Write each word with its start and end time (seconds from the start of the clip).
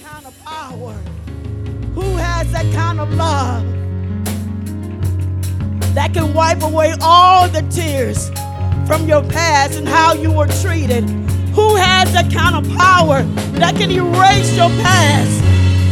kind 0.00 0.26
of 0.26 0.44
power? 0.44 0.92
Who 1.94 2.16
has 2.16 2.50
that 2.52 2.72
kind 2.72 3.00
of 3.00 3.12
love 3.14 3.64
that 5.94 6.14
can 6.14 6.32
wipe 6.34 6.62
away 6.62 6.94
all 7.00 7.48
the 7.48 7.62
tears 7.62 8.30
from 8.86 9.08
your 9.08 9.22
past 9.22 9.78
and 9.78 9.88
how 9.88 10.12
you 10.14 10.30
were 10.30 10.46
treated? 10.62 11.04
Who 11.50 11.74
has 11.76 12.12
that 12.12 12.32
kind 12.32 12.54
of 12.54 12.72
power 12.76 13.22
that 13.58 13.74
can 13.76 13.90
erase 13.90 14.56
your 14.56 14.68
past? 14.82 15.42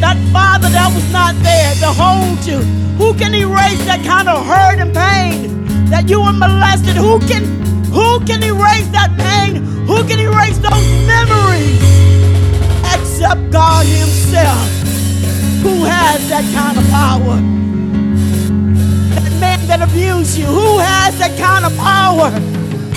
That 0.01 0.17
father 0.33 0.69
that 0.69 0.95
was 0.95 1.13
not 1.13 1.35
there 1.43 1.75
to 1.81 1.87
hold 1.87 2.45
you. 2.47 2.59
Who 2.99 3.13
can 3.19 3.35
erase 3.35 3.85
that 3.87 4.05
kind 4.05 4.29
of 4.29 4.47
hurt 4.47 4.79
and 4.79 4.95
pain 4.95 5.89
that 5.91 6.09
you 6.09 6.21
were 6.23 6.33
molested? 6.33 6.97
Who 6.97 7.19
can 7.27 7.45
who 7.87 8.25
can 8.25 8.43
erase 8.43 8.89
that 8.89 9.11
pain? 9.19 9.65
Who 9.87 10.07
can 10.07 10.21
erase 10.21 10.59
those 10.59 11.07
memories? 11.07 12.06
Except 13.19 13.51
God 13.51 13.87
Himself, 13.87 14.69
who 15.63 15.85
has 15.85 16.29
that 16.29 16.45
kind 16.53 16.77
of 16.77 16.85
power. 16.93 17.41
That 19.25 19.41
man 19.41 19.67
that 19.69 19.81
abused 19.81 20.37
you, 20.37 20.45
who 20.45 20.77
has 20.81 21.19
that 21.19 21.33
kind 21.41 21.65
of 21.65 21.75
power 21.79 22.29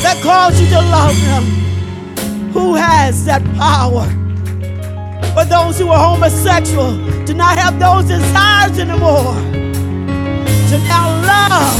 that 0.04 0.22
caused 0.22 0.60
you 0.60 0.68
to 0.76 0.82
love 0.92 1.16
him? 1.16 1.44
Who 2.52 2.76
has 2.76 3.24
that 3.28 3.46
power? 3.56 4.10
For 5.32 5.46
those 5.46 5.80
who 5.80 5.88
are 5.88 6.10
homosexual, 6.12 7.00
to 7.26 7.34
not 7.34 7.58
have 7.58 7.80
those 7.80 8.04
desires 8.10 8.78
anymore, 8.78 9.40
to 10.68 10.78
now 10.84 11.16
love 11.32 11.80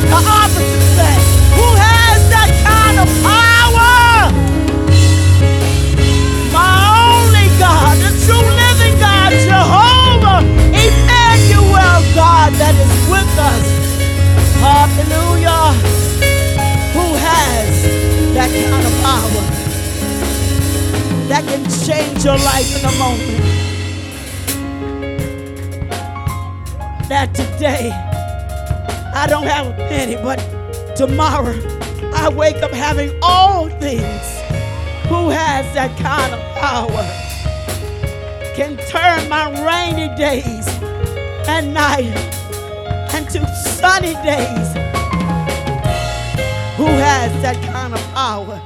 the 0.00 0.16
opposite 0.16 0.80
sex. 0.96 1.20
Who 1.60 1.68
has 1.76 2.30
that 2.32 2.48
kind 2.64 3.00
of 3.06 3.22
power? 3.22 3.41
True 8.24 8.48
living 8.62 8.98
God, 8.98 9.32
Jehovah, 9.32 10.40
Emmanuel, 10.70 11.98
God 12.14 12.52
that 12.54 12.74
is 12.78 12.94
with 13.10 13.32
us. 13.38 13.66
Hallelujah. 14.62 15.74
Who 16.94 17.06
has 17.18 17.70
that 18.34 18.50
kind 18.50 18.86
of 18.86 18.94
power 19.02 19.44
that 21.28 21.42
can 21.46 21.62
change 21.86 22.24
your 22.24 22.38
life 22.38 22.70
in 22.78 22.84
a 22.84 22.94
moment? 22.98 23.42
That 27.08 27.34
today 27.34 27.90
I 29.14 29.26
don't 29.26 29.46
have 29.46 29.66
a 29.66 29.72
penny, 29.88 30.16
but 30.16 30.38
tomorrow 30.96 31.54
I 32.14 32.28
wake 32.28 32.62
up 32.62 32.70
having 32.70 33.10
all 33.22 33.68
things. 33.68 34.24
Who 35.08 35.28
has 35.30 35.74
that 35.74 35.98
kind 35.98 36.32
of 36.32 36.40
power? 36.56 37.21
Can 38.54 38.76
turn 38.88 39.28
my 39.30 39.48
rainy 39.66 40.14
days 40.16 40.68
and 41.48 41.72
night 41.72 42.04
into 43.14 43.46
sunny 43.56 44.14
days. 44.22 44.68
Who 46.76 46.84
has 46.84 47.32
that 47.42 47.56
kind 47.64 47.94
of 47.94 48.00
power 48.12 48.60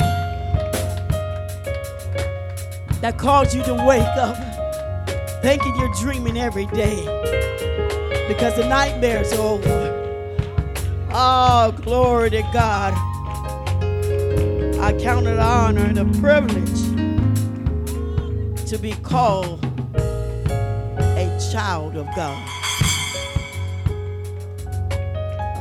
that 3.00 3.16
calls 3.18 3.54
you 3.54 3.62
to 3.62 3.74
wake 3.86 4.02
up 4.16 4.36
thinking 5.42 5.74
you're 5.76 5.94
dreaming 6.00 6.36
every 6.38 6.66
day 6.66 6.96
because 8.26 8.56
the 8.56 8.66
nightmares 8.68 9.32
are 9.34 9.40
over? 9.40 9.92
Oh, 11.12 11.72
glory 11.82 12.30
to 12.30 12.42
God. 12.52 12.92
I 14.80 14.92
count 15.00 15.26
it 15.26 15.34
an 15.34 15.38
honor 15.38 15.84
and 15.84 15.98
a 15.98 16.04
privilege 16.20 16.82
to 18.68 18.78
be 18.78 18.92
called 19.02 19.65
child 21.52 21.96
of 21.96 22.06
God. 22.14 22.42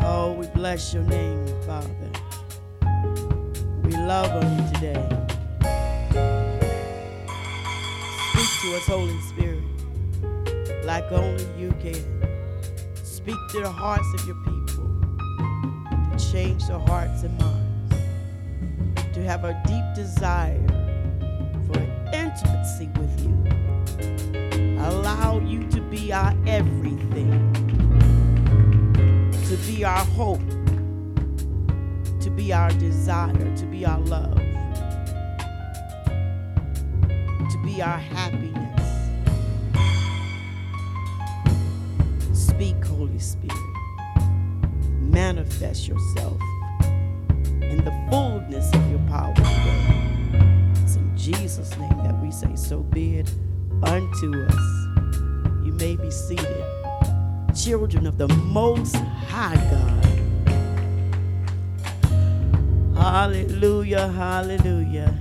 Oh, 0.03 0.35
we 0.39 0.47
bless 0.47 0.93
your 0.93 1.03
name, 1.03 1.45
Father. 1.65 2.11
We 3.83 3.91
love 3.91 4.31
on 4.31 4.57
you 4.57 4.73
today. 4.73 5.09
Speak 8.31 8.49
to 8.61 8.75
us, 8.77 8.85
Holy 8.87 9.19
Spirit, 9.21 9.63
like 10.85 11.11
only 11.11 11.45
you 11.57 11.71
can. 11.79 11.95
Speak 13.03 13.37
to 13.51 13.61
the 13.61 13.69
hearts 13.69 14.07
of 14.15 14.25
your 14.27 14.37
people, 14.43 16.17
to 16.17 16.31
change 16.31 16.67
their 16.67 16.79
hearts 16.79 17.23
and 17.23 17.37
minds 17.39 17.55
to 19.15 19.23
have 19.23 19.45
a 19.45 19.53
deep 19.65 19.85
desire 19.95 20.61
for 21.67 21.79
intimacy 22.13 22.89
with 22.97 23.23
you. 23.23 24.44
Allow 24.85 25.39
you 25.39 25.67
to 25.69 25.81
be 25.81 26.13
our 26.13 26.31
everything, 26.45 27.31
to 29.47 29.57
be 29.65 29.83
our 29.83 30.05
hope, 30.05 30.47
to 32.21 32.29
be 32.29 32.53
our 32.53 32.69
desire, 32.73 33.55
to 33.55 33.65
be 33.65 33.83
our 33.83 33.99
love, 34.01 34.37
to 37.07 37.61
be 37.65 37.81
our 37.81 37.97
happiness. 37.97 39.09
Speak, 42.31 42.85
Holy 42.85 43.17
Spirit. 43.17 43.57
Manifest 44.99 45.87
yourself 45.87 46.39
in 47.59 47.83
the 47.83 48.07
fullness 48.11 48.71
of 48.71 48.91
your 48.91 48.99
power 49.09 49.33
today. 49.33 50.43
It's 50.83 50.95
in 50.95 51.11
Jesus' 51.17 51.75
name 51.79 51.97
that 52.03 52.21
we 52.21 52.29
say, 52.29 52.55
So 52.55 52.81
be 52.81 53.15
it 53.17 53.33
unto 53.83 54.43
us. 54.45 54.87
You 55.63 55.73
may 55.73 55.95
be 55.95 56.11
seated. 56.11 56.65
Children 57.55 58.07
of 58.07 58.17
the 58.17 58.27
Most 58.27 58.95
High 58.95 59.55
God. 59.55 60.05
Hallelujah, 62.97 64.07
hallelujah. 64.07 65.19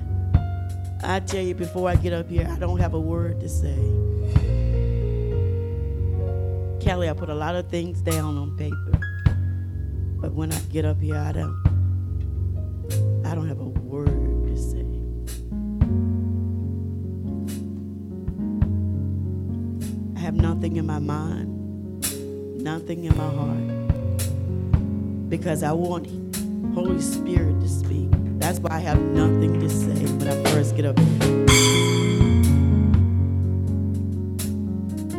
I 1.03 1.21
tell 1.21 1.43
you, 1.43 1.55
before 1.55 1.89
I 1.89 1.97
get 1.97 2.13
up 2.13 2.31
here, 2.31 2.49
I 2.51 2.59
don't 2.59 2.79
have 2.79 2.95
a 2.95 3.01
word 3.01 3.41
to 3.41 3.49
say. 3.49 3.77
Kelly, 6.81 7.09
I 7.09 7.13
put 7.13 7.29
a 7.29 7.35
lot 7.35 7.57
of 7.57 7.69
things 7.69 8.01
down 8.01 8.37
on 8.37 8.57
paper. 8.57 9.01
But 10.21 10.33
when 10.33 10.53
I 10.53 10.59
get 10.73 10.85
up 10.85 11.01
here, 11.01 11.17
I 11.17 11.33
don't 11.33 11.57
I 13.25 13.35
don't 13.35 13.49
have 13.49 13.61
a 13.61 13.65
word 13.65 14.24
nothing 20.45 20.77
in 20.77 20.85
my 20.85 20.99
mind, 20.99 21.49
nothing 22.63 23.05
in 23.05 23.17
my 23.17 23.31
heart. 23.41 25.31
Because 25.31 25.63
I 25.63 25.73
want 25.73 26.07
Holy 26.75 27.01
Spirit 27.01 27.59
to 27.63 27.69
speak. 27.69 28.11
That's 28.39 28.59
why 28.59 28.77
I 28.77 28.81
have 28.81 29.01
nothing 29.01 29.59
to 29.59 29.71
say 29.71 30.05
when 30.05 30.29
I 30.29 30.37
first 30.51 30.77
get 30.77 30.85
up. 30.85 30.99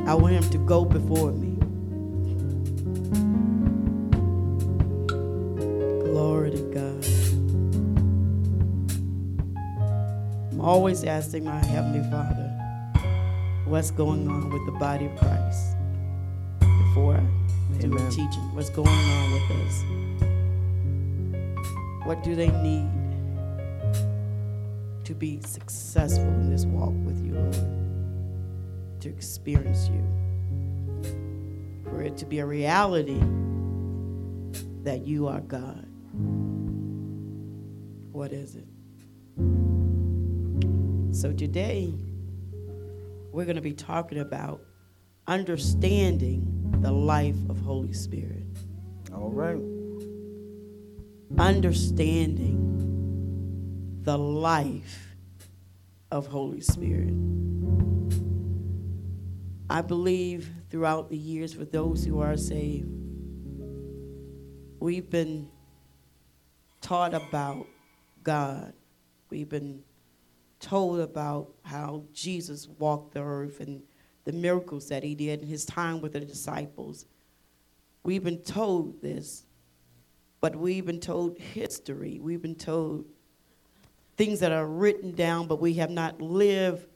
I 0.08 0.14
want 0.14 0.36
him 0.36 0.48
to 0.52 0.60
go 0.60 0.86
before 0.86 1.32
me. 1.32 1.56
Glory 6.06 6.52
to 6.52 6.62
God. 6.78 7.04
I'm 10.52 10.62
always 10.62 11.04
asking 11.04 11.46
my 11.46 11.66
Heavenly 11.66 12.08
Father 12.12 12.45
what's 13.66 13.90
going 13.90 14.28
on 14.28 14.52
with 14.52 14.64
the 14.68 14.72
body 14.74 15.06
of 15.06 15.16
Christ 15.18 15.76
before 16.60 17.16
I 17.16 17.78
do 17.80 17.88
Amen. 17.88 18.06
a 18.06 18.10
teaching. 18.12 18.54
What's 18.54 18.70
going 18.70 18.88
on 18.88 19.32
with 19.34 19.52
us? 19.52 19.84
What 22.06 22.24
do 22.24 22.36
they 22.36 22.50
need 22.62 22.88
to 25.04 25.16
be 25.16 25.42
successful 25.42 26.28
in 26.28 26.52
this 26.52 26.66
walk 26.66 26.94
with 27.06 27.26
you, 27.26 27.34
Lord? 27.34 27.58
To 29.02 29.10
experience 29.10 29.90
you. 29.90 30.04
For 31.84 32.04
it 32.04 32.18
to 32.18 32.26
be 32.26 32.40
a 32.40 32.46
reality 32.46 33.20
that 34.84 35.08
you 35.08 35.28
are 35.28 35.40
God. 35.42 35.88
What 38.12 38.32
is 38.32 38.56
it? 38.56 38.68
So 41.16 41.34
today, 41.34 41.94
we're 43.36 43.44
going 43.44 43.58
to 43.58 43.62
be 43.62 43.74
talking 43.74 44.20
about 44.20 44.62
understanding 45.28 46.78
the 46.80 46.92
life 46.92 47.36
of 47.50 47.60
Holy 47.60 47.92
Spirit. 47.92 48.46
All 49.14 49.30
right. 49.30 49.62
Understanding 51.38 52.62
the 54.04 54.18
life 54.18 55.18
of 56.12 56.28
Holy 56.28 56.62
Spirit. 56.62 57.14
I 59.70 59.82
believe 59.82 60.50
throughout 60.70 61.10
the 61.10 61.18
years, 61.18 61.54
for 61.54 61.66
those 61.66 62.06
who 62.06 62.22
are 62.22 62.38
saved, 62.38 62.88
we've 64.80 65.10
been 65.10 65.50
taught 66.80 67.14
about 67.14 67.68
God. 68.24 68.72
We've 69.30 69.50
been 69.50 69.84
told 70.66 71.00
about 71.00 71.54
how 71.64 72.04
Jesus 72.12 72.68
walked 72.80 73.14
the 73.14 73.22
earth 73.22 73.60
and 73.60 73.84
the 74.24 74.32
miracles 74.32 74.90
that 74.90 75.04
he 75.04 75.14
did 75.14 75.42
in 75.44 75.48
his 75.48 75.64
time 75.64 76.02
with 76.02 76.14
the 76.14 76.20
disciples. 76.22 77.06
We've 78.04 78.24
been 78.24 78.42
told 78.42 79.00
this, 79.00 79.46
but 80.42 80.56
we've 80.56 80.86
been 80.86 81.00
told 81.00 81.38
history. 81.38 82.20
We've 82.20 82.42
been 82.42 82.56
told 82.56 83.06
things 84.18 84.40
that 84.40 84.52
are 84.52 84.66
written 84.66 85.12
down, 85.12 85.46
but 85.46 85.62
we 85.62 85.76
have 85.76 85.92
not 85.92 86.20
lived 86.20 86.88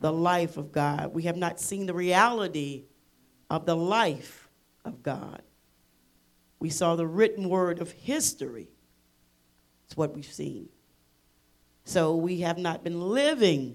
the 0.00 0.12
life 0.12 0.56
of 0.56 0.72
God. 0.72 1.14
We 1.14 1.22
have 1.22 1.36
not 1.36 1.60
seen 1.60 1.86
the 1.86 1.94
reality 1.94 2.86
of 3.48 3.64
the 3.64 3.76
life 3.76 4.48
of 4.84 5.04
God. 5.04 5.42
We 6.58 6.70
saw 6.70 6.96
the 6.96 7.06
written 7.06 7.48
word 7.48 7.80
of 7.80 7.92
history. 7.92 8.68
It's 9.86 9.96
what 9.96 10.16
we've 10.16 10.24
seen. 10.24 10.68
So 11.88 12.16
we 12.16 12.40
have 12.40 12.58
not 12.58 12.84
been 12.84 13.00
living 13.00 13.74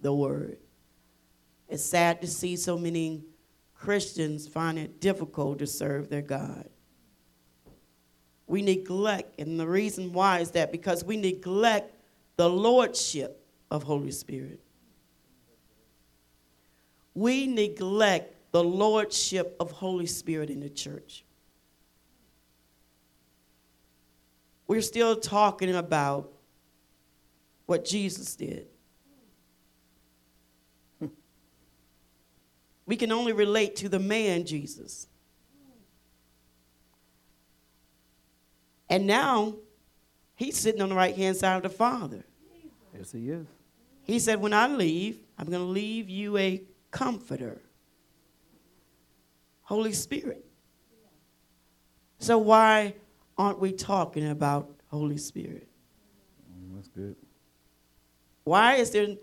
the 0.00 0.12
word. 0.12 0.58
It's 1.66 1.82
sad 1.82 2.20
to 2.20 2.26
see 2.26 2.56
so 2.56 2.76
many 2.76 3.24
Christians 3.74 4.46
find 4.46 4.78
it 4.78 5.00
difficult 5.00 5.60
to 5.60 5.66
serve 5.66 6.10
their 6.10 6.20
God. 6.20 6.68
We 8.46 8.60
neglect, 8.60 9.40
and 9.40 9.58
the 9.58 9.66
reason 9.66 10.12
why 10.12 10.40
is 10.40 10.50
that 10.50 10.70
because 10.70 11.02
we 11.02 11.16
neglect 11.16 11.94
the 12.36 12.50
lordship 12.50 13.42
of 13.70 13.82
Holy 13.82 14.10
Spirit. 14.10 14.60
We 17.14 17.46
neglect 17.46 18.52
the 18.52 18.62
lordship 18.62 19.56
of 19.58 19.70
Holy 19.70 20.06
Spirit 20.06 20.50
in 20.50 20.60
the 20.60 20.68
church. 20.68 21.24
We're 24.66 24.82
still 24.82 25.16
talking 25.16 25.74
about 25.74 26.34
what 27.68 27.84
Jesus 27.84 28.34
did. 28.34 28.66
We 32.86 32.96
can 32.96 33.12
only 33.12 33.34
relate 33.34 33.76
to 33.76 33.90
the 33.90 33.98
man 33.98 34.46
Jesus. 34.46 35.06
And 38.88 39.06
now 39.06 39.56
he's 40.34 40.56
sitting 40.56 40.80
on 40.80 40.88
the 40.88 40.94
right 40.94 41.14
hand 41.14 41.36
side 41.36 41.56
of 41.56 41.62
the 41.62 41.68
Father. 41.68 42.24
Yes, 42.96 43.12
he 43.12 43.28
is. 43.28 43.46
He 44.04 44.18
said, 44.18 44.40
When 44.40 44.54
I 44.54 44.66
leave, 44.68 45.18
I'm 45.38 45.50
going 45.50 45.60
to 45.60 45.68
leave 45.68 46.08
you 46.08 46.38
a 46.38 46.62
comforter, 46.90 47.60
Holy 49.60 49.92
Spirit. 49.92 50.42
So, 52.18 52.38
why 52.38 52.94
aren't 53.36 53.60
we 53.60 53.72
talking 53.72 54.30
about 54.30 54.70
Holy 54.86 55.18
Spirit? 55.18 55.68
Mm, 56.50 56.76
that's 56.76 56.88
good. 56.88 57.14
Why 58.48 58.76
is 58.76 58.90
there 58.90 59.16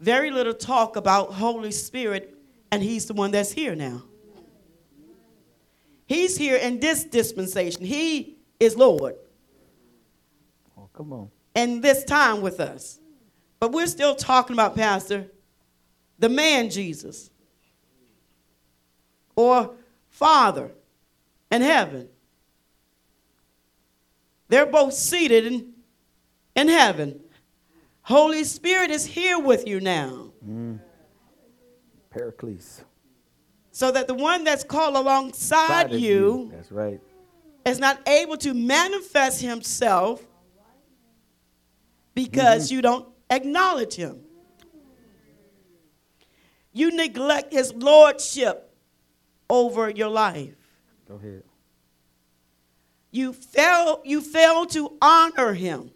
very 0.00 0.30
little 0.30 0.52
talk 0.52 0.96
about 0.96 1.32
Holy 1.32 1.70
Spirit 1.70 2.36
and 2.72 2.82
He's 2.82 3.06
the 3.06 3.14
one 3.14 3.30
that's 3.30 3.52
here 3.52 3.74
now? 3.74 4.02
He's 6.06 6.36
here 6.36 6.56
in 6.56 6.80
this 6.80 7.04
dispensation. 7.04 7.84
He 7.84 8.38
is 8.58 8.76
Lord. 8.76 9.14
Oh, 10.76 10.88
come 10.92 11.12
on. 11.12 11.30
And 11.54 11.82
this 11.82 12.04
time 12.04 12.40
with 12.40 12.60
us. 12.60 12.98
But 13.58 13.72
we're 13.72 13.86
still 13.86 14.14
talking 14.14 14.54
about, 14.54 14.76
Pastor, 14.76 15.26
the 16.18 16.28
man 16.28 16.68
Jesus 16.70 17.30
or 19.34 19.74
Father 20.08 20.72
in 21.50 21.62
heaven. 21.62 22.08
They're 24.48 24.66
both 24.66 24.94
seated 24.94 25.46
in, 25.46 25.72
in 26.54 26.68
heaven. 26.68 27.20
Holy 28.06 28.44
Spirit 28.44 28.92
is 28.92 29.04
here 29.04 29.36
with 29.36 29.66
you 29.66 29.80
now. 29.80 30.30
Mm. 30.48 30.78
Paraclete. 32.08 32.84
So 33.72 33.90
that 33.90 34.06
the 34.06 34.14
one 34.14 34.44
that's 34.44 34.62
called 34.62 34.94
alongside 34.94 35.66
Side 35.66 35.92
of 35.92 35.98
you 35.98 36.52
That's 36.54 36.70
right. 36.70 37.00
is 37.64 37.80
not 37.80 38.08
able 38.08 38.36
to 38.36 38.54
manifest 38.54 39.42
himself 39.42 40.22
because 42.14 42.70
you 42.70 42.80
don't 42.80 43.08
acknowledge 43.28 43.94
him. 43.94 44.20
You 46.72 46.92
neglect 46.94 47.52
his 47.52 47.74
lordship 47.74 48.72
over 49.50 49.90
your 49.90 50.10
life. 50.10 50.54
Go 51.08 51.16
ahead. 51.16 51.42
You 53.10 53.32
fail, 53.32 54.00
you 54.04 54.20
fail 54.20 54.64
to 54.66 54.96
honor 55.02 55.54
him, 55.54 55.90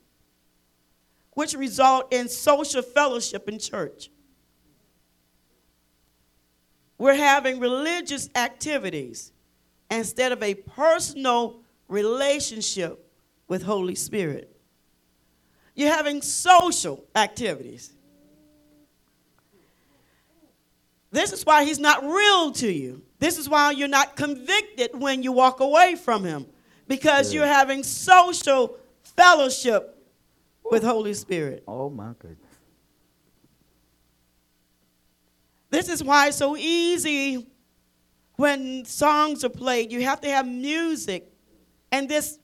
which 1.41 1.55
result 1.55 2.13
in 2.13 2.29
social 2.29 2.83
fellowship 2.83 3.49
in 3.49 3.59
church. 3.59 4.11
We're 6.99 7.15
having 7.15 7.61
religious 7.61 8.29
activities 8.35 9.33
instead 9.91 10.33
of 10.33 10.43
a 10.43 10.53
personal 10.53 11.61
relationship 11.89 13.11
with 13.49 13.63
Holy 13.63 13.95
Spirit. 13.95 14.55
You're 15.75 15.95
having 15.95 16.21
social 16.21 17.07
activities. 17.17 17.91
This 21.11 21.33
is 21.33 21.47
why 21.47 21.65
he's 21.65 21.79
not 21.79 22.05
real 22.05 22.53
to 22.53 22.71
you. 22.71 23.01
This 23.19 23.39
is 23.39 23.49
why 23.49 23.71
you're 23.71 23.89
not 23.89 24.15
convicted 24.15 24.91
when 24.93 25.23
you 25.23 25.33
walk 25.33 25.61
away 25.61 25.95
from 25.95 26.23
him 26.23 26.45
because 26.87 27.33
Yeah. 27.33 27.39
you're 27.41 27.49
having 27.49 27.83
social 27.83 28.77
fellowship 29.17 29.97
with 30.71 30.83
Holy 30.83 31.15
Spirit. 31.15 31.65
Oh 31.67 31.91
my 31.91 32.13
goodness. 32.19 32.39
This 35.71 35.89
is 35.89 36.03
why 36.03 36.29
it's 36.29 36.37
so 36.37 36.57
easy 36.57 37.47
when 38.37 38.85
songs 38.85 39.45
are 39.45 39.51
played. 39.51 39.93
You 39.93 40.03
have 40.03 40.21
to 40.23 40.29
have 40.29 40.47
music, 40.47 41.33
and 41.93 42.09
this 42.09 42.39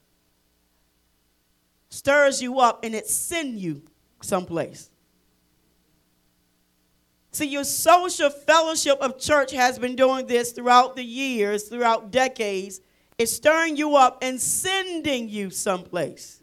stirs 1.89 2.41
you 2.41 2.59
up 2.59 2.83
and 2.83 2.93
it 2.93 3.07
sends 3.07 3.61
you 3.61 3.81
someplace. 4.21 4.89
See, 7.31 7.47
your 7.47 7.63
social 7.63 8.29
fellowship 8.29 8.97
of 8.99 9.19
church 9.19 9.51
has 9.51 9.77
been 9.77 9.95
doing 9.95 10.25
this 10.25 10.51
throughout 10.53 10.95
the 10.95 11.03
years, 11.03 11.63
throughout 11.63 12.11
decades. 12.11 12.81
It's 13.17 13.31
stirring 13.31 13.75
you 13.77 13.95
up 13.95 14.19
and 14.23 14.39
sending 14.39 15.29
you 15.29 15.49
someplace. 15.49 16.41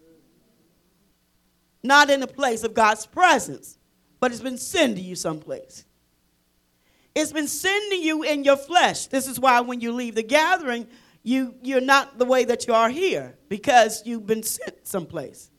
Not 1.84 2.08
in 2.08 2.20
the 2.20 2.26
place 2.26 2.64
of 2.64 2.72
God's 2.72 3.04
presence, 3.06 3.78
but 4.18 4.32
it's 4.32 4.40
been 4.40 4.56
sending 4.58 5.04
you 5.04 5.14
someplace. 5.14 5.84
It's 7.14 7.30
been 7.30 7.46
sending 7.46 8.02
you 8.02 8.22
in 8.24 8.42
your 8.42 8.56
flesh. 8.56 9.06
This 9.06 9.28
is 9.28 9.38
why 9.38 9.60
when 9.60 9.80
you 9.82 9.92
leave 9.92 10.14
the 10.14 10.22
gathering, 10.22 10.88
you, 11.22 11.54
you're 11.62 11.82
not 11.82 12.18
the 12.18 12.24
way 12.24 12.44
that 12.46 12.66
you 12.66 12.74
are 12.74 12.88
here 12.88 13.36
because 13.48 14.02
you've 14.06 14.26
been 14.26 14.42
sent 14.42 14.86
someplace 14.86 15.50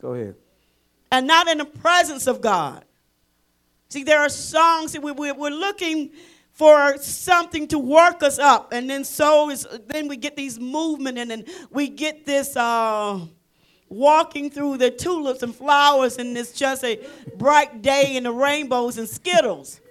Go 0.00 0.14
ahead. 0.14 0.36
and 1.10 1.26
not 1.26 1.48
in 1.48 1.58
the 1.58 1.64
presence 1.64 2.26
of 2.26 2.40
God. 2.42 2.84
See, 3.88 4.04
there 4.04 4.20
are 4.20 4.28
songs 4.28 4.92
that 4.92 5.02
we, 5.02 5.12
we, 5.12 5.32
we're 5.32 5.50
looking 5.50 6.10
for 6.52 6.98
something 6.98 7.66
to 7.68 7.78
work 7.78 8.22
us 8.22 8.38
up, 8.38 8.72
and 8.72 8.88
then 8.88 9.04
so 9.04 9.48
is 9.50 9.66
then 9.88 10.06
we 10.06 10.16
get 10.18 10.36
these 10.36 10.60
movement, 10.60 11.16
and 11.16 11.30
then 11.30 11.44
we 11.70 11.88
get 11.88 12.26
this 12.26 12.56
uh, 12.56 13.20
walking 13.92 14.50
through 14.50 14.78
the 14.78 14.90
tulips 14.90 15.42
and 15.42 15.54
flowers, 15.54 16.16
and 16.16 16.36
it's 16.36 16.52
just 16.52 16.82
a 16.82 16.98
bright 17.36 17.82
day 17.82 18.16
and 18.16 18.26
the 18.26 18.32
rainbows 18.32 18.98
and 18.98 19.08
skittles. 19.08 19.80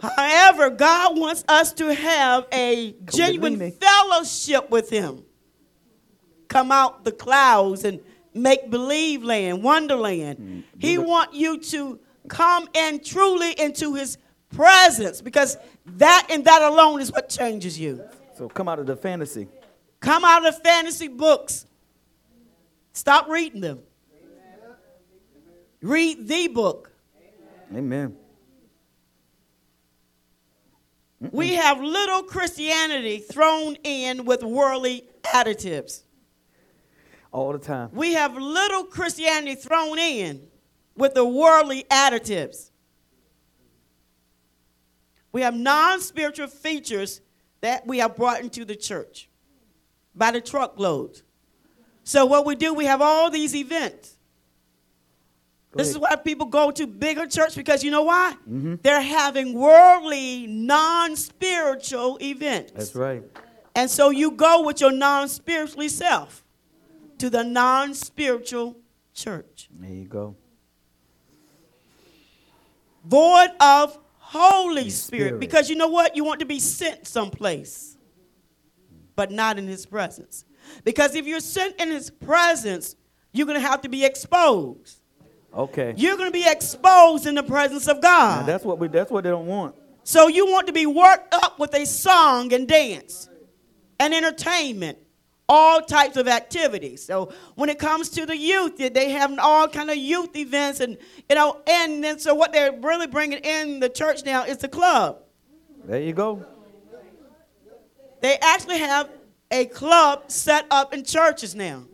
However, 0.00 0.70
God 0.70 1.18
wants 1.18 1.44
us 1.48 1.72
to 1.74 1.92
have 1.92 2.46
a 2.52 2.94
genuine 3.04 3.72
fellowship 3.72 4.70
with 4.70 4.88
Him. 4.90 5.24
Come 6.48 6.72
out 6.72 7.04
the 7.04 7.12
clouds 7.12 7.84
and 7.84 8.00
make 8.34 8.70
believe 8.70 9.22
land, 9.22 9.62
wonderland. 9.62 10.38
Mm, 10.38 10.62
he 10.78 10.94
do 10.94 11.02
it. 11.02 11.06
want 11.06 11.34
you 11.34 11.58
to 11.58 12.00
come 12.28 12.68
in 12.74 13.02
truly 13.02 13.52
into 13.52 13.94
His 13.94 14.16
presence 14.50 15.20
because 15.20 15.56
that 15.84 16.26
and 16.30 16.44
that 16.44 16.62
alone 16.62 17.00
is 17.00 17.12
what 17.12 17.28
changes 17.28 17.78
you. 17.78 18.02
So 18.36 18.48
come 18.48 18.68
out 18.68 18.78
of 18.78 18.86
the 18.86 18.96
fantasy. 18.96 19.48
Come 20.00 20.24
out 20.24 20.46
of 20.46 20.54
the 20.54 20.60
fantasy 20.62 21.08
books. 21.08 21.66
Stop 22.92 23.28
reading 23.28 23.60
them. 23.60 23.80
Read 25.82 26.26
the 26.26 26.48
book. 26.48 26.90
Amen. 27.74 28.16
We 31.20 31.54
have 31.54 31.80
little 31.80 32.22
Christianity 32.22 33.18
thrown 33.18 33.76
in 33.84 34.24
with 34.24 34.42
worldly 34.42 35.04
additives. 35.22 36.02
All 37.30 37.52
the 37.52 37.58
time. 37.58 37.90
We 37.92 38.14
have 38.14 38.36
little 38.36 38.84
Christianity 38.84 39.54
thrown 39.54 39.98
in 39.98 40.48
with 40.96 41.14
the 41.14 41.24
worldly 41.24 41.84
additives. 41.90 42.70
We 45.32 45.42
have 45.42 45.54
non 45.54 46.00
spiritual 46.00 46.48
features 46.48 47.20
that 47.60 47.86
we 47.86 47.98
have 47.98 48.16
brought 48.16 48.40
into 48.40 48.64
the 48.64 48.74
church 48.74 49.29
by 50.14 50.30
the 50.30 50.40
truckloads. 50.40 51.22
So, 52.04 52.26
what 52.26 52.44
we 52.44 52.54
do, 52.54 52.74
we 52.74 52.86
have 52.86 53.00
all 53.00 53.30
these 53.30 53.54
events. 53.54 54.16
This 55.72 55.88
ahead. 55.88 55.96
is 55.96 55.98
why 55.98 56.16
people 56.16 56.46
go 56.46 56.72
to 56.72 56.86
bigger 56.86 57.26
church 57.26 57.54
because 57.54 57.84
you 57.84 57.92
know 57.92 58.02
why? 58.02 58.34
Mm-hmm. 58.48 58.76
They're 58.82 59.00
having 59.00 59.54
worldly, 59.54 60.46
non-spiritual 60.48 62.18
events. 62.20 62.72
That's 62.72 62.94
right. 62.96 63.22
And 63.76 63.88
so 63.88 64.10
you 64.10 64.32
go 64.32 64.64
with 64.64 64.80
your 64.80 64.90
non-spiritually 64.90 65.88
self 65.88 66.42
to 67.18 67.30
the 67.30 67.44
non-spiritual 67.44 68.76
church. 69.14 69.68
There 69.72 69.90
you 69.90 70.06
go. 70.06 70.34
Void 73.04 73.50
of 73.60 73.96
Holy 74.18 74.90
Spirit. 74.90 75.26
Spirit. 75.26 75.40
Because 75.40 75.70
you 75.70 75.76
know 75.76 75.88
what? 75.88 76.16
You 76.16 76.24
want 76.24 76.40
to 76.40 76.46
be 76.46 76.58
sent 76.58 77.06
someplace, 77.06 77.96
but 79.20 79.30
not 79.30 79.58
in 79.58 79.66
His 79.68 79.84
presence. 79.84 80.46
Because 80.82 81.14
if 81.14 81.26
you're 81.26 81.40
sent 81.40 81.78
in 81.78 81.90
His 81.90 82.08
presence, 82.08 82.96
you're 83.32 83.46
going 83.46 83.60
to 83.60 83.68
have 83.68 83.82
to 83.82 83.88
be 83.90 84.02
exposed. 84.02 85.02
Okay. 85.54 85.92
You're 85.94 86.16
going 86.16 86.28
to 86.28 86.32
be 86.32 86.48
exposed 86.48 87.26
in 87.26 87.34
the 87.34 87.42
presence 87.42 87.86
of 87.86 87.96
Now, 87.96 88.00
God. 88.00 88.46
that's 88.46 88.64
what 88.64 88.78
we. 88.78 88.88
That's 88.88 89.10
what 89.10 89.24
they 89.24 89.28
don't 89.30 89.46
want. 89.46 89.74
So 90.04 90.28
you 90.28 90.46
want 90.50 90.68
to 90.68 90.72
be 90.72 90.86
worked 90.86 91.34
up 91.34 91.58
with 91.58 91.74
a 91.74 91.84
song 91.84 92.54
and 92.54 92.66
dance 92.66 93.28
and 93.98 94.14
entertainment, 94.14 94.96
all 95.50 95.82
types 95.82 96.16
of 96.16 96.26
activities. 96.26 97.04
So 97.04 97.30
when 97.56 97.68
it 97.68 97.78
comes 97.78 98.08
to 98.10 98.24
the 98.24 98.38
youth, 98.38 98.78
they- 98.78 98.88
they 98.88 99.10
have 99.10 99.38
all 99.38 99.68
kind 99.68 99.90
of 99.90 99.96
youth 99.98 100.34
events, 100.34 100.80
and 100.80 100.96
you 101.28 101.36
know, 101.36 101.58
and 101.66 102.02
then 102.02 102.18
so 102.18 102.34
what 102.34 102.54
they're 102.54 102.72
really 102.72 103.06
bringing 103.06 103.40
in 103.40 103.80
the 103.80 103.90
church 103.90 104.24
now 104.24 104.44
is 104.44 104.56
the 104.56 104.68
club. 104.68 105.18
There 105.84 106.00
you 106.00 106.14
go. 106.14 106.42
They 108.20 108.36
actually 108.40 108.78
have 108.78 109.10
a 109.50 109.66
club 109.66 110.30
set 110.30 110.66
up 110.70 110.94
in 110.94 111.04
churches 111.04 111.54
now 111.54 111.84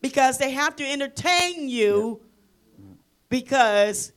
because 0.00 0.38
they 0.38 0.50
have 0.50 0.76
to 0.76 0.84
entertain 0.84 1.68
you 1.68 2.20
because 3.28 4.12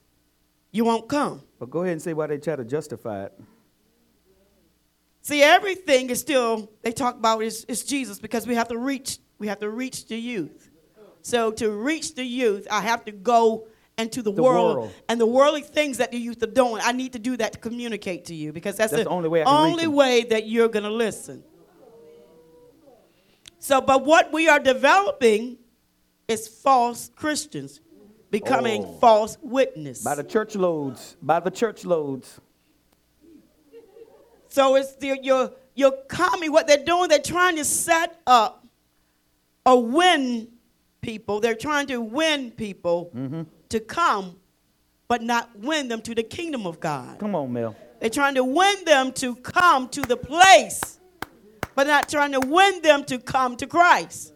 you 0.71 0.85
won't 0.85 1.07
come. 1.07 1.43
But 1.59 1.69
go 1.69 1.81
ahead 1.81 1.93
and 1.93 2.01
say 2.01 2.13
why 2.13 2.27
they 2.27 2.37
try 2.37 2.55
to 2.55 2.65
justify 2.65 3.25
it. 3.25 3.33
See, 5.21 5.41
everything 5.41 6.09
is 6.09 6.19
still 6.19 6.69
they 6.81 6.91
talk 6.91 7.15
about 7.15 7.41
is, 7.43 7.63
is 7.65 7.83
Jesus 7.85 8.19
because 8.19 8.45
we 8.45 8.55
have 8.55 8.67
to 8.69 8.77
reach 8.77 9.19
we 9.39 9.47
have 9.47 9.59
to 9.59 9.69
reach 9.69 10.07
the 10.07 10.17
youth. 10.17 10.69
So 11.21 11.51
to 11.51 11.71
reach 11.71 12.15
the 12.15 12.25
youth, 12.25 12.67
I 12.69 12.81
have 12.81 13.05
to 13.05 13.11
go 13.11 13.67
into 13.97 14.21
the, 14.21 14.31
The 14.31 14.41
world, 14.41 14.77
world. 14.77 14.93
and 15.07 15.21
the 15.21 15.25
worldly 15.25 15.61
things 15.61 15.97
that 15.97 16.11
the 16.11 16.17
youth 16.17 16.41
are 16.41 16.47
doing. 16.47 16.81
I 16.83 16.91
need 16.93 17.13
to 17.13 17.19
do 17.19 17.37
that 17.37 17.53
to 17.53 17.59
communicate 17.59 18.25
to 18.25 18.35
you 18.35 18.51
because 18.51 18.75
that's, 18.75 18.91
That's 18.91 19.03
the 19.03 19.09
only 19.09 19.29
way 19.29 19.43
only 19.43 19.87
way 19.87 20.23
that 20.25 20.47
you're 20.47 20.67
gonna 20.69 20.89
listen. 20.89 21.43
So, 23.59 23.79
but 23.81 24.03
what 24.03 24.33
we 24.33 24.49
are 24.49 24.59
developing 24.59 25.57
is 26.27 26.47
false 26.47 27.09
Christians 27.15 27.79
becoming 28.31 28.83
Oh. 28.83 28.97
false 28.99 29.37
witness. 29.41 30.03
By 30.03 30.15
the 30.15 30.23
church 30.23 30.55
loads. 30.55 31.15
By 31.21 31.39
the 31.39 31.51
church 31.51 31.85
loads. 31.85 32.39
So 34.49 34.75
it's 34.75 34.95
the, 34.95 35.17
you're, 35.21 35.51
you're 35.75 35.95
coming, 36.07 36.51
what 36.51 36.67
they're 36.67 36.83
doing, 36.83 37.09
they're 37.09 37.19
trying 37.19 37.55
to 37.57 37.65
set 37.65 38.19
up 38.27 38.65
or 39.65 39.83
win 39.83 40.47
people. 41.01 41.39
They're 41.39 41.55
trying 41.55 41.87
to 41.87 42.01
win 42.01 42.51
people 42.51 43.11
Mm-hmm. 43.15 43.41
To 43.73 43.79
come, 43.79 44.35
but 45.07 45.23
not 45.23 45.49
win 45.57 45.87
them 45.87 45.99
to 46.01 46.13
the 46.13 46.21
kingdom 46.21 46.67
of 46.67 46.79
God. 46.79 47.17
Come 47.19 47.33
on, 47.33 47.51
Mel. 47.51 47.75
They're 47.99 48.09
trying 48.09 48.35
to 48.35 48.43
win 48.43 48.85
them 48.85 49.11
to 49.13 49.35
come 49.35 49.89
to 49.89 50.01
the 50.01 50.15
place, 50.15 50.99
but 51.73 51.87
not 51.87 52.07
trying 52.07 52.33
to 52.33 52.39
win 52.39 52.83
them 52.83 53.03
to 53.05 53.17
come 53.17 53.55
to 53.57 53.65
Christ. 53.65 54.33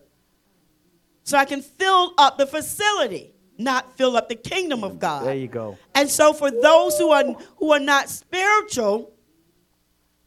So 1.23 1.37
I 1.37 1.45
can 1.45 1.61
fill 1.61 2.13
up 2.17 2.39
the 2.39 2.47
facility, 2.47 3.35
not 3.59 3.95
fill 3.95 4.17
up 4.17 4.27
the 4.27 4.35
kingdom 4.35 4.83
of 4.83 4.97
God. 4.97 5.25
There 5.25 5.35
you 5.35 5.47
go. 5.47 5.77
And 5.93 6.09
so 6.09 6.33
for 6.33 6.49
those 6.49 6.97
who 6.97 7.09
are 7.11 7.25
who 7.57 7.73
are 7.73 7.79
not 7.79 8.09
spiritual, 8.09 9.11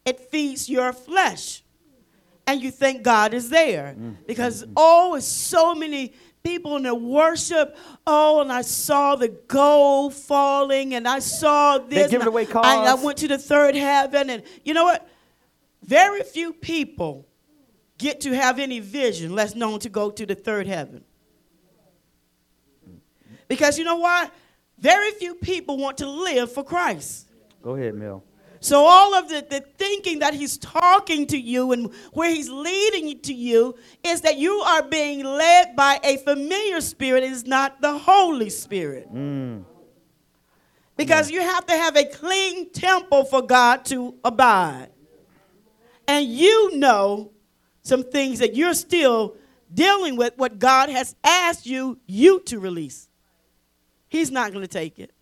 it 0.04 0.20
feeds 0.20 0.68
your 0.68 0.92
flesh. 0.92 1.64
And 2.46 2.60
you 2.60 2.70
think 2.70 3.02
God 3.02 3.34
is 3.34 3.48
there. 3.48 3.94
Mm. 3.98 4.16
Because 4.26 4.64
oh, 4.76 5.14
it's 5.14 5.26
so 5.26 5.74
many 5.74 6.12
people 6.42 6.76
in 6.76 6.84
the 6.84 6.94
worship. 6.94 7.76
Oh, 8.06 8.40
and 8.40 8.52
I 8.52 8.62
saw 8.62 9.16
the 9.16 9.28
gold 9.28 10.14
falling 10.14 10.94
and 10.94 11.06
I 11.06 11.18
saw 11.18 11.78
this. 11.78 11.88
They 11.88 12.02
giving 12.02 12.20
and 12.20 12.28
away 12.28 12.46
I, 12.54 12.76
I 12.86 12.94
went 12.94 13.18
to 13.18 13.28
the 13.28 13.38
third 13.38 13.74
heaven 13.74 14.30
and 14.30 14.42
you 14.64 14.74
know 14.74 14.84
what? 14.84 15.08
Very 15.82 16.22
few 16.22 16.52
people 16.52 17.26
get 17.98 18.20
to 18.22 18.32
have 18.34 18.58
any 18.58 18.80
vision 18.80 19.34
less 19.34 19.54
known 19.54 19.78
to 19.80 19.88
go 19.88 20.10
to 20.10 20.26
the 20.26 20.34
third 20.34 20.66
heaven. 20.66 21.04
Because 23.48 23.78
you 23.78 23.84
know 23.84 23.96
why? 23.96 24.30
Very 24.78 25.10
few 25.12 25.34
people 25.34 25.76
want 25.76 25.98
to 25.98 26.08
live 26.08 26.52
for 26.52 26.64
Christ. 26.64 27.26
Go 27.62 27.74
ahead, 27.74 27.94
Mel. 27.94 28.24
So 28.60 28.84
all 28.84 29.14
of 29.14 29.28
the, 29.30 29.44
the 29.48 29.60
thinking 29.78 30.18
that 30.18 30.34
he's 30.34 30.58
talking 30.58 31.26
to 31.28 31.38
you 31.38 31.72
and 31.72 31.92
where 32.12 32.28
he's 32.28 32.50
leading 32.50 33.18
to 33.20 33.32
you 33.32 33.74
is 34.04 34.20
that 34.20 34.36
you 34.36 34.52
are 34.52 34.82
being 34.82 35.24
led 35.24 35.74
by 35.74 35.98
a 36.04 36.18
familiar 36.18 36.82
spirit. 36.82 37.24
It 37.24 37.32
is 37.32 37.46
not 37.46 37.80
the 37.80 37.96
Holy 37.96 38.50
Spirit. 38.50 39.12
Mm. 39.12 39.64
Because 40.96 41.30
you 41.30 41.40
have 41.40 41.64
to 41.66 41.72
have 41.72 41.96
a 41.96 42.04
clean 42.04 42.70
temple 42.70 43.24
for 43.24 43.40
God 43.40 43.86
to 43.86 44.14
abide. 44.22 44.88
And 46.06 46.26
you 46.26 46.76
know 46.76 47.32
some 47.82 48.02
things 48.02 48.40
that 48.40 48.54
you're 48.54 48.74
still 48.74 49.36
dealing 49.72 50.16
with, 50.16 50.34
what 50.36 50.58
God 50.58 50.90
has 50.90 51.16
asked 51.24 51.64
you, 51.64 51.98
you 52.06 52.40
to 52.40 52.58
release. 52.58 53.08
He's 54.08 54.30
not 54.30 54.52
going 54.52 54.62
to 54.62 54.68
take 54.68 54.98
it. 54.98 55.12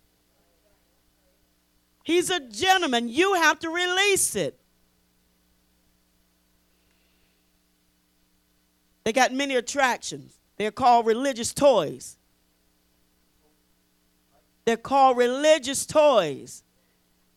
He's 2.03 2.29
a 2.29 2.39
gentleman. 2.39 3.09
You 3.09 3.35
have 3.35 3.59
to 3.59 3.69
release 3.69 4.35
it. 4.35 4.59
They 9.03 9.13
got 9.13 9.33
many 9.33 9.55
attractions. 9.55 10.39
They're 10.57 10.71
called 10.71 11.05
religious 11.05 11.53
toys. 11.53 12.17
They're 14.65 14.77
called 14.77 15.17
religious 15.17 15.85
toys. 15.85 16.63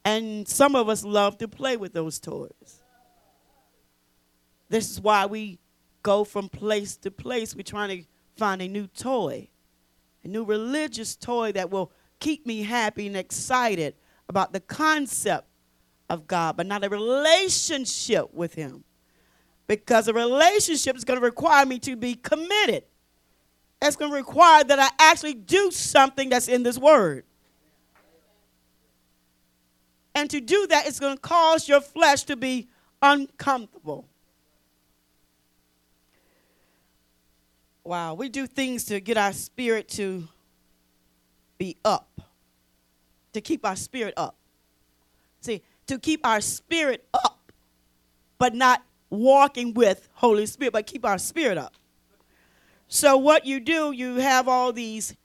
And 0.04 0.46
some 0.48 0.74
of 0.74 0.88
us 0.88 1.04
love 1.04 1.38
to 1.38 1.48
play 1.48 1.76
with 1.76 1.92
those 1.92 2.18
toys. 2.18 2.82
This 4.68 4.90
is 4.90 5.00
why 5.00 5.26
we 5.26 5.58
go 6.02 6.24
from 6.24 6.48
place 6.48 6.96
to 6.98 7.10
place. 7.10 7.54
We're 7.54 7.62
trying 7.62 7.90
to 7.90 8.04
find 8.36 8.60
a 8.60 8.68
new 8.68 8.86
toy, 8.86 9.48
a 10.24 10.28
new 10.28 10.44
religious 10.44 11.14
toy 11.14 11.52
that 11.52 11.70
will 11.70 11.92
keep 12.18 12.46
me 12.46 12.62
happy 12.62 13.06
and 13.06 13.16
excited 13.16 13.94
about 14.28 14.52
the 14.52 14.60
concept 14.60 15.46
of 16.08 16.26
God, 16.26 16.56
but 16.56 16.66
not 16.66 16.84
a 16.84 16.88
relationship 16.88 18.32
with 18.32 18.54
Him. 18.54 18.84
Because 19.66 20.08
a 20.08 20.12
relationship 20.12 20.96
is 20.96 21.04
going 21.04 21.18
to 21.18 21.24
require 21.24 21.64
me 21.64 21.78
to 21.80 21.96
be 21.96 22.14
committed. 22.14 22.84
It's 23.80 23.96
going 23.96 24.10
to 24.10 24.16
require 24.16 24.64
that 24.64 24.78
I 24.78 24.90
actually 25.10 25.34
do 25.34 25.70
something 25.70 26.28
that's 26.28 26.48
in 26.48 26.62
this 26.62 26.78
word. 26.78 27.24
And 30.14 30.28
to 30.30 30.40
do 30.40 30.66
that, 30.68 30.86
it's 30.86 31.00
going 31.00 31.16
to 31.16 31.20
cause 31.20 31.68
your 31.68 31.80
flesh 31.80 32.24
to 32.24 32.36
be 32.36 32.68
uncomfortable. 33.00 34.06
Wow, 37.84 38.14
we 38.14 38.28
do 38.28 38.46
things 38.46 38.84
to 38.84 39.00
get 39.00 39.16
our 39.16 39.32
spirit 39.32 39.88
to 39.90 40.28
be 41.58 41.76
up, 41.84 42.20
to 43.32 43.40
keep 43.40 43.64
our 43.64 43.76
spirit 43.76 44.14
up. 44.16 44.36
See, 45.40 45.62
to 45.86 45.98
keep 45.98 46.26
our 46.26 46.40
spirit 46.40 47.04
up, 47.12 47.52
but 48.38 48.54
not 48.54 48.82
walking 49.10 49.74
with 49.74 50.08
Holy 50.14 50.46
Spirit, 50.46 50.72
but 50.72 50.86
keep 50.86 51.04
our 51.04 51.18
spirit 51.18 51.58
up. 51.58 51.74
So 52.88 53.16
what 53.16 53.46
you 53.46 53.60
do, 53.60 53.92
you 53.92 54.16
have 54.16 54.48
all 54.48 54.72
these 54.72 55.16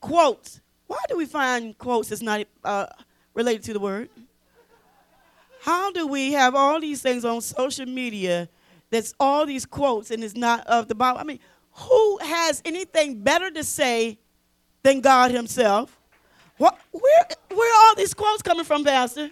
quotes. 0.00 0.60
Why 0.86 0.98
do 1.08 1.16
we 1.16 1.24
find 1.24 1.76
quotes 1.78 2.08
that's 2.08 2.20
not 2.20 2.46
uh, 2.64 2.86
related 3.34 3.62
to 3.64 3.72
the 3.72 3.80
word? 3.80 4.08
How 5.62 5.92
do 5.92 6.06
we 6.08 6.32
have 6.32 6.56
all 6.56 6.80
these 6.80 7.00
things 7.00 7.24
on 7.24 7.40
social 7.40 7.86
media 7.86 8.48
that's 8.90 9.14
all 9.20 9.46
these 9.46 9.64
quotes 9.64 10.10
and 10.10 10.24
it's 10.24 10.34
not 10.34 10.66
of 10.66 10.88
the 10.88 10.94
Bible? 10.94 11.20
I 11.20 11.24
mean, 11.24 11.38
who 11.74 12.18
has 12.18 12.60
anything 12.64 13.22
better 13.22 13.50
to 13.52 13.62
say 13.64 14.18
than 14.82 15.00
God 15.00 15.30
Himself? 15.30 16.01
What, 16.62 16.78
where, 16.92 17.26
where 17.48 17.74
are 17.74 17.88
all 17.88 17.96
these 17.96 18.14
quotes 18.14 18.40
coming 18.40 18.64
from, 18.64 18.84
Pastor? 18.84 19.22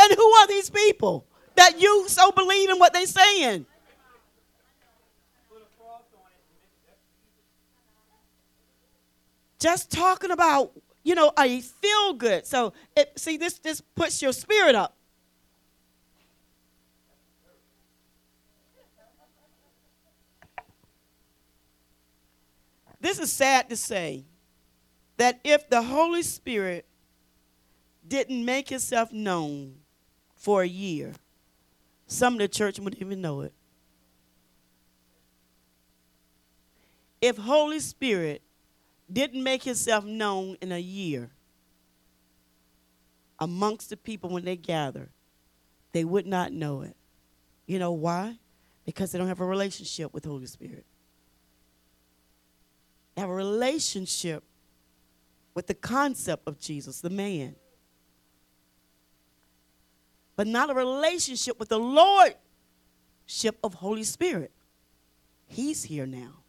And 0.00 0.12
who 0.16 0.30
are 0.34 0.46
these 0.46 0.70
people 0.70 1.26
that 1.56 1.80
you 1.80 2.08
so 2.08 2.30
believe 2.30 2.70
in 2.70 2.78
what 2.78 2.92
they're 2.92 3.06
saying? 3.06 3.66
Just 9.58 9.90
talking 9.90 10.30
about, 10.30 10.70
you 11.02 11.16
know, 11.16 11.32
I 11.36 11.58
feel 11.58 12.12
good. 12.12 12.46
So, 12.46 12.72
it, 12.96 13.18
see, 13.18 13.36
this 13.36 13.58
this 13.58 13.80
puts 13.80 14.22
your 14.22 14.32
spirit 14.32 14.76
up. 14.76 14.96
This 23.00 23.18
is 23.18 23.32
sad 23.32 23.68
to 23.70 23.76
say, 23.76 24.24
that 25.16 25.40
if 25.44 25.68
the 25.68 25.82
Holy 25.82 26.22
Spirit 26.22 26.86
didn't 28.06 28.44
make 28.44 28.68
himself 28.68 29.12
known 29.12 29.76
for 30.34 30.62
a 30.62 30.68
year, 30.68 31.12
some 32.06 32.34
of 32.34 32.38
the 32.38 32.48
church 32.48 32.78
wouldn't 32.78 33.02
even 33.02 33.20
know 33.20 33.40
it. 33.40 33.52
If 37.20 37.38
Holy 37.38 37.80
Spirit 37.80 38.42
didn't 39.10 39.42
make 39.42 39.62
himself 39.62 40.04
known 40.04 40.56
in 40.60 40.70
a 40.70 40.78
year 40.78 41.30
amongst 43.38 43.90
the 43.90 43.96
people 43.96 44.30
when 44.30 44.44
they 44.44 44.56
gather, 44.56 45.08
they 45.92 46.04
would 46.04 46.26
not 46.26 46.52
know 46.52 46.82
it. 46.82 46.96
You 47.66 47.78
know 47.78 47.92
why? 47.92 48.38
Because 48.84 49.10
they 49.10 49.18
don't 49.18 49.28
have 49.28 49.40
a 49.40 49.46
relationship 49.46 50.12
with 50.12 50.24
Holy 50.24 50.46
Spirit. 50.46 50.84
They 53.14 53.22
have 53.22 53.30
a 53.30 53.34
relationship 53.34 54.44
with 55.56 55.66
the 55.66 55.74
concept 55.74 56.46
of 56.46 56.60
Jesus, 56.60 57.00
the 57.00 57.08
man. 57.08 57.56
But 60.36 60.46
not 60.46 60.68
a 60.68 60.74
relationship 60.74 61.58
with 61.58 61.70
the 61.70 61.78
Lordship 61.78 62.36
of 63.64 63.72
Holy 63.72 64.04
Spirit. 64.04 64.52
He's 65.46 65.82
here 65.82 66.04
now. 66.04 66.42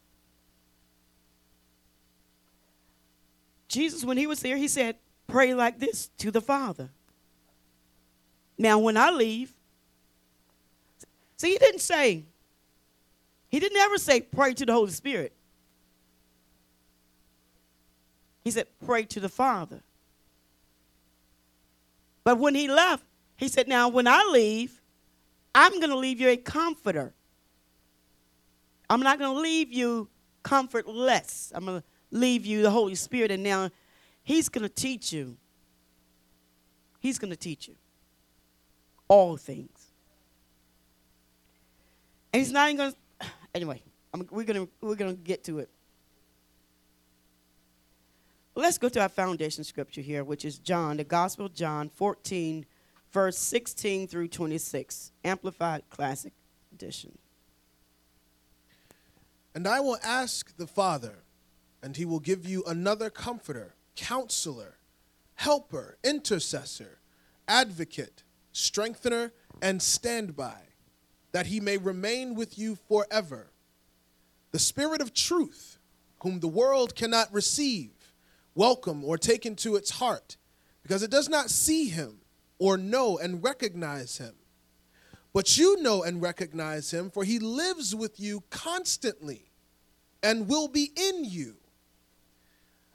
Jesus, 3.66 4.04
when 4.04 4.18
he 4.18 4.26
was 4.26 4.42
here, 4.42 4.58
he 4.58 4.68
said, 4.68 4.96
Pray 5.26 5.54
like 5.54 5.78
this 5.78 6.08
to 6.18 6.30
the 6.30 6.42
Father. 6.42 6.90
Now, 8.58 8.78
when 8.78 8.98
I 8.98 9.10
leave, 9.10 9.54
see, 11.38 11.52
he 11.52 11.58
didn't 11.58 11.80
say, 11.80 12.26
he 13.48 13.58
didn't 13.58 13.78
ever 13.78 13.96
say, 13.96 14.20
Pray 14.20 14.52
to 14.52 14.66
the 14.66 14.72
Holy 14.74 14.90
Spirit. 14.90 15.32
He 18.48 18.52
said, 18.52 18.66
Pray 18.86 19.02
to 19.04 19.20
the 19.20 19.28
Father. 19.28 19.82
But 22.24 22.38
when 22.38 22.54
he 22.54 22.66
left, 22.66 23.04
he 23.36 23.46
said, 23.46 23.68
Now, 23.68 23.90
when 23.90 24.06
I 24.08 24.26
leave, 24.32 24.80
I'm 25.54 25.72
going 25.72 25.90
to 25.90 25.98
leave 25.98 26.18
you 26.18 26.30
a 26.30 26.38
comforter. 26.38 27.12
I'm 28.88 29.00
not 29.00 29.18
going 29.18 29.34
to 29.34 29.38
leave 29.38 29.70
you 29.70 30.08
comfortless. 30.42 31.52
I'm 31.54 31.66
going 31.66 31.82
to 31.82 31.84
leave 32.10 32.46
you 32.46 32.62
the 32.62 32.70
Holy 32.70 32.94
Spirit, 32.94 33.30
and 33.30 33.42
now 33.42 33.68
He's 34.22 34.48
going 34.48 34.62
to 34.62 34.74
teach 34.74 35.12
you. 35.12 35.36
He's 37.00 37.18
going 37.18 37.30
to 37.30 37.36
teach 37.36 37.68
you 37.68 37.74
all 39.08 39.36
things. 39.36 39.88
And 42.32 42.40
He's 42.40 42.50
not 42.50 42.70
even 42.70 42.78
going 42.78 42.92
to. 43.20 43.26
Anyway, 43.54 43.82
I'm, 44.14 44.26
we're 44.30 44.44
going 44.44 44.66
to 44.66 44.72
we're 44.80 44.94
going 44.94 45.14
to 45.14 45.22
get 45.22 45.44
to 45.44 45.58
it. 45.58 45.68
Let's 48.58 48.76
go 48.76 48.88
to 48.88 49.00
our 49.00 49.08
foundation 49.08 49.62
scripture 49.62 50.00
here, 50.00 50.24
which 50.24 50.44
is 50.44 50.58
John, 50.58 50.96
the 50.96 51.04
Gospel 51.04 51.46
of 51.46 51.54
John 51.54 51.88
14, 51.88 52.66
verse 53.12 53.38
16 53.38 54.08
through 54.08 54.26
26, 54.26 55.12
Amplified 55.22 55.82
Classic 55.90 56.32
Edition. 56.72 57.16
And 59.54 59.68
I 59.68 59.78
will 59.78 59.96
ask 60.02 60.56
the 60.56 60.66
Father, 60.66 61.20
and 61.84 61.96
he 61.96 62.04
will 62.04 62.18
give 62.18 62.48
you 62.48 62.64
another 62.64 63.10
comforter, 63.10 63.76
counselor, 63.94 64.78
helper, 65.36 65.96
intercessor, 66.02 66.98
advocate, 67.46 68.24
strengthener, 68.50 69.32
and 69.62 69.80
standby, 69.80 70.62
that 71.30 71.46
he 71.46 71.60
may 71.60 71.76
remain 71.76 72.34
with 72.34 72.58
you 72.58 72.76
forever. 72.88 73.52
The 74.50 74.58
Spirit 74.58 75.00
of 75.00 75.14
truth, 75.14 75.78
whom 76.22 76.40
the 76.40 76.48
world 76.48 76.96
cannot 76.96 77.32
receive, 77.32 77.92
welcome, 78.58 79.04
or 79.04 79.16
take 79.16 79.46
into 79.46 79.76
its 79.76 79.90
heart, 79.90 80.36
because 80.82 81.04
it 81.04 81.10
does 81.10 81.28
not 81.28 81.48
see 81.48 81.88
him 81.88 82.18
or 82.58 82.76
know 82.76 83.16
and 83.16 83.42
recognize 83.42 84.18
him. 84.18 84.34
But 85.32 85.56
you 85.56 85.80
know 85.80 86.02
and 86.02 86.20
recognize 86.20 86.92
him, 86.92 87.08
for 87.08 87.22
he 87.22 87.38
lives 87.38 87.94
with 87.94 88.18
you 88.18 88.42
constantly 88.50 89.52
and 90.24 90.48
will 90.48 90.66
be 90.66 90.90
in 90.96 91.24
you. 91.24 91.54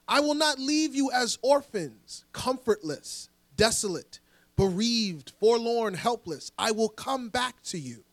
I 0.06 0.20
will 0.20 0.36
not 0.36 0.60
leave 0.60 0.94
you 0.94 1.10
as 1.14 1.40
orphans, 1.42 2.26
comfortless, 2.34 3.30
desolate, 3.56 4.20
bereaved, 4.58 5.32
forlorn, 5.40 5.94
helpless. 5.94 6.52
I 6.58 6.72
will 6.72 6.90
come 6.90 7.30
back 7.30 7.64
to 7.64 7.80
you. 7.80 8.04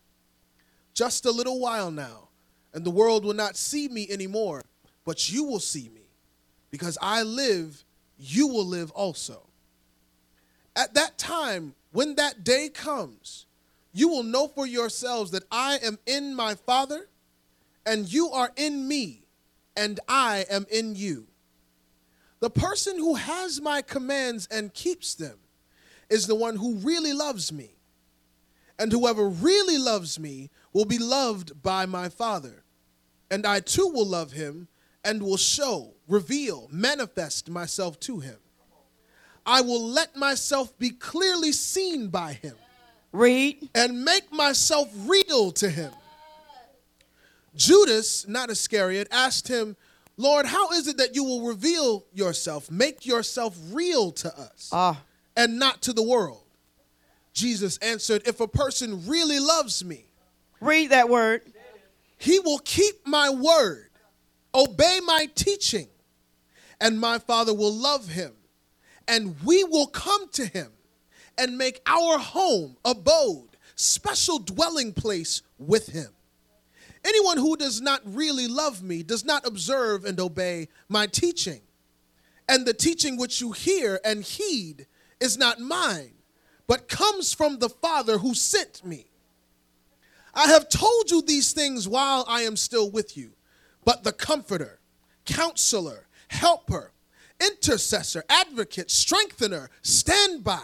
Just 0.95 1.27
a 1.27 1.33
little 1.33 1.59
while 1.59 1.91
now, 1.91 2.29
and 2.73 2.85
the 2.85 2.91
world 2.91 3.25
will 3.25 3.35
not 3.35 3.57
see 3.57 3.89
me 3.89 4.07
anymore, 4.09 4.63
but 5.05 5.33
you 5.33 5.43
will 5.43 5.59
see 5.59 5.89
me. 5.89 6.10
Because 6.71 6.97
I 7.01 7.23
live, 7.23 7.85
you 8.17 8.47
will 8.49 8.67
live 8.67 8.91
also. 8.93 9.49
At 10.77 10.95
that 10.95 11.19
time, 11.19 11.75
when 11.93 12.15
that 12.15 12.45
day 12.45 12.69
comes, 12.69 13.47
you 13.93 14.09
will 14.09 14.23
know 14.23 14.47
for 14.49 14.67
yourselves 14.67 15.33
that 15.33 15.45
I 15.51 15.79
am 15.83 15.99
in 16.07 16.35
my 16.35 16.55
Father, 16.55 17.09
and 17.85 18.11
you 18.13 18.29
are 18.31 18.53
in 18.57 18.87
me, 18.87 19.25
and 19.77 19.99
I 20.09 20.45
am 20.49 20.67
in 20.71 20.95
you. 20.95 21.27
The 22.41 22.51
person 22.51 22.99
who 22.99 23.17
has 23.17 23.61
my 23.61 23.83
commands 23.83 24.47
and 24.51 24.73
keeps 24.73 25.15
them 25.15 25.39
is 26.09 26.27
the 26.27 26.35
one 26.35 26.57
who 26.57 26.77
really 26.77 27.13
loves 27.13 27.53
me. 27.53 27.71
And 28.79 28.91
whoever 28.91 29.29
really 29.29 29.77
loves 29.77 30.19
me 30.19 30.51
will 30.73 30.87
be 30.87 30.99
loved 30.99 31.63
by 31.63 31.85
my 31.85 32.09
Father. 32.09 32.65
And 33.31 33.47
I 33.47 33.61
too 33.61 33.89
will 33.89 34.07
love 34.07 34.33
him 34.33 34.69
and 35.05 35.23
will 35.23 35.37
show, 35.37 35.95
reveal, 36.11 36.69
manifest 36.73 37.49
myself 37.49 37.99
to 38.01 38.21
him. 38.21 38.37
I 39.47 39.63
will 39.63 39.83
let 39.83 40.17
myself 40.17 40.77
be 40.79 40.91
clearly 40.91 41.53
seen 41.53 42.09
by 42.09 42.35
him. 42.35 42.57
Read. 43.13 43.69
And 43.75 44.05
make 44.05 44.31
myself 44.33 44.89
real 45.07 45.51
to 45.53 45.69
him. 45.71 45.93
Judas, 47.57 48.29
not 48.29 48.51
Iscariot, 48.51 49.09
asked 49.11 49.49
him, 49.49 49.77
Lord, 50.17 50.47
how 50.47 50.71
is 50.73 50.87
it 50.87 50.99
that 50.99 51.15
you 51.15 51.25
will 51.25 51.47
reveal 51.47 52.05
yourself, 52.13 52.71
make 52.71 53.07
yourself 53.07 53.57
real 53.73 54.13
to 54.13 54.39
us, 54.39 54.69
Ah. 54.73 55.03
and 55.37 55.59
not 55.59 55.81
to 55.83 55.93
the 55.93 56.03
world? 56.03 56.43
Jesus 57.33 57.79
answered, 57.79 58.23
If 58.27 58.41
a 58.41 58.47
person 58.49 59.07
really 59.09 59.39
loves 59.41 59.83
me, 59.85 60.05
Read 60.61 60.91
that 60.91 61.09
word. 61.09 61.43
he 62.19 62.39
will 62.39 62.59
keep 62.59 63.07
my 63.07 63.31
word, 63.31 63.89
obey 64.55 65.01
my 65.03 65.27
teaching, 65.35 65.89
and 66.81 66.99
my 66.99 67.19
Father 67.19 67.55
will 67.55 67.75
love 67.75 68.09
him, 68.09 68.33
and 69.07 69.37
we 69.45 69.65
will 69.65 69.87
come 69.87 70.29
to 70.31 70.47
him 70.47 70.73
and 71.37 71.59
make 71.59 71.81
our 71.87 72.19
home, 72.19 72.77
abode, 72.85 73.57
special 73.75 74.39
dwelling 74.39 74.93
place 74.93 75.43
with 75.59 75.89
him. 75.89 76.09
Anyone 77.05 77.39
who 77.39 77.57
does 77.57 77.81
not 77.81 78.03
really 78.05 78.47
love 78.47 78.83
me 78.83 79.03
does 79.03 79.25
not 79.25 79.47
observe 79.47 80.05
and 80.05 80.21
obey 80.21 80.69
my 80.89 81.07
teaching. 81.07 81.61
And 82.49 82.67
the 82.67 82.75
teaching 82.75 83.17
which 83.17 83.41
you 83.41 83.53
hear 83.53 84.01
and 84.05 84.23
heed 84.23 84.87
is 85.19 85.39
not 85.39 85.61
mine, 85.61 86.13
but 86.67 86.89
comes 86.89 87.33
from 87.33 87.59
the 87.59 87.71
Father 87.71 88.19
who 88.19 88.35
sent 88.35 88.85
me. 88.85 89.07
I 90.35 90.47
have 90.49 90.69
told 90.69 91.11
you 91.11 91.23
these 91.23 91.53
things 91.53 91.89
while 91.89 92.25
I 92.29 92.43
am 92.43 92.57
still 92.57 92.91
with 92.91 93.17
you, 93.17 93.33
but 93.85 94.05
the 94.05 94.13
Comforter, 94.13 94.79
Counselor, 95.25 96.07
Helper, 96.31 96.93
Intercessor, 97.41 98.25
Advocate, 98.29 98.91
Strengthener, 98.91 99.69
Standby, 99.83 100.63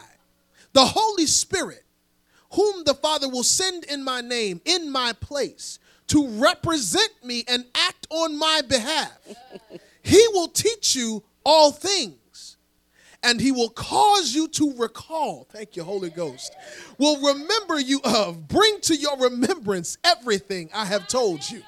the 0.73 0.85
Holy 0.85 1.27
Spirit, 1.27 1.85
whom 2.53 2.85
the 2.85 2.95
Father 2.95 3.29
will 3.29 3.43
send 3.43 3.85
in 3.85 4.05
my 4.05 4.21
name, 4.21 4.61
in 4.65 4.91
my 4.91 5.13
place, 5.21 5.79
to 6.07 6.29
represent 6.29 7.11
me 7.25 7.45
and 7.49 7.67
act 7.75 8.07
on 8.11 8.39
my 8.39 8.63
behalf. 8.69 9.19
he 10.03 10.25
will 10.33 10.49
teach 10.49 10.95
you 10.95 11.23
all 11.45 11.73
things 11.73 12.57
and 13.23 13.41
he 13.41 13.51
will 13.51 13.71
cause 13.71 14.35
you 14.35 14.47
to 14.47 14.73
recall, 14.77 15.49
thank 15.51 15.75
you, 15.75 15.83
Holy 15.83 16.11
Ghost, 16.11 16.55
will 16.97 17.35
remember 17.35 17.81
you 17.81 18.01
of, 18.05 18.47
bring 18.47 18.81
to 18.83 18.95
your 18.95 19.19
remembrance 19.19 19.99
everything 20.05 20.71
I 20.73 20.85
have 20.85 21.09
told 21.09 21.51
you. 21.51 21.63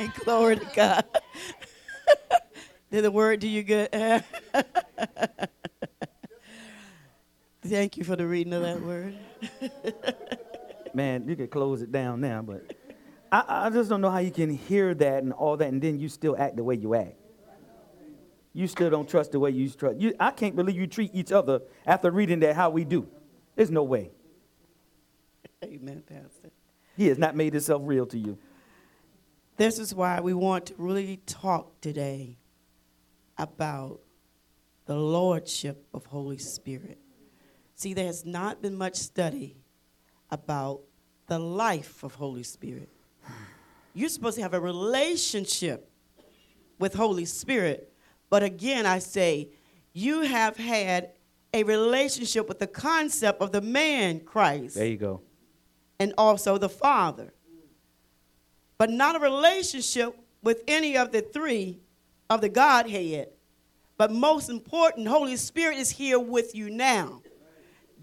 And 0.00 0.12
glory 0.24 0.56
to 0.56 0.66
God. 0.74 1.04
Did 2.90 3.02
the 3.02 3.10
word 3.10 3.40
do 3.40 3.48
you 3.48 3.62
good? 3.64 3.90
Thank 7.64 7.96
you 7.96 8.04
for 8.04 8.14
the 8.14 8.26
reading 8.26 8.52
of 8.52 8.62
that 8.62 8.80
word. 8.80 9.16
Man, 10.94 11.28
you 11.28 11.34
could 11.34 11.50
close 11.50 11.82
it 11.82 11.90
down 11.90 12.20
now, 12.20 12.42
but 12.42 12.72
I, 13.32 13.66
I 13.66 13.70
just 13.70 13.90
don't 13.90 14.00
know 14.00 14.10
how 14.10 14.18
you 14.18 14.30
can 14.30 14.50
hear 14.50 14.94
that 14.94 15.22
and 15.24 15.32
all 15.32 15.56
that, 15.56 15.68
and 15.68 15.82
then 15.82 15.98
you 15.98 16.08
still 16.08 16.36
act 16.38 16.56
the 16.56 16.64
way 16.64 16.76
you 16.76 16.94
act. 16.94 17.16
You 18.52 18.68
still 18.68 18.88
don't 18.88 19.08
trust 19.08 19.32
the 19.32 19.40
way 19.40 19.50
you 19.50 19.68
trust. 19.68 19.98
You, 20.00 20.14
I 20.20 20.30
can't 20.30 20.54
believe 20.54 20.76
you 20.76 20.86
treat 20.86 21.10
each 21.12 21.32
other 21.32 21.60
after 21.84 22.10
reading 22.10 22.40
that 22.40 22.54
how 22.54 22.70
we 22.70 22.84
do. 22.84 23.08
There's 23.56 23.70
no 23.70 23.82
way. 23.82 24.12
Amen, 25.64 26.04
Pastor. 26.06 26.50
He 26.96 27.08
has 27.08 27.18
not 27.18 27.34
made 27.36 27.52
himself 27.52 27.82
real 27.84 28.06
to 28.06 28.18
you. 28.18 28.38
This 29.56 29.78
is 29.78 29.94
why 29.94 30.20
we 30.20 30.32
want 30.32 30.66
to 30.66 30.74
really 30.78 31.20
talk 31.26 31.80
today 31.80 32.38
about 33.38 34.00
the 34.86 34.96
lordship 34.96 35.84
of 35.92 36.06
Holy 36.06 36.38
Spirit. 36.38 36.98
See, 37.74 37.92
there 37.92 38.06
has 38.06 38.24
not 38.24 38.62
been 38.62 38.76
much 38.76 38.96
study 38.96 39.56
about 40.30 40.80
the 41.26 41.38
life 41.38 42.02
of 42.02 42.14
Holy 42.14 42.42
Spirit. 42.42 42.88
You're 43.94 44.08
supposed 44.08 44.36
to 44.36 44.42
have 44.42 44.54
a 44.54 44.60
relationship 44.60 45.90
with 46.78 46.94
Holy 46.94 47.24
Spirit. 47.24 47.92
But 48.30 48.42
again, 48.42 48.86
I 48.86 48.98
say, 48.98 49.48
you 49.92 50.22
have 50.22 50.56
had 50.56 51.10
a 51.54 51.62
relationship 51.64 52.48
with 52.48 52.58
the 52.58 52.66
concept 52.66 53.40
of 53.40 53.52
the 53.52 53.60
man 53.62 54.20
Christ 54.20 54.74
There 54.74 54.86
you 54.86 54.96
go. 54.98 55.22
and 55.98 56.12
also 56.18 56.58
the 56.58 56.68
Father. 56.68 57.32
But 58.78 58.90
not 58.90 59.16
a 59.16 59.18
relationship 59.18 60.14
with 60.42 60.62
any 60.68 60.96
of 60.98 61.12
the 61.12 61.22
three 61.22 61.80
of 62.28 62.40
the 62.40 62.48
Godhead. 62.48 63.28
But 63.96 64.12
most 64.12 64.50
important, 64.50 65.08
Holy 65.08 65.36
Spirit 65.36 65.78
is 65.78 65.90
here 65.90 66.18
with 66.18 66.54
you 66.54 66.70
now. 66.70 67.22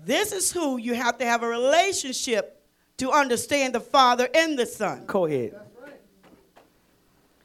This 0.06 0.32
is 0.32 0.52
who 0.52 0.78
you 0.78 0.96
have 0.96 1.18
to 1.20 1.26
have 1.26 1.44
a 1.44 1.48
relationship 1.48 2.62
to 2.98 3.12
understand 3.12 3.74
the 3.74 3.80
Father 3.80 4.28
and 4.34 4.58
the 4.58 4.66
Son. 4.66 5.06
Go 5.06 5.26
ahead. 5.26 5.56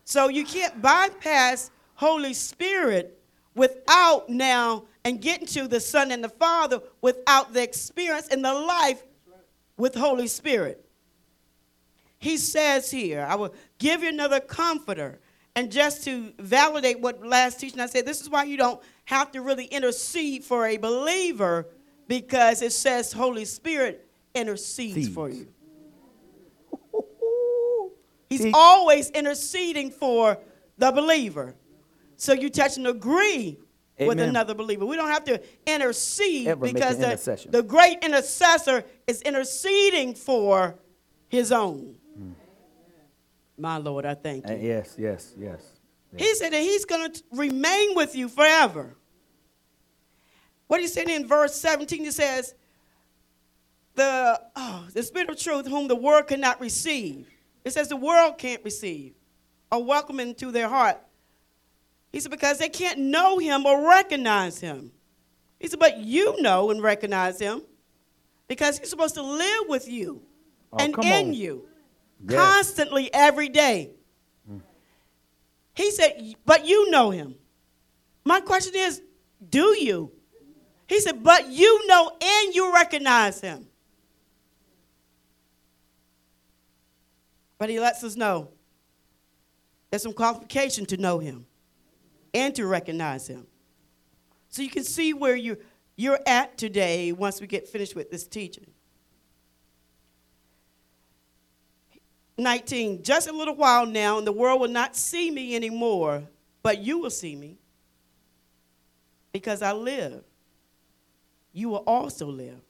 So 0.04 0.28
you 0.28 0.44
can't 0.44 0.80
bypass 0.80 1.70
Holy 1.94 2.32
Spirit 2.32 3.20
without 3.54 4.28
now 4.28 4.84
and 5.04 5.20
getting 5.20 5.46
to 5.48 5.68
the 5.68 5.80
Son 5.80 6.10
and 6.10 6.24
the 6.24 6.28
Father 6.28 6.80
without 7.00 7.52
the 7.52 7.62
experience 7.62 8.28
and 8.28 8.44
the 8.44 8.52
life 8.52 9.02
with 9.76 9.94
Holy 9.94 10.26
Spirit. 10.26 10.84
He 12.18 12.36
says 12.36 12.90
here, 12.90 13.26
I 13.28 13.36
will 13.36 13.54
give 13.78 14.02
you 14.02 14.08
another 14.08 14.40
comforter. 14.40 15.20
And 15.58 15.72
just 15.72 16.04
to 16.04 16.32
validate 16.38 17.00
what 17.00 17.26
last 17.26 17.58
teaching 17.58 17.80
I 17.80 17.86
said, 17.86 18.06
this 18.06 18.20
is 18.20 18.30
why 18.30 18.44
you 18.44 18.56
don't 18.56 18.80
have 19.06 19.32
to 19.32 19.40
really 19.40 19.64
intercede 19.64 20.44
for 20.44 20.64
a 20.64 20.76
believer 20.76 21.66
because 22.06 22.62
it 22.62 22.70
says 22.70 23.12
Holy 23.12 23.44
Spirit 23.44 24.08
intercedes 24.36 24.94
Seeds. 24.94 25.08
for 25.08 25.28
you. 25.28 25.48
He's 28.30 28.46
always 28.54 29.10
interceding 29.10 29.90
for 29.90 30.38
the 30.76 30.92
believer. 30.92 31.56
So 32.14 32.34
you 32.34 32.50
touch 32.50 32.76
and 32.76 32.86
agree 32.86 33.58
with 33.98 34.20
another 34.20 34.54
believer. 34.54 34.86
We 34.86 34.94
don't 34.94 35.10
have 35.10 35.24
to 35.24 35.42
intercede 35.66 36.46
Ever 36.46 36.66
because 36.66 36.98
the, 36.98 37.48
the 37.50 37.64
great 37.64 38.04
intercessor 38.04 38.84
is 39.08 39.22
interceding 39.22 40.14
for 40.14 40.78
his 41.28 41.50
own. 41.50 41.96
My 43.58 43.76
Lord, 43.78 44.06
I 44.06 44.14
thank 44.14 44.48
Uh, 44.48 44.52
you. 44.54 44.68
yes, 44.68 44.94
yes, 44.98 45.34
yes. 45.38 45.60
yes. 46.12 46.22
He 46.28 46.34
said 46.34 46.52
that 46.52 46.62
he's 46.62 46.84
going 46.84 47.12
to 47.12 47.22
remain 47.32 47.94
with 47.94 48.14
you 48.14 48.28
forever. 48.28 48.96
What 50.68 50.80
he 50.80 50.86
said 50.86 51.08
in 51.08 51.26
verse 51.26 51.54
17, 51.54 52.04
he 52.04 52.10
says, 52.10 52.54
the, 53.94 54.40
oh, 54.54 54.86
the 54.92 55.02
Spirit 55.02 55.30
of 55.30 55.38
truth, 55.38 55.66
whom 55.66 55.88
the 55.88 55.96
world 55.96 56.28
cannot 56.28 56.60
receive. 56.60 57.26
It 57.64 57.72
says 57.72 57.88
the 57.88 57.96
world 57.96 58.38
can't 58.38 58.62
receive 58.64 59.14
or 59.72 59.82
welcome 59.82 60.20
into 60.20 60.52
their 60.52 60.68
heart. 60.68 60.98
He 62.12 62.20
said, 62.20 62.30
because 62.30 62.58
they 62.58 62.68
can't 62.68 62.98
know 63.00 63.38
him 63.38 63.66
or 63.66 63.86
recognize 63.88 64.60
him. 64.60 64.92
He 65.58 65.68
said, 65.68 65.80
but 65.80 65.98
you 65.98 66.40
know 66.40 66.70
and 66.70 66.80
recognize 66.82 67.40
him 67.40 67.62
because 68.46 68.78
he's 68.78 68.88
supposed 68.88 69.14
to 69.16 69.22
live 69.22 69.64
with 69.68 69.88
you 69.88 70.22
Oh, 70.72 70.76
and 70.78 70.94
in 71.04 71.28
on. 71.28 71.32
you 71.34 71.66
Yes. 72.26 72.38
constantly 72.38 73.12
every 73.12 73.48
day. 73.48 73.90
He 75.74 75.92
said, 75.92 76.34
but 76.44 76.66
you 76.66 76.90
know 76.90 77.10
him. 77.10 77.36
My 78.24 78.40
question 78.40 78.72
is, 78.74 79.00
do 79.48 79.76
you? 79.78 80.10
He 80.88 80.98
said, 81.00 81.22
but 81.22 81.48
you 81.48 81.86
know 81.86 82.10
and 82.20 82.54
you 82.54 82.74
recognize 82.74 83.40
him. 83.40 83.68
But 87.58 87.70
he 87.70 87.78
lets 87.78 88.02
us 88.02 88.16
know 88.16 88.48
there's 89.90 90.02
some 90.02 90.12
qualification 90.12 90.84
to 90.86 90.96
know 90.96 91.20
him 91.20 91.46
and 92.34 92.54
to 92.56 92.66
recognize 92.66 93.28
him. 93.28 93.46
So 94.48 94.62
you 94.62 94.70
can 94.70 94.84
see 94.84 95.12
where 95.12 95.36
you're, 95.36 95.58
you're 95.96 96.20
at 96.26 96.58
today 96.58 97.12
once 97.12 97.40
we 97.40 97.46
get 97.46 97.68
finished 97.68 97.94
with 97.94 98.10
this 98.10 98.26
teaching. 98.26 98.66
19, 102.38 103.02
just 103.02 103.28
a 103.28 103.32
little 103.32 103.56
while 103.56 103.84
now, 103.84 104.18
and 104.18 104.26
the 104.26 104.32
world 104.32 104.60
will 104.60 104.68
not 104.68 104.94
see 104.94 105.30
me 105.30 105.56
anymore, 105.56 106.22
but 106.62 106.78
you 106.78 106.98
will 106.98 107.10
see 107.10 107.34
me 107.34 107.58
because 109.32 109.60
I 109.60 109.72
live. 109.72 110.22
You 111.52 111.70
will 111.70 111.84
also 111.86 112.26
live 112.26 112.60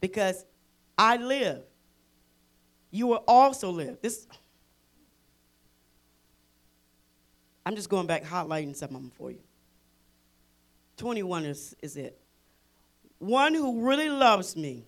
because 0.00 0.44
I 0.98 1.16
live. 1.16 1.62
You 2.90 3.06
will 3.06 3.24
also 3.26 3.70
live. 3.70 3.98
This, 4.02 4.26
I'm 7.64 7.74
just 7.74 7.88
going 7.88 8.06
back 8.06 8.24
highlighting 8.24 8.76
some 8.76 8.94
of 8.94 9.00
them 9.00 9.12
for 9.16 9.30
you. 9.30 9.40
21 10.98 11.46
is, 11.46 11.74
is 11.82 11.96
it. 11.96 12.18
One 13.18 13.54
who 13.54 13.86
really 13.86 14.10
loves 14.10 14.56
me, 14.56 14.84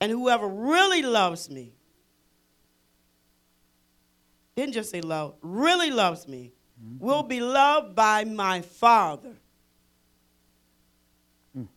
and 0.00 0.12
whoever 0.12 0.46
really 0.46 1.02
loves 1.02 1.50
me, 1.50 1.72
didn't 4.60 4.74
just 4.74 4.90
say 4.90 5.00
love, 5.00 5.34
really 5.42 5.90
loves 5.90 6.28
me, 6.28 6.52
mm-hmm. 6.82 7.04
will 7.04 7.22
be 7.22 7.40
loved 7.40 7.94
by 7.94 8.24
my 8.24 8.60
Father. 8.60 9.34
Mm. 11.56 11.68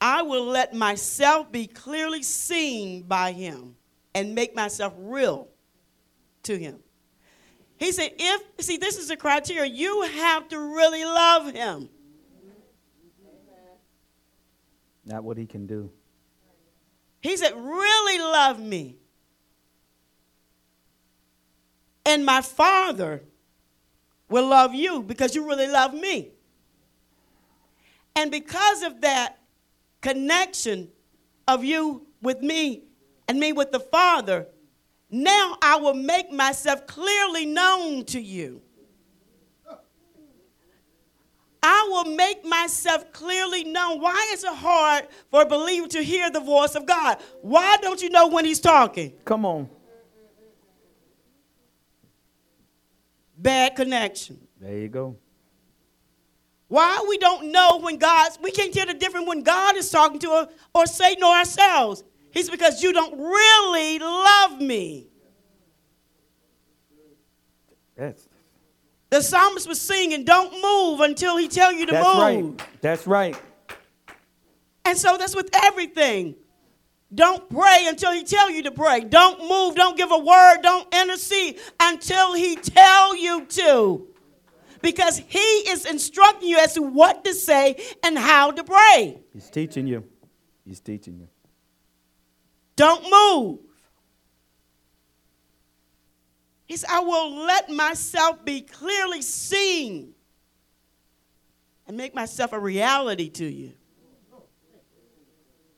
I 0.00 0.22
will 0.22 0.46
let 0.46 0.74
myself 0.74 1.50
be 1.50 1.66
clearly 1.66 2.22
seen 2.22 3.02
by 3.02 3.32
him 3.32 3.76
and 4.14 4.34
make 4.34 4.54
myself 4.54 4.94
real 4.96 5.48
to 6.44 6.56
him. 6.56 6.78
He 7.76 7.90
said, 7.92 8.12
if, 8.18 8.42
see, 8.60 8.76
this 8.76 8.96
is 8.96 9.08
the 9.08 9.16
criteria. 9.16 9.70
You 9.70 10.02
have 10.02 10.48
to 10.48 10.58
really 10.58 11.04
love 11.04 11.52
him. 11.52 11.88
Not 15.04 15.24
what 15.24 15.36
he 15.36 15.44
can 15.44 15.66
do. 15.66 15.90
He 17.20 17.36
said, 17.36 17.52
really 17.54 18.18
love 18.18 18.60
me. 18.60 18.98
And 22.06 22.24
my 22.24 22.42
Father 22.42 23.22
will 24.28 24.46
love 24.46 24.74
you 24.74 25.02
because 25.02 25.34
you 25.34 25.46
really 25.46 25.68
love 25.68 25.94
me. 25.94 26.32
And 28.16 28.30
because 28.30 28.82
of 28.82 29.00
that 29.00 29.38
connection 30.00 30.88
of 31.48 31.64
you 31.64 32.06
with 32.22 32.40
me 32.40 32.84
and 33.28 33.38
me 33.40 33.52
with 33.52 33.72
the 33.72 33.80
Father, 33.80 34.46
now 35.10 35.56
I 35.62 35.76
will 35.76 35.94
make 35.94 36.32
myself 36.32 36.86
clearly 36.86 37.46
known 37.46 38.04
to 38.06 38.20
you. 38.20 38.62
I 41.66 41.88
will 41.90 42.14
make 42.14 42.44
myself 42.44 43.10
clearly 43.12 43.64
known. 43.64 44.00
Why 44.00 44.30
is 44.34 44.44
it 44.44 44.52
hard 44.52 45.08
for 45.30 45.42
a 45.42 45.46
believer 45.46 45.88
to 45.88 46.02
hear 46.02 46.28
the 46.30 46.40
voice 46.40 46.74
of 46.74 46.84
God? 46.84 47.16
Why 47.40 47.78
don't 47.80 48.02
you 48.02 48.10
know 48.10 48.28
when 48.28 48.44
he's 48.44 48.60
talking? 48.60 49.14
Come 49.24 49.46
on. 49.46 49.70
Bad 53.44 53.76
connection. 53.76 54.38
There 54.58 54.78
you 54.78 54.88
go. 54.88 55.16
Why 56.68 57.04
we 57.06 57.18
don't 57.18 57.52
know 57.52 57.78
when 57.78 57.98
God's, 57.98 58.38
we 58.42 58.50
can't 58.50 58.72
tell 58.72 58.86
the 58.86 58.94
difference 58.94 59.28
when 59.28 59.42
God 59.42 59.76
is 59.76 59.90
talking 59.90 60.18
to 60.20 60.30
us 60.30 60.48
or 60.74 60.86
Satan 60.86 61.22
or 61.22 61.36
ourselves. 61.36 62.02
He's 62.30 62.48
because 62.48 62.82
you 62.82 62.94
don't 62.94 63.16
really 63.20 63.98
love 63.98 64.62
me. 64.62 65.08
That's 67.94 68.26
The 69.10 69.22
psalmist 69.22 69.68
was 69.68 69.78
singing, 69.78 70.24
don't 70.24 70.50
move 70.62 71.00
until 71.00 71.36
he 71.36 71.46
tell 71.46 71.70
you 71.70 71.84
to 71.84 71.92
that's 71.92 72.06
move. 72.06 72.18
right. 72.58 72.80
That's 72.80 73.06
right. 73.06 73.36
And 74.86 74.96
so 74.96 75.18
that's 75.18 75.36
with 75.36 75.50
everything. 75.64 76.34
Don't 77.12 77.48
pray 77.48 77.86
until 77.88 78.12
he 78.12 78.24
tell 78.24 78.50
you 78.50 78.62
to 78.64 78.70
pray. 78.70 79.00
Don't 79.00 79.48
move, 79.48 79.74
don't 79.76 79.96
give 79.96 80.10
a 80.10 80.18
word, 80.18 80.58
don't 80.62 80.92
intercede 80.94 81.58
until 81.80 82.34
he 82.34 82.56
tell 82.56 83.16
you 83.16 83.44
to. 83.46 84.08
Because 84.82 85.18
he 85.18 85.38
is 85.38 85.86
instructing 85.86 86.48
you 86.48 86.58
as 86.58 86.74
to 86.74 86.82
what 86.82 87.24
to 87.24 87.34
say 87.34 87.76
and 88.04 88.18
how 88.18 88.50
to 88.50 88.64
pray. 88.64 89.22
He's 89.32 89.48
teaching 89.48 89.86
you. 89.86 90.04
He's 90.64 90.80
teaching 90.80 91.18
you. 91.18 91.28
Don't 92.76 93.04
move. 93.10 93.60
He 96.66 96.76
said, 96.76 96.90
I 96.90 97.00
will 97.00 97.44
let 97.44 97.70
myself 97.70 98.44
be 98.44 98.62
clearly 98.62 99.22
seen 99.22 100.14
and 101.86 101.96
make 101.96 102.14
myself 102.14 102.52
a 102.52 102.58
reality 102.58 103.28
to 103.30 103.44
you. 103.44 103.72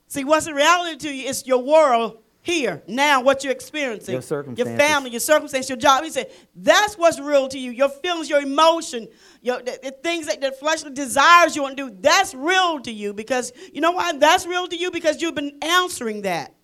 See, 0.07 0.23
what's 0.23 0.45
the 0.45 0.53
reality 0.53 0.97
to 0.97 1.13
you 1.13 1.27
is 1.27 1.45
your 1.45 1.61
world 1.61 2.19
here, 2.41 2.81
now, 2.87 3.21
what 3.21 3.43
you're 3.43 3.51
experiencing, 3.51 4.13
Your 4.13 4.21
circumstances. 4.21 4.77
family, 4.77 5.09
your 5.09 5.19
circumstance, 5.19 5.67
your 5.67 5.77
job. 5.77 6.05
He 6.05 6.09
said, 6.09 6.31
that's 6.55 6.97
what's 6.97 7.19
real 7.19 7.49
to 7.49 7.59
you. 7.59 7.71
Your 7.71 7.89
feelings, 7.89 8.29
your 8.29 8.39
emotion, 8.39 9.09
your, 9.41 9.61
the, 9.61 9.77
the 9.83 9.91
things 9.91 10.27
that 10.27 10.39
the 10.39 10.53
fleshly 10.53 10.93
desires 10.93 11.57
you 11.57 11.63
want 11.63 11.75
to 11.75 11.89
do, 11.89 11.97
that's 11.99 12.33
real 12.33 12.79
to 12.79 12.91
you 12.91 13.13
because, 13.13 13.51
you 13.73 13.81
know 13.81 13.91
why 13.91 14.13
that's 14.13 14.45
real 14.45 14.65
to 14.65 14.77
you? 14.77 14.91
Because 14.91 15.21
you've 15.21 15.35
been 15.35 15.57
answering 15.61 16.21
that. 16.21 16.55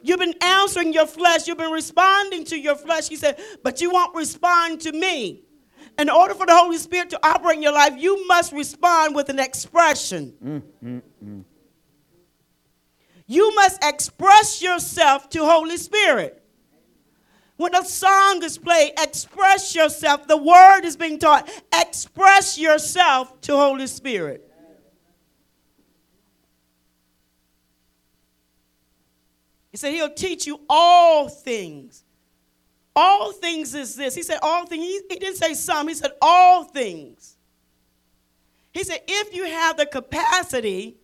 You've 0.00 0.20
been 0.20 0.34
answering 0.42 0.94
your 0.94 1.06
flesh. 1.06 1.46
You've 1.46 1.58
been 1.58 1.72
responding 1.72 2.44
to 2.46 2.58
your 2.58 2.76
flesh. 2.76 3.08
He 3.08 3.16
said, 3.16 3.38
but 3.62 3.82
you 3.82 3.90
won't 3.90 4.14
respond 4.16 4.80
to 4.82 4.92
me. 4.92 5.42
In 5.98 6.08
order 6.08 6.32
for 6.32 6.46
the 6.46 6.56
Holy 6.56 6.78
Spirit 6.78 7.10
to 7.10 7.20
operate 7.26 7.56
in 7.56 7.62
your 7.62 7.72
life, 7.72 7.92
you 7.98 8.26
must 8.26 8.52
respond 8.52 9.14
with 9.14 9.28
an 9.28 9.38
expression. 9.38 10.32
Mm, 10.42 10.62
mm, 10.82 11.02
mm. 11.22 11.44
You 13.28 13.54
must 13.54 13.84
express 13.84 14.62
yourself 14.62 15.28
to 15.30 15.44
Holy 15.44 15.76
Spirit. 15.76 16.42
When 17.58 17.74
a 17.74 17.84
song 17.84 18.42
is 18.42 18.56
played, 18.56 18.94
express 18.98 19.74
yourself. 19.74 20.26
The 20.26 20.36
word 20.36 20.80
is 20.84 20.96
being 20.96 21.18
taught. 21.18 21.48
Express 21.74 22.56
yourself 22.56 23.38
to 23.42 23.54
Holy 23.54 23.86
Spirit. 23.86 24.50
He 29.70 29.76
said 29.76 29.92
he'll 29.92 30.14
teach 30.14 30.46
you 30.46 30.60
all 30.68 31.28
things. 31.28 32.04
All 32.96 33.32
things 33.32 33.74
is 33.74 33.94
this. 33.94 34.14
He 34.14 34.22
said 34.22 34.38
all 34.40 34.64
things. 34.66 34.82
He, 34.82 35.00
he 35.10 35.18
didn't 35.18 35.36
say 35.36 35.52
some. 35.52 35.86
He 35.86 35.94
said 35.94 36.12
all 36.22 36.64
things. 36.64 37.36
He 38.72 38.84
said 38.84 39.00
if 39.06 39.34
you 39.34 39.44
have 39.44 39.76
the 39.76 39.84
capacity 39.84 40.96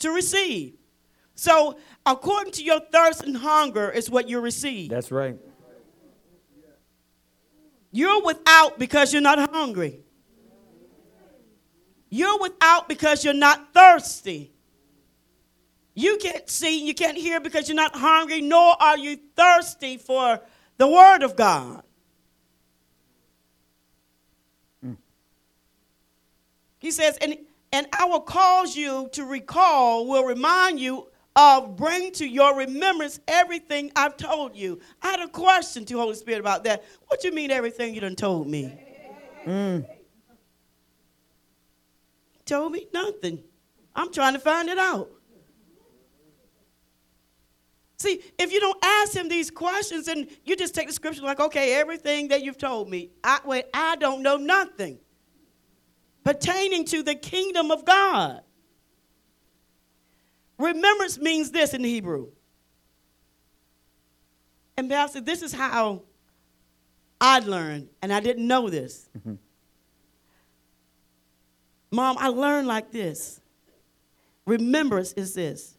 to 0.00 0.10
receive. 0.10 0.74
So 1.36 1.78
according 2.04 2.54
to 2.54 2.64
your 2.64 2.80
thirst 2.80 3.22
and 3.22 3.36
hunger 3.36 3.90
is 3.90 4.10
what 4.10 4.28
you 4.28 4.40
receive. 4.40 4.90
That's 4.90 5.12
right. 5.12 5.38
You're 7.92 8.22
without 8.24 8.78
because 8.78 9.12
you're 9.12 9.22
not 9.22 9.50
hungry. 9.50 10.00
You're 12.08 12.38
without 12.40 12.88
because 12.88 13.24
you're 13.24 13.34
not 13.34 13.72
thirsty. 13.72 14.52
You 15.94 16.18
can't 16.18 16.48
see, 16.48 16.86
you 16.86 16.94
can't 16.94 17.16
hear 17.16 17.40
because 17.40 17.68
you're 17.68 17.76
not 17.76 17.94
hungry, 17.94 18.42
nor 18.42 18.80
are 18.82 18.98
you 18.98 19.18
thirsty 19.34 19.96
for 19.96 20.40
the 20.76 20.86
Word 20.86 21.22
of 21.22 21.36
God. 21.36 21.82
Mm. 24.84 24.96
He 26.78 26.90
says, 26.90 27.16
and, 27.18 27.38
and 27.72 27.86
I 27.98 28.04
will 28.04 28.20
cause 28.20 28.76
you 28.76 29.08
to 29.12 29.24
recall, 29.24 30.06
will 30.06 30.24
remind 30.24 30.78
you 30.78 31.08
of, 31.36 31.76
bring 31.76 32.12
to 32.12 32.26
your 32.26 32.56
remembrance 32.56 33.20
everything 33.28 33.92
I've 33.94 34.16
told 34.16 34.56
you. 34.56 34.80
I 35.02 35.10
had 35.10 35.20
a 35.20 35.28
question 35.28 35.84
to 35.84 35.98
Holy 35.98 36.14
Spirit 36.14 36.40
about 36.40 36.64
that. 36.64 36.82
What 37.08 37.22
you 37.22 37.32
mean 37.32 37.50
everything 37.50 37.94
you 37.94 38.00
done 38.00 38.16
told 38.16 38.48
me? 38.48 38.72
Mm. 39.44 39.86
Told 42.46 42.72
me 42.72 42.88
nothing. 42.92 43.42
I'm 43.94 44.12
trying 44.12 44.32
to 44.32 44.38
find 44.38 44.68
it 44.68 44.78
out. 44.78 45.10
See, 47.98 48.20
if 48.38 48.52
you 48.52 48.60
don't 48.60 48.78
ask 48.84 49.14
him 49.14 49.28
these 49.28 49.50
questions 49.50 50.08
and 50.08 50.28
you 50.44 50.54
just 50.54 50.74
take 50.74 50.86
the 50.86 50.92
scripture 50.92 51.22
like, 51.22 51.40
okay, 51.40 51.74
everything 51.74 52.28
that 52.28 52.42
you've 52.42 52.58
told 52.58 52.90
me, 52.90 53.10
I, 53.24 53.40
wait, 53.44 53.66
I 53.72 53.96
don't 53.96 54.22
know 54.22 54.36
nothing 54.36 54.98
pertaining 56.24 56.84
to 56.86 57.02
the 57.02 57.14
kingdom 57.14 57.70
of 57.70 57.84
God. 57.84 58.42
Remembrance 60.58 61.18
means 61.18 61.50
this 61.50 61.74
in 61.74 61.84
Hebrew. 61.84 62.28
And 64.76 64.90
Pastor, 64.90 65.20
this 65.20 65.42
is 65.42 65.52
how 65.52 66.02
I 67.20 67.38
learned, 67.40 67.88
and 68.02 68.12
I 68.12 68.20
didn't 68.20 68.46
know 68.46 68.68
this. 68.68 69.08
Mm-hmm. 69.18 69.34
Mom, 71.90 72.16
I 72.18 72.28
learned 72.28 72.66
like 72.66 72.90
this. 72.90 73.40
Remembrance 74.44 75.12
is 75.14 75.34
this. 75.34 75.76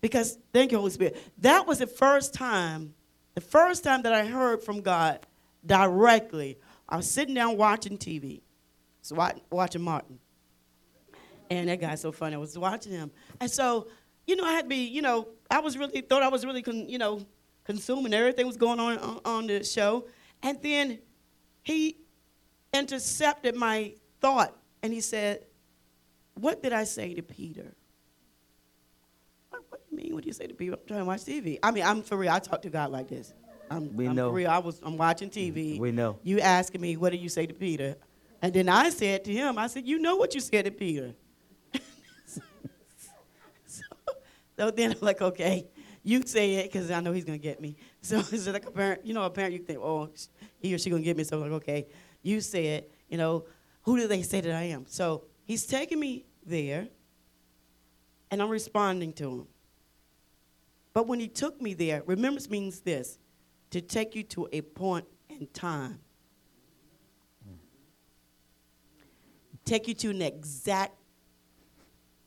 Because, 0.00 0.38
thank 0.52 0.72
you, 0.72 0.78
Holy 0.78 0.90
Spirit. 0.90 1.16
That 1.38 1.66
was 1.66 1.78
the 1.78 1.86
first 1.86 2.34
time, 2.34 2.94
the 3.34 3.40
first 3.40 3.84
time 3.84 4.02
that 4.02 4.12
I 4.12 4.24
heard 4.24 4.62
from 4.62 4.80
God 4.80 5.20
directly. 5.64 6.58
I 6.88 6.96
was 6.96 7.08
sitting 7.08 7.34
down 7.34 7.56
watching 7.56 7.98
TV, 7.98 8.40
so 9.02 9.14
watching 9.50 9.82
Martin. 9.82 10.18
And 11.50 11.68
that 11.68 11.80
guy's 11.80 12.00
so 12.00 12.12
funny. 12.12 12.34
I 12.34 12.38
was 12.38 12.58
watching 12.58 12.92
him. 12.92 13.10
And 13.40 13.50
so, 13.50 13.88
you 14.26 14.36
know, 14.36 14.44
I 14.44 14.52
had 14.52 14.62
to 14.62 14.68
be, 14.68 14.86
you 14.86 15.02
know, 15.02 15.28
I 15.50 15.60
was 15.60 15.76
really, 15.76 16.00
thought 16.00 16.22
I 16.22 16.28
was 16.28 16.44
really, 16.44 16.62
con, 16.62 16.88
you 16.88 16.98
know, 16.98 17.26
consuming 17.64 18.14
everything 18.14 18.46
was 18.46 18.56
going 18.56 18.80
on, 18.80 18.98
on 18.98 19.20
on 19.24 19.46
the 19.46 19.64
show. 19.64 20.06
And 20.42 20.60
then 20.62 20.98
he 21.62 21.96
intercepted 22.72 23.54
my 23.54 23.94
thought 24.20 24.56
and 24.82 24.92
he 24.92 25.00
said, 25.00 25.46
What 26.34 26.62
did 26.62 26.72
I 26.72 26.84
say 26.84 27.14
to 27.14 27.22
Peter? 27.22 27.74
What, 29.50 29.62
what 29.68 29.80
do 29.80 29.96
you 29.96 30.02
mean? 30.02 30.14
What 30.14 30.22
do 30.24 30.28
you 30.28 30.32
say 30.32 30.46
to 30.46 30.54
Peter? 30.54 30.72
I'm 30.74 30.78
trying 30.86 31.00
to 31.00 31.04
watch 31.04 31.20
TV. 31.24 31.58
I 31.62 31.70
mean, 31.70 31.84
I'm 31.84 32.02
for 32.02 32.16
real. 32.16 32.30
I 32.32 32.38
talk 32.38 32.62
to 32.62 32.70
God 32.70 32.90
like 32.90 33.08
this. 33.08 33.32
I'm, 33.70 33.94
We 33.96 34.06
I'm 34.08 34.14
know. 34.16 34.28
for 34.30 34.34
real. 34.36 34.50
I 34.50 34.58
was, 34.58 34.80
I'm 34.82 34.96
watching 34.96 35.30
TV. 35.30 35.76
Mm, 35.76 35.78
we 35.78 35.92
know. 35.92 36.18
You 36.22 36.40
asking 36.40 36.80
me, 36.80 36.96
what 36.96 37.10
did 37.10 37.20
you 37.20 37.28
say 37.28 37.46
to 37.46 37.54
Peter? 37.54 37.96
And 38.42 38.52
then 38.52 38.68
I 38.68 38.88
said 38.90 39.24
to 39.24 39.32
him, 39.32 39.58
I 39.58 39.66
said, 39.66 39.86
You 39.86 39.98
know 39.98 40.16
what 40.16 40.34
you 40.34 40.40
said 40.40 40.64
to 40.64 40.70
Peter. 40.70 41.14
so, 42.26 42.40
so 44.60 44.70
then 44.70 44.92
I'm 44.92 44.98
like, 45.00 45.22
Okay, 45.22 45.66
you 46.02 46.20
say 46.26 46.56
it 46.56 46.64
because 46.70 46.90
I 46.90 47.00
know 47.00 47.12
he's 47.12 47.24
to 47.24 47.38
get 47.38 47.62
me. 47.62 47.76
So 48.02 48.18
it's 48.30 48.46
like 48.46 48.66
a 48.66 48.70
parent, 48.70 49.06
you 49.06 49.14
know, 49.14 49.22
a 49.22 49.30
parent, 49.30 49.54
you 49.54 49.60
think, 49.60 49.78
Oh, 49.82 50.10
he 50.58 50.74
or 50.74 50.78
she 50.78 50.90
to 50.90 51.00
get 51.00 51.16
me. 51.16 51.24
So 51.24 51.38
I'm 51.38 51.44
like, 51.44 51.62
Okay, 51.62 51.86
you 52.22 52.42
say 52.42 52.66
it, 52.66 52.92
you 53.08 53.16
know, 53.16 53.46
who 53.84 53.96
do 53.96 54.06
they 54.06 54.20
say 54.20 54.42
that 54.42 54.54
I 54.54 54.64
am? 54.64 54.84
So 54.86 55.24
he's 55.44 55.64
taking 55.64 55.98
me 55.98 56.26
there, 56.44 56.88
and 58.30 58.42
I'm 58.42 58.50
responding 58.50 59.14
to 59.14 59.30
him. 59.30 59.46
But 60.92 61.06
when 61.06 61.20
he 61.20 61.28
took 61.28 61.62
me 61.62 61.72
there, 61.72 62.02
remembrance 62.04 62.50
means 62.50 62.80
this 62.80 63.18
to 63.70 63.80
take 63.80 64.14
you 64.14 64.24
to 64.24 64.46
a 64.52 64.60
point 64.60 65.06
in 65.30 65.46
time. 65.54 66.00
Take 69.64 69.88
you 69.88 69.94
to 69.94 70.10
an 70.10 70.20
exact 70.20 70.92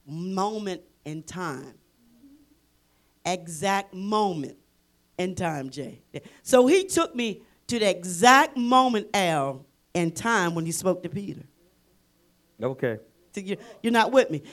moment 0.08 0.82
in 1.06 1.22
time. 1.22 1.76
Exact 3.26 3.94
moment 3.94 4.58
in 5.18 5.36
time, 5.36 5.70
Jay. 5.70 6.02
So 6.42 6.68
he 6.68 6.86
took 6.86 7.16
me 7.16 7.42
to 7.68 7.80
the 7.80 7.90
exact 7.90 8.58
moment, 8.58 9.08
Al, 9.14 9.66
in 9.94 10.12
time 10.12 10.56
when 10.56 10.66
he 10.66 10.72
spoke 10.72 11.04
to 11.04 11.10
Peter. 11.10 11.44
Okay. 12.62 12.98
So 13.34 13.42
you- 13.42 13.58
You're 13.82 13.94
not 13.94 14.12
with 14.12 14.30
me. 14.30 14.44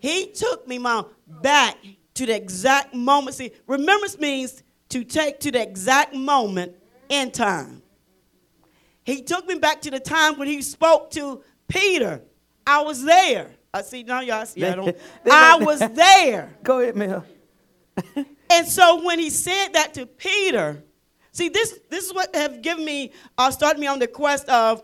He 0.00 0.26
took 0.26 0.66
me, 0.68 0.78
mom, 0.78 1.06
back 1.26 1.76
to 2.14 2.26
the 2.26 2.34
exact 2.34 2.94
moment. 2.94 3.36
See, 3.36 3.52
remembrance 3.66 4.18
means 4.18 4.62
to 4.90 5.04
take 5.04 5.40
to 5.40 5.50
the 5.50 5.60
exact 5.62 6.14
moment 6.14 6.72
in 7.08 7.30
time. 7.30 7.82
He 9.04 9.22
took 9.22 9.46
me 9.46 9.56
back 9.58 9.80
to 9.82 9.90
the 9.90 10.00
time 10.00 10.38
when 10.38 10.48
he 10.48 10.60
spoke 10.62 11.10
to 11.12 11.42
Peter. 11.66 12.20
I 12.66 12.82
was 12.82 13.02
there. 13.02 13.50
I 13.72 13.82
see 13.82 14.02
now 14.02 14.20
y'all 14.20 14.44
see 14.46 14.64
I 14.64 14.74
don't. 14.74 14.96
I 15.30 15.56
was 15.56 15.78
there. 15.94 16.54
Go 16.62 16.80
ahead, 16.80 16.96
Mel. 16.96 17.24
And 18.50 18.66
so 18.66 19.04
when 19.04 19.18
he 19.18 19.28
said 19.28 19.74
that 19.74 19.92
to 19.94 20.06
Peter, 20.06 20.82
see 21.32 21.50
this 21.50 21.78
this 21.90 22.06
is 22.06 22.14
what 22.14 22.34
have 22.34 22.62
given 22.62 22.82
me 22.82 23.12
uh, 23.36 23.50
started 23.50 23.78
me 23.78 23.86
on 23.86 23.98
the 23.98 24.06
quest 24.06 24.48
of 24.48 24.82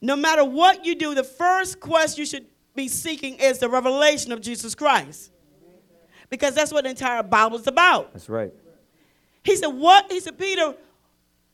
no 0.00 0.16
matter 0.16 0.44
what 0.44 0.84
you 0.84 0.94
do, 0.94 1.14
the 1.14 1.24
first 1.24 1.80
quest 1.80 2.18
you 2.18 2.26
should 2.26 2.46
be 2.74 2.88
seeking 2.88 3.36
is 3.36 3.58
the 3.58 3.68
revelation 3.68 4.32
of 4.32 4.40
Jesus 4.40 4.74
Christ. 4.74 5.30
Because 6.30 6.54
that's 6.54 6.72
what 6.72 6.84
the 6.84 6.90
entire 6.90 7.22
Bible 7.22 7.58
is 7.58 7.66
about. 7.66 8.12
That's 8.12 8.28
right. 8.28 8.52
He 9.44 9.56
said, 9.56 9.66
What? 9.68 10.10
He 10.10 10.20
said, 10.20 10.38
Peter, 10.38 10.74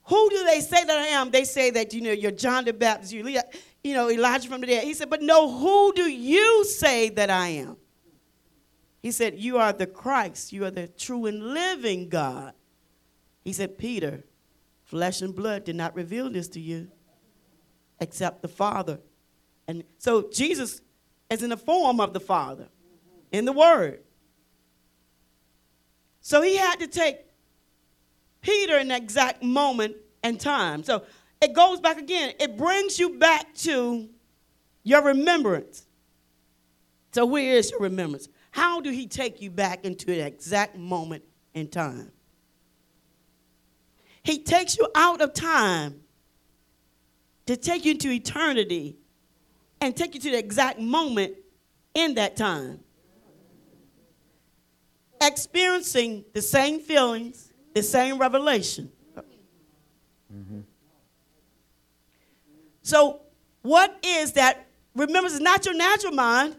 who 0.05 0.31
do 0.31 0.45
they 0.45 0.61
say 0.61 0.85
that 0.85 0.97
I 0.97 1.07
am? 1.09 1.31
They 1.31 1.45
say 1.45 1.71
that, 1.71 1.93
you 1.93 2.01
know, 2.01 2.13
you're 2.13 2.31
John 2.31 2.65
the 2.65 2.73
Baptist, 2.73 3.13
you, 3.13 3.41
you 3.83 3.95
know, 3.95 4.11
Elijah 4.11 4.49
from 4.49 4.61
the 4.61 4.67
dead. 4.67 4.85
He 4.85 4.95
said, 4.95 5.11
But 5.11 5.23
no, 5.23 5.51
who 5.51 5.93
do 5.95 6.11
you 6.11 6.65
say 6.65 7.11
that 7.11 7.31
I 7.31 7.49
am? 7.49 7.77
He 9.03 9.11
said, 9.13 9.39
You 9.39 9.59
are 9.59 9.73
the 9.73 9.87
Christ. 9.87 10.53
You 10.53 10.65
are 10.65 10.71
the 10.71 10.89
true 10.89 11.27
and 11.27 11.55
living 11.55 12.09
God. 12.09 12.53
He 13.45 13.53
said, 13.53 13.79
Peter, 13.79 14.25
flesh 14.85 15.23
and 15.23 15.35
blood 15.35 15.65
did 15.65 15.77
not 15.77 15.95
reveal 15.95 16.31
this 16.31 16.49
to 16.49 16.61
you 16.61 16.89
except 18.01 18.43
the 18.43 18.49
Father. 18.49 18.99
And 19.67 19.85
so 19.99 20.29
Jesus 20.31 20.81
is 21.31 21.43
in 21.43 21.51
the 21.51 21.57
form 21.57 22.01
of 22.01 22.13
the 22.13 22.21
Father 22.21 22.69
in 23.33 23.45
the 23.45 23.53
Word. 23.53 24.01
So 26.21 26.43
he 26.43 26.57
had 26.57 26.81
to 26.81 26.87
take 26.87 27.19
Peter 28.41 28.79
in 28.79 28.89
that 28.89 29.03
exact 29.03 29.43
moment 29.43 29.97
and 30.23 30.39
time. 30.39 30.83
So 30.83 31.05
it 31.41 31.53
goes 31.53 31.81
back 31.81 31.99
again. 31.99 32.35
It 32.39 32.57
brings 32.57 32.99
you 32.99 33.19
back 33.19 33.55
to 33.57 34.09
your 34.83 35.03
remembrance. 35.03 35.87
So 37.13 37.25
where 37.27 37.57
is 37.57 37.71
your 37.71 37.81
remembrance? 37.81 38.29
How 38.59 38.81
do 38.81 38.91
he 38.91 39.07
take 39.07 39.41
you 39.41 39.53
back 39.53 39.85
into 39.85 40.07
the 40.07 40.19
exact 40.19 40.77
moment 40.77 41.23
in 41.55 41.69
time? 41.69 42.11
He 44.25 44.41
takes 44.41 44.77
you 44.77 44.89
out 44.97 45.21
of 45.21 45.33
time 45.33 46.01
to 47.47 47.57
take 47.57 47.85
you 47.85 47.93
into 47.93 48.11
eternity 48.11 48.97
and 49.81 49.97
take 49.97 50.17
you 50.17 50.21
to 50.23 50.33
the 50.33 50.39
exact 50.39 50.81
moment 50.81 51.35
in 51.95 52.17
that 52.17 52.35
time. 52.37 52.81
Experiencing 55.21 56.25
the 56.35 56.43
same 56.43 56.81
feelings, 56.81 57.53
the 57.77 57.83
same 57.85 58.19
revelation. 58.19 58.91
So, 62.83 63.21
what 63.63 63.97
is 64.03 64.33
that? 64.33 64.67
Remember, 64.97 65.29
it's 65.29 65.39
not 65.39 65.65
your 65.65 65.77
natural 65.77 66.13
mind, 66.13 66.57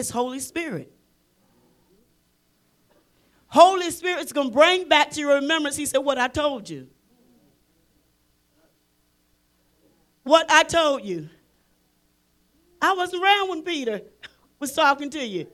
it's 0.00 0.10
Holy 0.10 0.40
Spirit. 0.40 0.92
Holy 3.46 3.90
Spirit 3.90 4.24
is 4.24 4.32
going 4.32 4.48
to 4.48 4.52
bring 4.54 4.88
back 4.88 5.10
to 5.12 5.20
your 5.20 5.36
remembrance, 5.36 5.76
he 5.76 5.86
said, 5.86 5.98
what 5.98 6.18
I 6.18 6.28
told 6.28 6.68
you. 6.68 6.88
What 10.22 10.50
I 10.50 10.62
told 10.62 11.04
you. 11.04 11.28
I 12.80 12.94
wasn't 12.94 13.22
around 13.22 13.50
when 13.50 13.62
Peter 13.62 14.02
was 14.58 14.72
talking 14.72 15.10
to 15.10 15.24
you. 15.24 15.46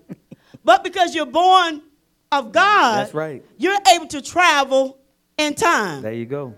but 0.64 0.84
because 0.84 1.14
you're 1.14 1.26
born 1.26 1.82
of 2.30 2.52
God, 2.52 2.98
That's 2.98 3.14
right. 3.14 3.44
you're 3.56 3.78
able 3.94 4.06
to 4.08 4.20
travel 4.20 4.98
in 5.38 5.54
time. 5.54 6.02
There 6.02 6.12
you 6.12 6.26
go. 6.26 6.54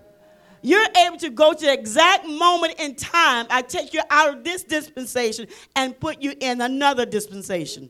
You're 0.61 0.85
able 1.05 1.17
to 1.17 1.29
go 1.29 1.53
to 1.53 1.65
the 1.65 1.73
exact 1.73 2.27
moment 2.27 2.75
in 2.79 2.95
time. 2.95 3.47
I 3.49 3.61
take 3.61 3.93
you 3.93 4.01
out 4.09 4.29
of 4.35 4.43
this 4.43 4.63
dispensation 4.63 5.47
and 5.75 5.99
put 5.99 6.21
you 6.21 6.33
in 6.39 6.61
another 6.61 7.05
dispensation. 7.05 7.89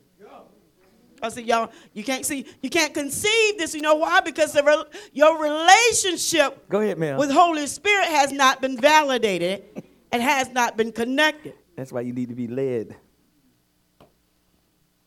I 1.22 1.30
said, 1.30 1.46
y'all, 1.46 1.72
you 1.94 2.04
can't 2.04 2.26
see, 2.26 2.46
you 2.62 2.70
can't 2.70 2.94
conceive 2.94 3.58
this. 3.58 3.76
You 3.76 3.82
know 3.82 3.96
why? 3.96 4.22
Because 4.22 4.54
the 4.54 4.64
rel 4.64 4.86
your 5.12 5.42
relationship 5.42 6.70
Go 6.70 6.80
ahead, 6.80 6.98
Mel. 6.98 7.20
with 7.20 7.30
Holy 7.30 7.68
Spirit 7.68 8.06
has 8.06 8.32
not 8.32 8.62
been 8.62 8.78
validated 8.78 9.64
and 10.12 10.24
has 10.24 10.50
not 10.52 10.78
been 10.78 10.92
connected. 10.92 11.56
That's 11.76 11.92
why 11.92 12.02
you 12.02 12.14
need 12.14 12.30
to 12.30 12.36
be 12.36 12.48
led. 12.48 12.96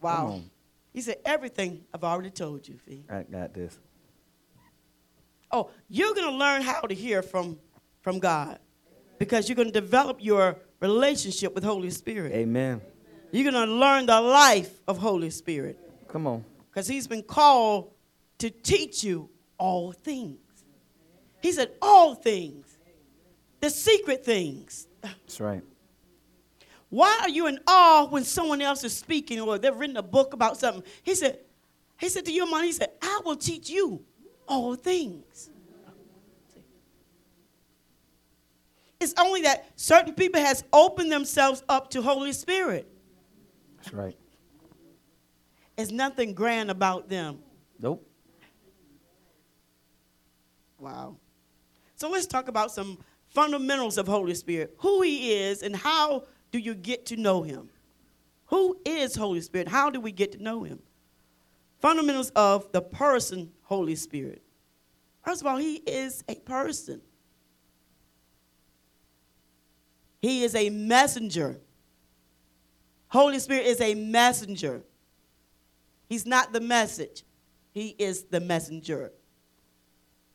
Wow. 0.03 0.40
He 0.92 1.01
said, 1.01 1.16
everything 1.25 1.85
I've 1.94 2.05
already 2.05 2.31
told 2.31 2.68
you, 2.68 2.77
Fee. 2.77 3.05
I 3.09 3.22
got 3.22 3.55
this. 3.55 3.79
Oh, 5.53 5.71
you're 5.88 6.15
going 6.15 6.29
to 6.29 6.37
learn 6.37 6.62
how 6.62 6.81
to 6.81 6.95
hear 6.95 7.23
from, 7.23 7.59
from 8.01 8.19
God 8.19 8.59
because 9.19 9.49
you're 9.49 9.57
going 9.57 9.69
to 9.69 9.81
develop 9.81 10.19
your 10.21 10.57
relationship 10.81 11.55
with 11.55 11.62
Holy 11.62 11.91
Spirit. 11.91 12.33
Amen. 12.33 12.81
You're 13.31 13.51
going 13.51 13.67
to 13.67 13.73
learn 13.73 14.07
the 14.07 14.21
life 14.21 14.73
of 14.88 14.99
Holy 14.99 15.31
Spirit 15.31 15.79
Come 16.09 16.27
on. 16.27 16.45
because 16.71 16.88
he's 16.88 17.07
been 17.07 17.23
called 17.23 17.93
to 18.38 18.51
teach 18.51 19.05
you 19.05 19.29
all 19.59 19.93
things. 19.93 20.38
He 21.41 21.53
said, 21.53 21.73
all 21.83 22.15
things, 22.15 22.67
the 23.61 23.71
secret 23.71 24.25
things. 24.25 24.87
That's 25.01 25.41
right. 25.41 25.62
Why 26.88 27.21
are 27.23 27.29
you 27.29 27.47
in 27.47 27.59
awe 27.67 28.07
when 28.07 28.25
someone 28.25 28.61
else 28.61 28.85
is 28.85 28.95
speaking 28.95 29.41
or 29.41 29.59
they've 29.59 29.75
written 29.75 29.97
a 29.97 30.03
book 30.03 30.35
about 30.35 30.59
something? 30.59 30.83
He 31.03 31.15
said, 31.15 31.38
he 31.99 32.09
said 32.09 32.25
to 32.27 32.33
your 32.33 32.49
mind, 32.51 32.67
he 32.67 32.73
said, 32.73 32.91
I 33.01 33.21
will 33.25 33.37
teach 33.37 33.71
you 33.71 34.05
all 34.48 34.74
things. 34.74 35.50
It's 39.00 39.14
only 39.18 39.42
that 39.42 39.66
certain 39.74 40.14
people 40.14 40.40
has 40.40 40.62
opened 40.72 41.11
themselves 41.11 41.64
up 41.68 41.90
to 41.90 42.02
Holy 42.02 42.33
Spirit. 42.33 42.88
That's 43.76 43.92
right. 43.92 44.16
There's 45.76 45.90
nothing 45.90 46.35
grand 46.35 46.70
about 46.70 47.09
them. 47.09 47.40
Nope. 47.81 48.09
Wow. 50.78 51.16
So 51.96 52.11
let's 52.11 52.26
talk 52.26 52.48
about 52.48 52.70
some 52.70 52.98
fundamentals 53.31 53.98
of 53.98 54.07
Holy 54.07 54.35
Spirit. 54.35 54.74
Who 54.78 55.02
he 55.02 55.33
is 55.33 55.62
and 55.62 55.74
how 55.74 56.24
do 56.52 56.59
you 56.59 56.74
get 56.74 57.07
to 57.07 57.16
know 57.16 57.42
him? 57.42 57.70
Who 58.46 58.78
is 58.85 59.16
Holy 59.16 59.40
Spirit? 59.40 59.66
How 59.66 59.90
do 59.90 60.00
we 60.00 60.12
get 60.12 60.33
to 60.33 60.42
know 60.42 60.62
him? 60.62 60.78
Fundamentals 61.81 62.31
of 62.37 62.70
the 62.70 62.83
person 62.83 63.50
Holy 63.73 63.95
Spirit. 63.95 64.43
First 65.25 65.41
of 65.41 65.47
all, 65.47 65.57
he 65.57 65.77
is 65.77 66.23
a 66.29 66.35
person. 66.35 67.01
He 70.21 70.45
is 70.45 70.55
a 70.55 70.69
messenger. 70.69 71.59
Holy 73.09 73.39
Spirit 73.39 73.65
is 73.65 73.81
a 73.81 73.95
messenger. 73.95 74.83
He's 76.07 76.27
not 76.27 76.53
the 76.53 76.61
message. 76.61 77.25
He 77.73 77.97
is 77.99 78.25
the 78.25 78.41
messenger. 78.41 79.11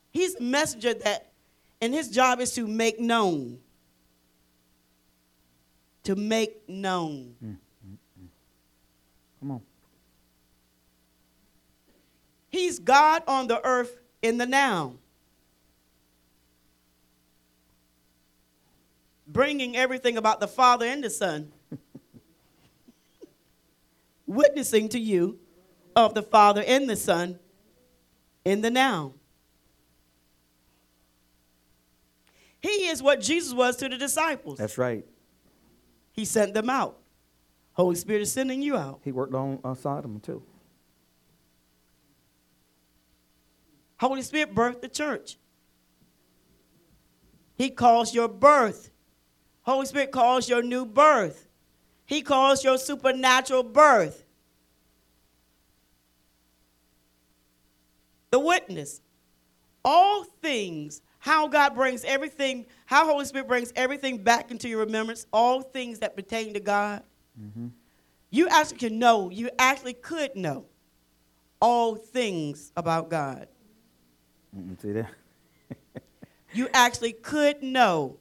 He's 0.09 0.33
a 0.33 0.41
messenger 0.41 0.95
that, 0.95 1.31
and 1.79 1.93
his 1.93 2.09
job 2.09 2.39
is 2.39 2.53
to 2.53 2.65
make 2.65 2.99
known. 2.99 3.59
To 6.05 6.15
make 6.15 6.67
known. 6.67 7.35
Mm, 7.45 7.49
mm, 7.49 7.97
mm. 8.19 8.27
Come 9.39 9.51
on. 9.51 9.61
He's 12.49 12.79
God 12.79 13.23
on 13.27 13.47
the 13.47 13.63
earth 13.65 13.99
in 14.21 14.37
the 14.37 14.45
now. 14.45 14.95
Bringing 19.27 19.75
everything 19.75 20.17
about 20.17 20.39
the 20.39 20.47
Father 20.47 20.85
and 20.85 21.03
the 21.03 21.09
Son. 21.09 21.51
Witnessing 24.25 24.89
to 24.89 24.99
you 24.99 25.39
of 25.95 26.13
the 26.13 26.23
Father 26.23 26.63
and 26.65 26.89
the 26.89 26.95
Son 26.95 27.39
in 28.45 28.61
the 28.61 28.71
now. 28.71 29.13
He 32.61 32.87
is 32.87 33.03
what 33.03 33.21
Jesus 33.21 33.53
was 33.53 33.75
to 33.77 33.89
the 33.89 33.97
disciples. 33.97 34.57
That's 34.57 34.77
right. 34.77 35.05
He 36.11 36.25
sent 36.25 36.53
them 36.53 36.69
out. 36.69 36.97
Holy 37.73 37.95
Spirit 37.95 38.23
is 38.23 38.31
sending 38.31 38.61
you 38.61 38.75
out. 38.75 39.01
He 39.03 39.11
worked 39.11 39.35
on 39.35 39.59
uh, 39.63 39.75
Sodom 39.75 40.19
too. 40.19 40.41
Holy 43.99 44.21
Spirit 44.21 44.53
birthed 44.53 44.81
the 44.81 44.87
church. 44.87 45.37
He 47.55 47.69
calls 47.69 48.13
your 48.13 48.27
birth. 48.27 48.91
Holy 49.63 49.85
Spirit 49.85 50.11
calls 50.11 50.47
your 50.47 50.61
new 50.61 50.85
birth. 50.85 51.47
He 52.05 52.21
calls 52.21 52.63
your 52.63 52.77
supernatural 52.77 53.63
birth. 53.63 54.23
The 58.31 58.39
witness. 58.39 59.01
All 59.83 60.23
things, 60.23 61.01
how 61.19 61.47
God 61.47 61.73
brings 61.73 62.03
everything, 62.03 62.65
how 62.85 63.05
Holy 63.05 63.25
Spirit 63.25 63.47
brings 63.47 63.73
everything 63.75 64.17
back 64.17 64.51
into 64.51 64.69
your 64.69 64.79
remembrance, 64.79 65.25
all 65.33 65.61
things 65.61 65.99
that 65.99 66.15
pertain 66.15 66.53
to 66.53 66.59
God. 66.59 67.03
Mm-hmm. 67.41 67.67
You 68.29 68.47
actually 68.49 68.77
can 68.77 68.99
know, 68.99 69.29
you 69.29 69.49
actually 69.57 69.93
could 69.93 70.35
know 70.35 70.65
all 71.61 71.95
things 71.95 72.71
about 72.75 73.09
God. 73.09 73.47
Mm-mm, 74.57 74.81
see 74.81 74.91
there? 74.91 75.09
you 76.53 76.69
actually 76.73 77.13
could 77.13 77.61
know. 77.61 78.17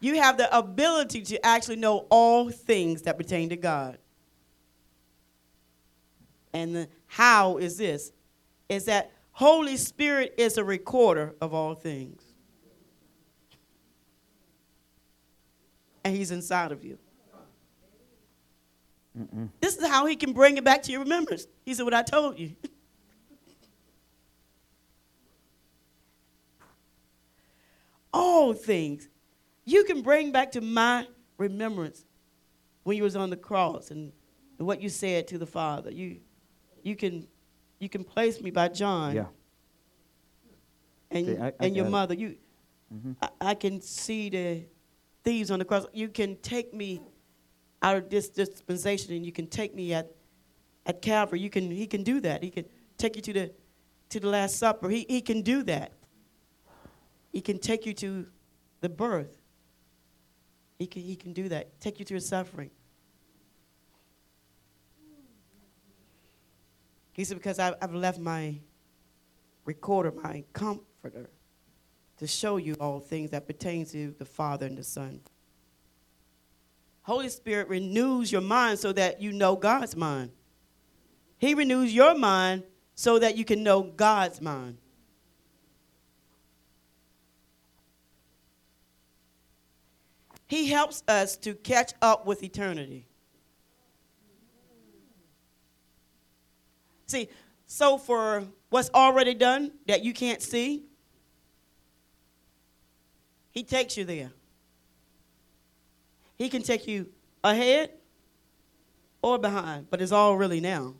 You 0.00 0.16
have 0.16 0.36
the 0.36 0.54
ability 0.56 1.22
to 1.22 1.46
actually 1.46 1.76
know 1.76 2.06
all 2.10 2.50
things 2.50 3.02
that 3.02 3.16
pertain 3.16 3.48
to 3.50 3.56
God. 3.56 3.98
And 6.52 6.74
the 6.74 6.88
how 7.06 7.56
is 7.58 7.76
this? 7.76 8.12
Is 8.68 8.84
that 8.84 9.12
Holy 9.32 9.76
Spirit 9.76 10.34
is 10.38 10.58
a 10.58 10.64
recorder 10.64 11.34
of 11.40 11.52
all 11.52 11.74
things. 11.74 12.22
And 16.04 16.14
he's 16.14 16.30
inside 16.30 16.70
of 16.70 16.84
you. 16.84 16.98
This 19.60 19.76
is 19.76 19.86
how 19.86 20.06
he 20.06 20.16
can 20.16 20.32
bring 20.32 20.56
it 20.56 20.64
back 20.64 20.82
to 20.82 20.92
your 20.92 21.00
remembrance. 21.00 21.46
He 21.64 21.74
said, 21.74 21.84
What 21.84 21.94
I 21.94 22.02
told 22.02 22.38
you. 22.38 22.54
all 28.14 28.54
things. 28.54 29.08
You 29.64 29.84
can 29.84 30.02
bring 30.02 30.30
back 30.32 30.52
to 30.52 30.60
my 30.60 31.06
remembrance 31.36 32.04
when 32.84 32.96
you 32.96 33.02
was 33.02 33.16
on 33.16 33.28
the 33.30 33.36
cross 33.36 33.90
and, 33.90 34.12
and 34.58 34.66
what 34.66 34.80
you 34.80 34.88
said 34.88 35.26
to 35.28 35.38
the 35.38 35.46
father. 35.46 35.90
You 35.90 36.18
you 36.82 36.96
can 36.96 37.26
you 37.80 37.88
can 37.88 38.04
place 38.04 38.40
me 38.40 38.50
by 38.50 38.68
john 38.68 39.14
Yeah. 39.16 39.26
and, 41.10 41.26
See, 41.26 41.36
I- 41.38 41.48
I 41.48 41.52
and 41.60 41.76
your 41.76 41.86
it. 41.86 41.90
mother. 41.90 42.14
You 42.14 42.36
mm-hmm. 42.94 43.12
I, 43.20 43.28
I 43.40 43.54
can 43.54 43.80
see 43.80 44.28
the 44.28 44.62
thieves 45.24 45.50
on 45.50 45.58
the 45.58 45.64
cross. 45.64 45.86
You 45.92 46.08
can 46.08 46.36
take 46.36 46.72
me 46.72 47.00
out 47.82 47.96
of 47.96 48.08
this 48.10 48.28
dispensation 48.28 49.14
and 49.14 49.26
you 49.26 49.32
can 49.32 49.46
take 49.46 49.74
me 49.74 49.92
at 49.92 50.10
at 50.86 51.02
calvary. 51.02 51.40
You 51.40 51.50
can 51.50 51.70
he 51.70 51.86
can 51.86 52.02
do 52.02 52.20
that. 52.20 52.42
He 52.44 52.50
can 52.50 52.66
take 52.96 53.16
you 53.16 53.22
to 53.22 53.32
the 53.32 53.52
to 54.10 54.20
the 54.20 54.28
last 54.28 54.58
supper. 54.58 54.88
He, 54.88 55.04
he 55.08 55.20
can 55.20 55.40
do 55.42 55.62
that 55.64 55.92
he 57.34 57.40
can 57.40 57.58
take 57.58 57.84
you 57.84 57.92
to 57.94 58.26
the 58.80 58.88
birth. 58.88 59.42
He 60.78 60.86
can, 60.86 61.02
he 61.02 61.16
can 61.16 61.32
do 61.32 61.48
that. 61.48 61.80
Take 61.80 61.98
you 61.98 62.04
through 62.04 62.20
suffering. 62.20 62.70
He 67.12 67.24
said, 67.24 67.36
because 67.36 67.58
I, 67.58 67.74
I've 67.82 67.92
left 67.92 68.20
my 68.20 68.54
recorder, 69.64 70.12
my 70.12 70.44
comforter 70.52 71.28
to 72.18 72.26
show 72.28 72.56
you 72.56 72.76
all 72.78 73.00
things 73.00 73.30
that 73.30 73.48
pertain 73.48 73.84
to 73.86 74.14
the 74.16 74.24
Father 74.24 74.66
and 74.66 74.78
the 74.78 74.84
Son. 74.84 75.20
Holy 77.02 77.28
Spirit 77.28 77.68
renews 77.68 78.30
your 78.30 78.42
mind 78.42 78.78
so 78.78 78.92
that 78.92 79.20
you 79.20 79.32
know 79.32 79.56
God's 79.56 79.96
mind. 79.96 80.30
He 81.38 81.54
renews 81.54 81.92
your 81.92 82.16
mind 82.16 82.62
so 82.94 83.18
that 83.18 83.36
you 83.36 83.44
can 83.44 83.64
know 83.64 83.82
God's 83.82 84.40
mind. 84.40 84.78
He 90.46 90.68
helps 90.68 91.02
us 91.08 91.36
to 91.38 91.54
catch 91.54 91.92
up 92.02 92.26
with 92.26 92.42
eternity. 92.42 93.06
See, 97.06 97.28
so 97.66 97.98
for 97.98 98.44
what's 98.70 98.90
already 98.90 99.34
done 99.34 99.72
that 99.86 100.04
you 100.04 100.12
can't 100.12 100.42
see, 100.42 100.84
He 103.50 103.62
takes 103.62 103.96
you 103.96 104.04
there. 104.04 104.32
He 106.36 106.48
can 106.48 106.62
take 106.62 106.88
you 106.88 107.08
ahead 107.42 107.90
or 109.22 109.38
behind, 109.38 109.88
but 109.90 110.02
it's 110.02 110.12
all 110.12 110.36
really 110.36 110.60
now. 110.60 110.94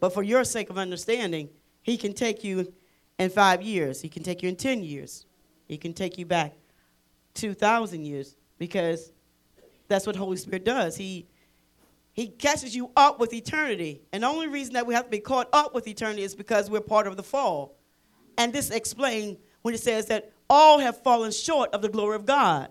But 0.00 0.14
for 0.14 0.22
your 0.22 0.44
sake 0.44 0.70
of 0.70 0.78
understanding, 0.78 1.50
He 1.82 1.96
can 1.96 2.14
take 2.14 2.44
you 2.44 2.72
in 3.18 3.30
five 3.30 3.62
years, 3.62 4.00
He 4.00 4.08
can 4.08 4.22
take 4.22 4.42
you 4.42 4.48
in 4.48 4.56
10 4.56 4.82
years, 4.82 5.26
He 5.66 5.76
can 5.76 5.92
take 5.92 6.18
you 6.18 6.26
back 6.26 6.54
2,000 7.34 8.04
years 8.04 8.36
because 8.62 9.10
that's 9.88 10.06
what 10.06 10.14
Holy 10.14 10.36
Spirit 10.36 10.64
does. 10.64 10.96
He 10.96 11.26
he 12.12 12.28
catches 12.28 12.76
you 12.76 12.92
up 12.96 13.18
with 13.18 13.32
eternity. 13.34 14.02
And 14.12 14.22
the 14.22 14.28
only 14.28 14.46
reason 14.46 14.74
that 14.74 14.86
we 14.86 14.94
have 14.94 15.06
to 15.06 15.10
be 15.10 15.18
caught 15.18 15.48
up 15.52 15.74
with 15.74 15.88
eternity 15.88 16.22
is 16.22 16.36
because 16.36 16.70
we're 16.70 16.80
part 16.80 17.08
of 17.08 17.16
the 17.16 17.24
fall. 17.24 17.74
And 18.38 18.52
this 18.52 18.70
explains 18.70 19.38
when 19.62 19.74
it 19.74 19.80
says 19.80 20.06
that 20.06 20.30
all 20.48 20.78
have 20.78 21.02
fallen 21.02 21.32
short 21.32 21.74
of 21.74 21.82
the 21.82 21.88
glory 21.88 22.14
of 22.14 22.24
God. 22.24 22.68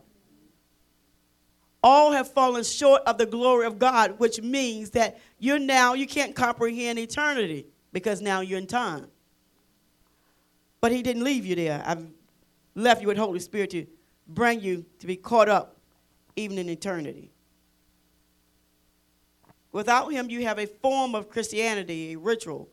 All 1.83 2.13
have 2.13 2.31
fallen 2.31 2.63
short 2.63 3.01
of 3.05 3.17
the 3.17 3.25
glory 3.25 3.65
of 3.65 3.77
God, 3.77 4.17
which 4.17 4.41
means 4.41 4.91
that 4.91 5.19
you're 5.39 5.59
now, 5.59 5.93
you 5.93 6.07
can't 6.07 6.33
comprehend 6.33 6.99
eternity 6.99 7.65
because 7.91 8.21
now 8.21 8.39
you're 8.39 8.59
in 8.59 8.67
time. 8.67 9.07
But 10.79 10.93
He 10.93 11.01
didn't 11.01 11.25
leave 11.25 11.45
you 11.45 11.55
there. 11.55 11.83
I've 11.85 12.07
left 12.75 13.01
you 13.01 13.09
with 13.09 13.17
Holy 13.17 13.39
Spirit 13.39 13.71
to 13.71 13.87
bring 14.27 14.61
you 14.61 14.85
to 14.99 15.07
be 15.07 15.15
caught 15.15 15.49
up 15.49 15.80
even 16.36 16.57
in 16.57 16.69
eternity. 16.69 17.32
Without 19.71 20.09
him, 20.09 20.29
you 20.29 20.43
have 20.43 20.59
a 20.59 20.65
form 20.65 21.15
of 21.15 21.29
Christianity, 21.29 22.13
a 22.13 22.17
ritual, 22.17 22.69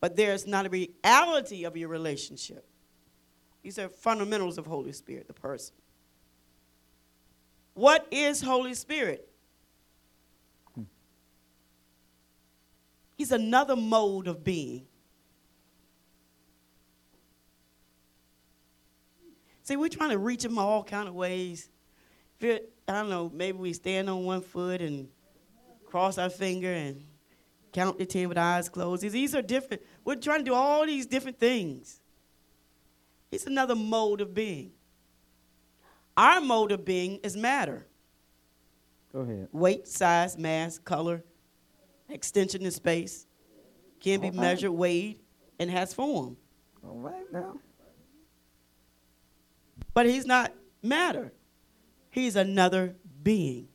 but 0.00 0.16
there's 0.16 0.46
not 0.46 0.66
a 0.66 0.68
reality 0.68 1.64
of 1.64 1.76
your 1.76 1.88
relationship. 1.88 2.64
These 3.62 3.78
are 3.78 3.88
fundamentals 3.88 4.58
of 4.58 4.66
Holy 4.66 4.92
Spirit, 4.92 5.26
the 5.26 5.34
person. 5.34 5.74
What 7.74 8.06
is 8.10 8.40
Holy 8.40 8.74
Spirit? 8.74 9.28
He's 13.16 13.32
another 13.32 13.76
mode 13.76 14.28
of 14.28 14.44
being. 14.44 14.86
See, 19.62 19.74
we're 19.74 19.88
trying 19.88 20.10
to 20.10 20.18
reach 20.18 20.44
him 20.44 20.58
all 20.58 20.84
kind 20.84 21.08
of 21.08 21.14
ways. 21.14 21.68
I 22.88 22.92
don't 22.92 23.10
know, 23.10 23.30
maybe 23.34 23.58
we 23.58 23.72
stand 23.72 24.08
on 24.08 24.24
one 24.24 24.42
foot 24.42 24.80
and 24.80 25.08
cross 25.86 26.18
our 26.18 26.30
finger 26.30 26.72
and 26.72 27.04
count 27.72 27.98
to 27.98 28.06
10 28.06 28.28
with 28.28 28.38
eyes 28.38 28.68
closed. 28.68 29.02
These 29.02 29.34
are 29.34 29.42
different. 29.42 29.82
We're 30.04 30.16
trying 30.16 30.40
to 30.40 30.44
do 30.44 30.54
all 30.54 30.86
these 30.86 31.06
different 31.06 31.38
things. 31.38 32.00
It's 33.30 33.46
another 33.46 33.74
mode 33.74 34.20
of 34.20 34.32
being. 34.34 34.72
Our 36.16 36.40
mode 36.40 36.72
of 36.72 36.84
being 36.84 37.18
is 37.22 37.36
matter. 37.36 37.86
Go 39.12 39.20
ahead. 39.20 39.48
Weight, 39.52 39.86
size, 39.88 40.38
mass, 40.38 40.78
color, 40.78 41.24
extension 42.08 42.64
in 42.64 42.70
space, 42.70 43.26
can 44.00 44.20
be 44.20 44.30
measured, 44.30 44.70
weighed, 44.70 45.18
and 45.58 45.70
has 45.70 45.92
form. 45.92 46.36
All 46.86 46.98
right 46.98 47.32
now. 47.32 47.58
But 49.92 50.06
he's 50.06 50.26
not 50.26 50.52
matter. 50.82 51.32
He's 52.16 52.34
another 52.34 52.96
being. 53.22 53.68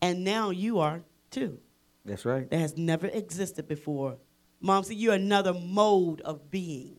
And 0.00 0.24
now 0.24 0.48
you 0.48 0.78
are 0.78 1.02
too. 1.30 1.58
That's 2.06 2.24
right. 2.24 2.50
That 2.50 2.58
has 2.58 2.78
never 2.78 3.06
existed 3.06 3.68
before. 3.68 4.16
Mom, 4.62 4.82
see, 4.82 4.94
you're 4.94 5.12
another 5.12 5.52
mode 5.52 6.22
of 6.22 6.50
being. 6.50 6.96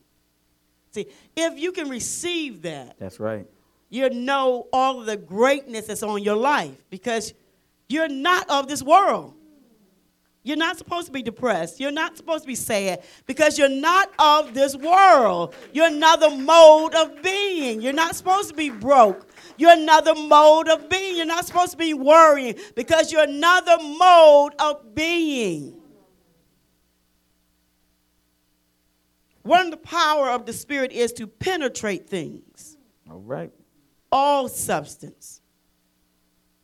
See, 0.92 1.08
if 1.36 1.58
you 1.58 1.72
can 1.72 1.88
receive 1.88 2.62
that, 2.62 2.96
That's 3.00 3.18
right. 3.18 3.48
you 3.90 4.08
know 4.08 4.68
all 4.72 5.00
of 5.00 5.06
the 5.06 5.16
greatness 5.16 5.88
that's 5.88 6.04
on 6.04 6.22
your 6.22 6.36
life 6.36 6.76
because 6.90 7.34
you're 7.88 8.08
not 8.08 8.48
of 8.48 8.68
this 8.68 8.84
world. 8.84 9.34
You're 10.46 10.58
not 10.58 10.76
supposed 10.76 11.06
to 11.06 11.12
be 11.12 11.22
depressed. 11.22 11.80
You're 11.80 11.90
not 11.90 12.18
supposed 12.18 12.44
to 12.44 12.46
be 12.46 12.54
sad 12.54 13.02
because 13.24 13.58
you're 13.58 13.66
not 13.70 14.10
of 14.18 14.52
this 14.52 14.76
world. 14.76 15.54
You're 15.72 15.86
another 15.86 16.28
mode 16.30 16.94
of 16.94 17.22
being. 17.22 17.80
You're 17.80 17.94
not 17.94 18.14
supposed 18.14 18.50
to 18.50 18.54
be 18.54 18.68
broke. 18.68 19.26
You're 19.56 19.72
another 19.72 20.14
mode 20.14 20.68
of 20.68 20.90
being. 20.90 21.16
You're 21.16 21.24
not 21.24 21.46
supposed 21.46 21.72
to 21.72 21.78
be 21.78 21.94
worrying 21.94 22.56
because 22.76 23.10
you're 23.10 23.22
another 23.24 23.78
mode 23.80 24.52
of 24.58 24.94
being. 24.94 25.80
One 29.42 29.66
of 29.66 29.70
the 29.70 29.76
power 29.78 30.28
of 30.28 30.44
the 30.44 30.52
Spirit 30.52 30.92
is 30.92 31.12
to 31.14 31.26
penetrate 31.26 32.08
things, 32.08 32.76
All 33.10 33.18
right. 33.20 33.50
all 34.12 34.48
substance. 34.48 35.40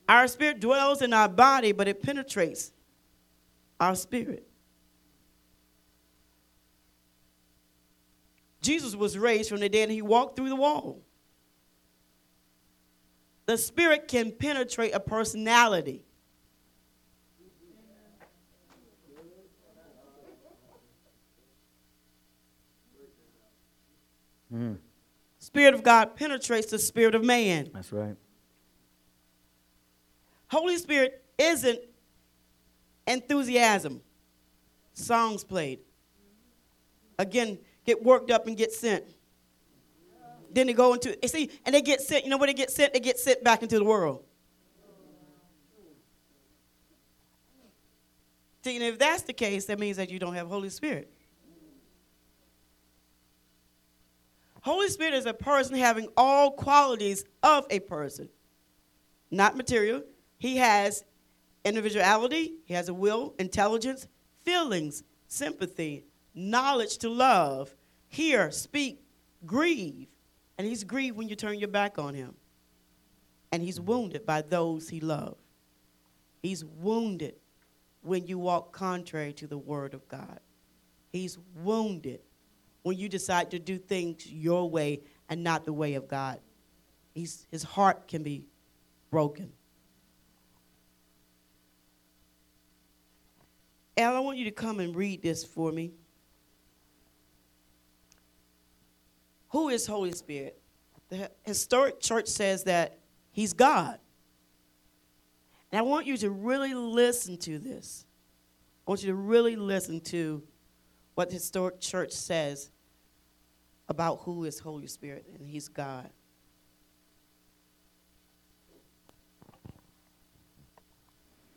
Our 0.09 0.27
spirit 0.27 0.61
dwells 0.61 1.03
in 1.03 1.13
our 1.13 1.29
body, 1.29 1.73
but 1.73 1.87
it 1.89 2.03
penetrates 2.03 2.73
our 3.81 3.97
spirit. 3.97 4.47
Jesus 8.61 8.95
was 8.95 9.17
raised 9.17 9.49
from 9.49 9.61
the 9.61 9.69
dead 9.69 9.85
and 9.85 9.93
he 9.93 10.03
walked 10.03 10.37
through 10.37 10.51
the 10.51 10.57
wall. 10.57 11.01
The 13.47 13.57
spirit 13.57 14.07
can 14.07 14.31
penetrate 14.31 14.95
a 14.95 15.01
personality. 15.01 16.05
Mm, 24.55 24.79
Spirit 25.39 25.75
of 25.75 25.83
God 25.83 26.17
penetrates 26.17 26.71
the 26.71 26.79
spirit 26.79 27.15
of 27.15 27.25
man. 27.25 27.71
that's 27.73 27.93
right. 27.93 28.17
Holy 30.49 30.77
Spirit 30.77 31.25
isn't 31.39 31.81
enthusiasm, 33.11 34.01
songs 34.93 35.45
played. 35.45 35.81
Again, 37.19 37.59
get 37.85 38.03
worked 38.03 38.31
up 38.31 38.47
and 38.47 38.57
get 38.57 38.73
sent. 38.73 39.05
Then 40.53 40.67
they 40.67 40.73
go 40.73 40.95
into 40.95 41.17
see, 41.29 41.51
and 41.65 41.75
they 41.75 41.83
get 41.83 42.01
sent. 42.01 42.25
You 42.25 42.31
know 42.31 42.39
where 42.39 42.47
they 42.47 42.55
get 42.55 42.71
sent? 42.71 42.93
They 42.93 43.01
get 43.01 43.19
sent 43.19 43.45
back 43.45 43.63
into 43.63 43.79
the 43.79 43.85
world. 43.85 44.25
See, 48.63 48.77
and 48.77 48.85
if 48.85 48.99
that's 48.99 49.23
the 49.23 49.33
case, 49.33 49.67
that 49.67 49.79
means 49.79 49.97
that 49.97 50.11
you 50.11 50.19
don't 50.19 50.35
have 50.35 50.49
Holy 50.49 50.69
Spirit. 50.69 51.11
Holy 54.63 54.89
Spirit 54.89 55.15
is 55.15 55.25
a 55.25 55.33
person 55.33 55.75
having 55.77 56.09
all 56.17 56.51
qualities 56.51 57.25
of 57.43 57.67
a 57.71 57.81
person, 57.81 58.29
not 59.31 59.57
material. 59.57 60.03
He 60.39 60.57
has 60.59 61.05
individuality, 61.65 62.55
he 62.65 62.75
has 62.75 62.89
a 62.89 62.95
will, 62.95 63.35
intelligence, 63.39 64.07
feelings, 64.45 65.03
sympathy, 65.27 66.05
knowledge 66.35 66.99
to 66.99 67.09
love, 67.09 67.75
hear, 68.09 68.51
speak, 68.51 69.03
grieve. 69.47 70.09
And 70.59 70.67
he's 70.67 70.85
grieved 70.85 71.17
when 71.17 71.29
you 71.29 71.37
turn 71.37 71.59
your 71.59 71.69
back 71.69 71.99
on 71.99 72.15
him. 72.15 72.35
And 73.53 73.63
he's 73.63 73.81
wounded 73.81 74.27
by 74.27 74.43
those 74.43 74.89
he 74.89 75.01
loves. 75.01 75.41
He's 76.43 76.65
wounded 76.65 77.35
when 78.03 78.27
you 78.27 78.39
walk 78.39 78.73
contrary 78.73 79.33
to 79.35 79.47
the 79.47 79.59
word 79.59 79.95
of 79.95 80.07
God. 80.09 80.41
He's 81.13 81.39
wounded 81.63 82.21
when 82.83 82.97
you 82.97 83.09
decide 83.09 83.51
to 83.51 83.59
do 83.59 83.79
things 83.79 84.27
your 84.27 84.71
way 84.71 85.03
and 85.29 85.43
not 85.43 85.65
the 85.65 85.73
way 85.73 85.95
of 85.95 86.09
God. 86.09 86.41
He's, 87.15 87.47
his 87.51 87.63
heart 87.63 88.09
can 88.09 88.23
be 88.23 88.45
broken. 89.11 89.53
Al, 94.01 94.17
I 94.17 94.21
want 94.21 94.39
you 94.39 94.45
to 94.45 94.51
come 94.51 94.81
and 94.81 94.95
read 94.95 95.23
this 95.23 95.45
for 95.45 95.71
me. 95.73 95.93
Who 99.51 99.69
is 99.69 99.87
Holy 99.87 100.13
Spirit? 100.13 100.61
The 101.09 101.31
historic 101.43 102.01
church 102.01 102.29
says 102.29 102.65
that 102.65 102.99
he's 103.33 103.53
God. 103.53 103.99
And 105.73 105.79
I 105.79 105.83
want 105.83 106.07
you 106.07 106.17
to 106.19 106.31
really 106.31 106.75
listen 106.75 107.37
to 107.39 107.59
this. 107.59 108.05
I 108.87 108.91
want 108.91 109.03
you 109.03 109.09
to 109.09 109.15
really 109.15 109.57
listen 109.57 110.01
to 110.01 110.43
what 111.15 111.29
the 111.29 111.35
historic 111.35 111.81
church 111.81 112.13
says 112.13 112.71
about 113.89 114.21
who 114.23 114.45
is 114.45 114.61
Holy 114.61 114.87
Spirit, 114.87 115.27
and 115.37 115.47
He's 115.47 115.69
God. 115.69 116.09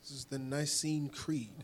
This 0.01 0.11
is 0.11 0.25
the 0.25 0.39
Nicene 0.39 1.09
Creed. 1.09 1.63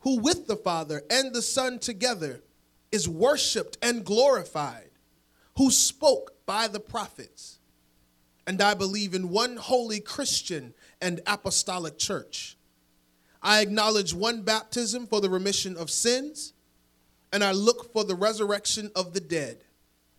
who 0.00 0.18
with 0.18 0.46
the 0.46 0.56
Father 0.56 1.02
and 1.10 1.34
the 1.34 1.42
Son 1.42 1.78
together 1.78 2.42
is 2.92 3.08
worshiped 3.08 3.78
and 3.82 4.04
glorified, 4.04 4.90
who 5.56 5.70
spoke 5.70 6.34
by 6.46 6.66
the 6.68 6.80
prophets. 6.80 7.58
And 8.46 8.60
I 8.60 8.74
believe 8.74 9.14
in 9.14 9.28
one 9.28 9.56
holy 9.56 10.00
Christian 10.00 10.74
and 11.00 11.20
apostolic 11.26 11.98
church. 11.98 12.56
I 13.42 13.60
acknowledge 13.60 14.12
one 14.12 14.42
baptism 14.42 15.06
for 15.06 15.20
the 15.20 15.30
remission 15.30 15.76
of 15.76 15.90
sins, 15.90 16.52
and 17.32 17.44
I 17.44 17.52
look 17.52 17.92
for 17.92 18.04
the 18.04 18.14
resurrection 18.14 18.90
of 18.96 19.14
the 19.14 19.20
dead 19.20 19.64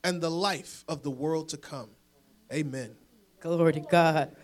and 0.04 0.22
the 0.22 0.32
life 0.32 0.84
of 0.88 1.04
the 1.04 1.12
world 1.12 1.50
to 1.50 1.58
come. 1.58 1.90
Amen. 2.52 2.96
Glory 3.42 3.74
to 3.74 3.80
God. 3.82 4.36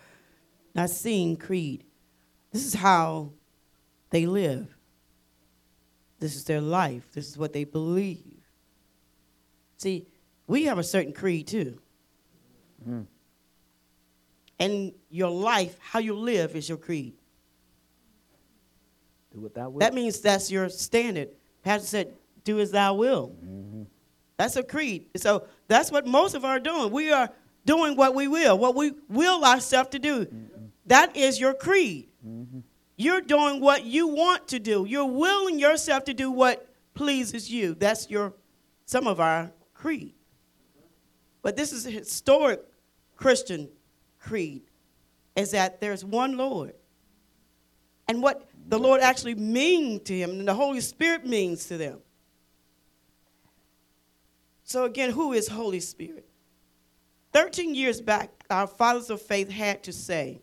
Nicene 0.74 1.36
Creed. 1.36 1.84
This 2.52 2.66
is 2.66 2.74
how 2.74 3.32
they 4.10 4.26
live. 4.26 4.77
This 6.20 6.36
is 6.36 6.44
their 6.44 6.60
life. 6.60 7.04
This 7.12 7.28
is 7.28 7.38
what 7.38 7.52
they 7.52 7.64
believe. 7.64 8.42
See, 9.76 10.06
we 10.46 10.64
have 10.64 10.78
a 10.78 10.82
certain 10.82 11.12
creed 11.12 11.46
too. 11.46 11.78
Mm. 12.88 13.06
And 14.58 14.92
your 15.10 15.30
life, 15.30 15.76
how 15.80 16.00
you 16.00 16.14
live, 16.14 16.56
is 16.56 16.68
your 16.68 16.78
creed. 16.78 17.14
Do 19.32 19.40
what 19.40 19.54
thou 19.54 19.68
wilt. 19.68 19.80
That 19.80 19.94
means 19.94 20.20
that's 20.20 20.50
your 20.50 20.68
standard. 20.68 21.28
Pastor 21.62 21.86
said, 21.86 22.14
do 22.44 22.58
as 22.58 22.70
thou 22.70 22.94
will. 22.94 23.28
Mm-hmm. 23.44 23.82
That's 24.36 24.56
a 24.56 24.62
creed. 24.62 25.06
So 25.16 25.44
that's 25.68 25.92
what 25.92 26.06
most 26.06 26.34
of 26.34 26.44
us 26.44 26.48
are 26.48 26.60
doing. 26.60 26.90
We 26.90 27.12
are 27.12 27.30
doing 27.64 27.94
what 27.96 28.14
we 28.14 28.26
will, 28.26 28.58
what 28.58 28.74
we 28.74 28.94
will 29.08 29.44
ourselves 29.44 29.90
to 29.90 29.98
do. 29.98 30.24
Mm-hmm. 30.24 30.64
That 30.86 31.16
is 31.16 31.38
your 31.38 31.54
creed. 31.54 32.07
You're 33.00 33.20
doing 33.20 33.60
what 33.60 33.84
you 33.84 34.08
want 34.08 34.48
to 34.48 34.58
do. 34.58 34.84
You're 34.84 35.06
willing 35.06 35.60
yourself 35.60 36.04
to 36.06 36.14
do 36.14 36.32
what 36.32 36.68
pleases 36.94 37.48
you. 37.48 37.74
That's 37.74 38.10
your 38.10 38.34
some 38.86 39.06
of 39.06 39.20
our 39.20 39.52
creed. 39.72 40.14
But 41.40 41.56
this 41.56 41.72
is 41.72 41.86
a 41.86 41.90
historic 41.90 42.60
Christian 43.16 43.68
creed 44.18 44.62
is 45.36 45.52
that 45.52 45.80
there's 45.80 46.04
one 46.04 46.36
Lord. 46.36 46.74
And 48.08 48.20
what 48.20 48.48
the 48.66 48.78
Lord 48.80 49.00
actually 49.00 49.36
means 49.36 50.02
to 50.04 50.18
him 50.18 50.30
and 50.30 50.48
the 50.48 50.54
Holy 50.54 50.80
Spirit 50.80 51.24
means 51.24 51.66
to 51.66 51.76
them. 51.76 52.00
So 54.64 54.84
again, 54.84 55.10
who 55.10 55.34
is 55.34 55.46
Holy 55.46 55.80
Spirit? 55.80 56.26
13 57.32 57.76
years 57.76 58.00
back, 58.00 58.30
our 58.50 58.66
fathers 58.66 59.08
of 59.08 59.22
faith 59.22 59.50
had 59.50 59.84
to 59.84 59.92
say, 59.92 60.40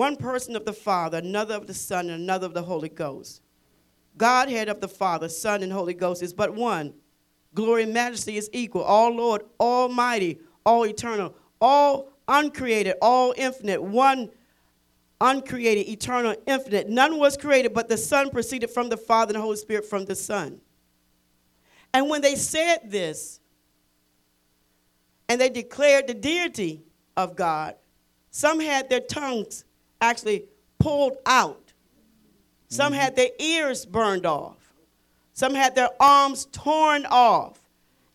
one 0.00 0.16
person 0.16 0.56
of 0.56 0.64
the 0.64 0.72
Father, 0.72 1.18
another 1.18 1.54
of 1.54 1.66
the 1.66 1.74
Son, 1.74 2.08
and 2.08 2.22
another 2.22 2.46
of 2.46 2.54
the 2.54 2.62
Holy 2.62 2.88
Ghost. 2.88 3.42
Godhead 4.16 4.70
of 4.70 4.80
the 4.80 4.88
Father, 4.88 5.28
Son, 5.28 5.62
and 5.62 5.70
Holy 5.70 5.92
Ghost 5.92 6.22
is 6.22 6.32
but 6.32 6.54
one. 6.54 6.94
Glory 7.54 7.82
and 7.82 7.92
majesty 7.92 8.38
is 8.38 8.48
equal. 8.54 8.82
All 8.82 9.14
Lord, 9.14 9.42
Almighty, 9.60 10.40
all 10.64 10.86
eternal, 10.86 11.34
all 11.60 12.14
uncreated, 12.26 12.94
all 13.02 13.34
infinite, 13.36 13.82
one 13.82 14.30
uncreated, 15.20 15.86
eternal, 15.86 16.34
infinite. 16.46 16.88
None 16.88 17.18
was 17.18 17.36
created, 17.36 17.74
but 17.74 17.90
the 17.90 17.98
Son 17.98 18.30
proceeded 18.30 18.70
from 18.70 18.88
the 18.88 18.96
Father 18.96 19.32
and 19.32 19.36
the 19.36 19.42
Holy 19.42 19.58
Spirit 19.58 19.84
from 19.84 20.06
the 20.06 20.14
Son. 20.14 20.62
And 21.92 22.08
when 22.08 22.22
they 22.22 22.36
said 22.36 22.90
this, 22.90 23.38
and 25.28 25.38
they 25.38 25.50
declared 25.50 26.06
the 26.06 26.14
deity 26.14 26.84
of 27.18 27.36
God, 27.36 27.74
some 28.30 28.60
had 28.60 28.88
their 28.88 29.00
tongues 29.00 29.66
actually 30.00 30.44
pulled 30.78 31.16
out. 31.26 31.72
Some 32.68 32.92
mm-hmm. 32.92 33.00
had 33.00 33.16
their 33.16 33.30
ears 33.38 33.84
burned 33.84 34.26
off. 34.26 34.72
Some 35.32 35.54
had 35.54 35.74
their 35.74 35.90
arms 36.00 36.46
torn 36.52 37.06
off. 37.06 37.58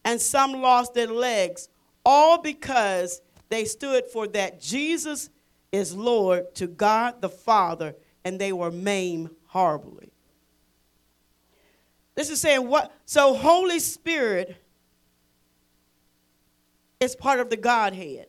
And 0.04 0.22
some 0.22 0.62
lost 0.62 0.94
their 0.94 1.08
legs, 1.08 1.68
all 2.06 2.40
because 2.40 3.22
they 3.50 3.66
stood 3.66 4.06
for 4.06 4.28
that 4.28 4.62
Jesus 4.62 5.32
is 5.72 5.96
Lord 5.96 6.54
to 6.56 6.68
God 6.68 7.22
the 7.22 7.30
Father, 7.30 7.96
and 8.24 8.40
they 8.40 8.54
were 8.54 8.70
maimed 8.70 9.32
horribly. 9.48 10.12
This 12.14 12.30
is 12.30 12.40
saying 12.40 12.68
what? 12.68 12.94
So, 13.06 13.34
Holy 13.34 13.80
Spirit 13.80 14.56
is 17.00 17.16
part 17.16 17.40
of 17.40 17.50
the 17.50 17.58
Godhead. 17.58 18.28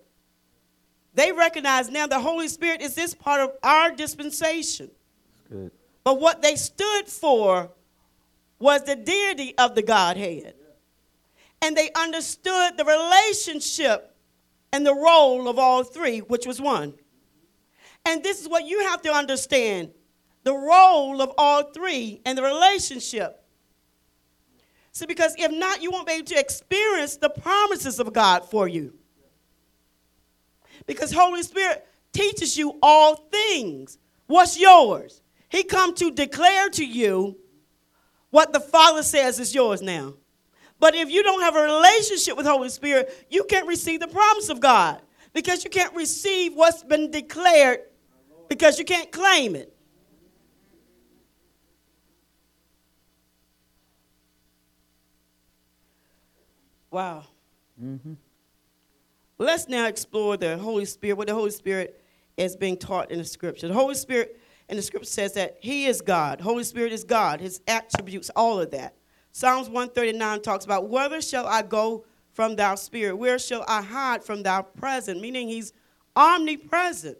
They 1.16 1.32
recognize 1.32 1.90
now 1.90 2.06
the 2.06 2.20
Holy 2.20 2.46
Spirit 2.46 2.82
is 2.82 2.94
this 2.94 3.14
part 3.14 3.40
of 3.40 3.52
our 3.62 3.90
dispensation. 3.90 4.90
Good. 5.50 5.72
But 6.04 6.20
what 6.20 6.42
they 6.42 6.56
stood 6.56 7.08
for 7.08 7.70
was 8.58 8.84
the 8.84 8.96
deity 8.96 9.56
of 9.56 9.74
the 9.74 9.82
Godhead. 9.82 10.54
And 11.62 11.74
they 11.74 11.90
understood 11.96 12.76
the 12.76 12.84
relationship 12.84 14.14
and 14.72 14.86
the 14.86 14.94
role 14.94 15.48
of 15.48 15.58
all 15.58 15.84
three, 15.84 16.18
which 16.18 16.46
was 16.46 16.60
one. 16.60 16.92
And 18.04 18.22
this 18.22 18.42
is 18.42 18.48
what 18.48 18.66
you 18.66 18.80
have 18.80 19.00
to 19.02 19.12
understand 19.12 19.92
the 20.44 20.52
role 20.52 21.22
of 21.22 21.32
all 21.38 21.62
three 21.62 22.20
and 22.26 22.36
the 22.36 22.42
relationship. 22.42 23.42
See, 24.92 25.06
because 25.06 25.34
if 25.38 25.50
not, 25.50 25.82
you 25.82 25.90
won't 25.90 26.06
be 26.06 26.12
able 26.12 26.26
to 26.26 26.38
experience 26.38 27.16
the 27.16 27.30
promises 27.30 27.98
of 27.98 28.12
God 28.12 28.44
for 28.44 28.68
you. 28.68 28.92
Because 30.86 31.12
Holy 31.12 31.42
Spirit 31.42 31.86
teaches 32.12 32.56
you 32.56 32.78
all 32.82 33.16
things. 33.16 33.98
What's 34.26 34.58
yours? 34.58 35.20
He 35.48 35.64
come 35.64 35.94
to 35.96 36.10
declare 36.10 36.68
to 36.70 36.84
you 36.84 37.36
what 38.30 38.52
the 38.52 38.60
Father 38.60 39.02
says 39.02 39.38
is 39.38 39.54
yours 39.54 39.82
now. 39.82 40.14
But 40.78 40.94
if 40.94 41.10
you 41.10 41.22
don't 41.22 41.40
have 41.40 41.56
a 41.56 41.62
relationship 41.62 42.36
with 42.36 42.46
Holy 42.46 42.68
Spirit, 42.68 43.26
you 43.30 43.44
can't 43.44 43.66
receive 43.66 44.00
the 44.00 44.08
promise 44.08 44.48
of 44.48 44.60
God 44.60 45.00
because 45.32 45.64
you 45.64 45.70
can't 45.70 45.94
receive 45.94 46.54
what's 46.54 46.82
been 46.82 47.10
declared 47.10 47.80
because 48.48 48.78
you 48.78 48.84
can't 48.84 49.10
claim 49.10 49.56
it. 49.56 49.72
Wow. 56.90 57.24
Mm-hmm. 57.82 58.14
Let's 59.38 59.68
now 59.68 59.86
explore 59.86 60.36
the 60.36 60.56
Holy 60.56 60.86
Spirit, 60.86 61.18
what 61.18 61.26
the 61.26 61.34
Holy 61.34 61.50
Spirit 61.50 62.02
is 62.36 62.56
being 62.56 62.76
taught 62.76 63.10
in 63.10 63.18
the 63.18 63.24
scripture. 63.24 63.68
The 63.68 63.74
Holy 63.74 63.94
Spirit 63.94 64.40
in 64.68 64.76
the 64.76 64.82
scripture 64.82 65.10
says 65.10 65.34
that 65.34 65.58
He 65.60 65.86
is 65.86 66.00
God. 66.00 66.40
Holy 66.40 66.64
Spirit 66.64 66.92
is 66.92 67.04
God, 67.04 67.40
His 67.40 67.60
attributes, 67.68 68.30
all 68.34 68.60
of 68.60 68.70
that. 68.70 68.96
Psalms 69.32 69.68
139 69.68 70.40
talks 70.40 70.64
about, 70.64 70.88
Whether 70.88 71.20
shall 71.20 71.46
I 71.46 71.62
go 71.62 72.06
from 72.32 72.56
thy 72.56 72.74
spirit? 72.76 73.16
Where 73.16 73.38
shall 73.38 73.64
I 73.68 73.82
hide 73.82 74.24
from 74.24 74.42
thy 74.42 74.62
presence? 74.62 75.20
Meaning 75.20 75.48
He's 75.48 75.72
omnipresent. 76.14 77.18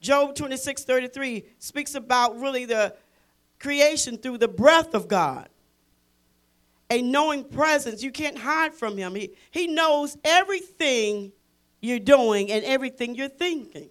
Job 0.00 0.34
26 0.34 0.84
33 0.84 1.44
speaks 1.58 1.94
about 1.94 2.38
really 2.38 2.66
the 2.66 2.94
creation 3.58 4.18
through 4.18 4.38
the 4.38 4.48
breath 4.48 4.94
of 4.94 5.08
God. 5.08 5.48
A 6.90 7.02
knowing 7.02 7.44
presence. 7.44 8.02
You 8.02 8.10
can't 8.10 8.38
hide 8.38 8.74
from 8.74 8.96
him. 8.96 9.14
He, 9.14 9.32
he 9.50 9.66
knows 9.66 10.16
everything 10.24 11.32
you're 11.80 11.98
doing 11.98 12.50
and 12.50 12.64
everything 12.64 13.14
you're 13.14 13.28
thinking. 13.28 13.90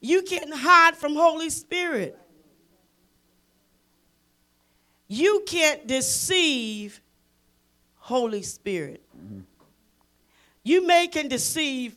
You 0.00 0.22
can't 0.22 0.52
hide 0.52 0.96
from 0.96 1.14
Holy 1.14 1.50
Spirit. 1.50 2.18
You 5.08 5.44
can't 5.46 5.86
deceive 5.86 7.00
Holy 7.96 8.42
Spirit. 8.42 9.02
Mm-hmm. 9.16 9.40
You 10.64 10.86
may 10.86 11.06
can 11.06 11.28
deceive 11.28 11.96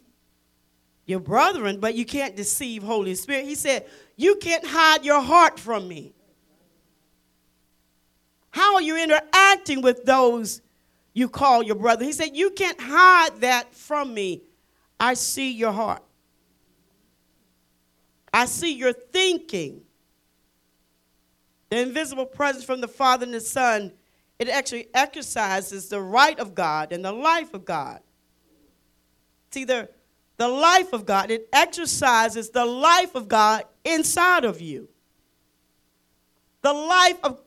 your 1.06 1.20
brethren, 1.20 1.80
but 1.80 1.96
you 1.96 2.06
can't 2.06 2.36
deceive 2.36 2.84
Holy 2.84 3.16
Spirit. 3.16 3.46
He 3.46 3.56
said, 3.56 3.86
You 4.16 4.36
can't 4.36 4.66
hide 4.66 5.06
your 5.06 5.22
heart 5.22 5.60
from 5.60 5.88
me. 5.88 6.14
How 8.52 8.76
are 8.76 8.82
you 8.82 8.98
interacting 8.98 9.82
with 9.82 10.06
those 10.06 10.62
you 11.14 11.30
call 11.30 11.62
your 11.62 11.76
brother? 11.76 12.06
He 12.06 12.12
said, 12.12 12.36
You 12.36 12.52
can't 12.52 12.80
hide 12.80 13.42
that 13.42 13.74
from 13.74 14.14
me. 14.14 14.42
I 15.00 15.14
see 15.14 15.52
your 15.52 15.72
heart. 15.72 16.04
I 18.34 18.46
see 18.46 18.74
your 18.74 18.94
thinking. 18.94 19.82
The 21.70 21.80
invisible 21.80 22.26
presence 22.26 22.64
from 22.64 22.82
the 22.82 22.88
Father 22.88 23.26
and 23.26 23.34
the 23.34 23.42
Son, 23.42 23.92
it 24.40 24.50
actually 24.50 24.88
exercises 24.94 25.88
the 25.88 26.02
right 26.02 26.38
of 26.40 26.54
God 26.54 26.92
and 26.92 27.04
the 27.04 27.12
life 27.12 27.54
of 27.54 27.66
God. 27.66 28.02
See, 29.52 29.64
the, 29.64 29.90
the 30.38 30.48
life 30.48 30.92
of 30.92 31.06
God, 31.06 31.32
it 31.32 31.48
exercises 31.54 32.50
the 32.50 32.66
life 32.66 33.16
of 33.16 33.28
God 33.28 33.64
inside 33.84 34.44
of 34.44 34.60
you. 34.60 34.90
The 36.62 36.74
life 36.74 37.20
of, 37.24 37.42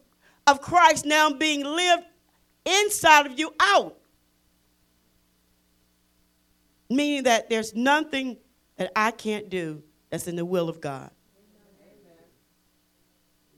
of 0.46 0.60
Christ 0.62 1.04
now 1.04 1.30
being 1.30 1.64
lived 1.64 2.04
inside 2.64 3.26
of 3.26 3.38
you 3.38 3.54
out. 3.60 3.98
Meaning 6.90 7.24
that 7.24 7.50
there's 7.50 7.74
nothing 7.74 8.38
that 8.76 8.92
I 8.96 9.10
can't 9.10 9.50
do 9.50 9.82
that's 10.10 10.26
in 10.26 10.36
the 10.36 10.44
will 10.44 10.68
of 10.68 10.80
God. 10.80 11.10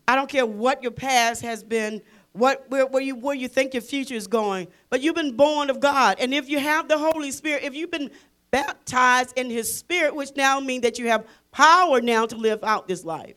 I 0.08 0.16
don't 0.16 0.28
care 0.28 0.44
what 0.44 0.82
your 0.82 0.90
past 0.90 1.42
has 1.42 1.62
been, 1.62 2.02
what 2.32 2.68
where, 2.68 2.86
where, 2.86 3.02
you 3.02 3.14
where 3.14 3.34
you 3.34 3.46
think 3.46 3.74
your 3.74 3.80
future 3.80 4.14
is 4.16 4.26
going, 4.26 4.66
but 4.88 5.00
you've 5.00 5.14
been 5.14 5.36
born 5.36 5.70
of 5.70 5.78
God. 5.78 6.16
And 6.18 6.34
if 6.34 6.48
you 6.48 6.58
have 6.58 6.88
the 6.88 6.98
Holy 6.98 7.30
Spirit, 7.30 7.62
if 7.62 7.74
you've 7.74 7.92
been 7.92 8.10
baptized 8.50 9.38
in 9.38 9.50
his 9.50 9.72
spirit, 9.72 10.14
which 10.14 10.30
now 10.36 10.60
means 10.60 10.82
that 10.82 10.98
you 10.98 11.08
have 11.08 11.26
power 11.52 12.00
now 12.00 12.26
to 12.26 12.36
live 12.36 12.62
out 12.64 12.88
this 12.88 13.04
life. 13.04 13.36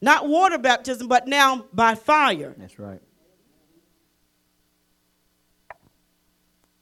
Not 0.00 0.28
water 0.28 0.58
baptism, 0.58 1.08
but 1.08 1.26
now 1.26 1.66
by 1.72 1.94
fire. 1.94 2.54
That's 2.58 2.78
right. 2.78 3.00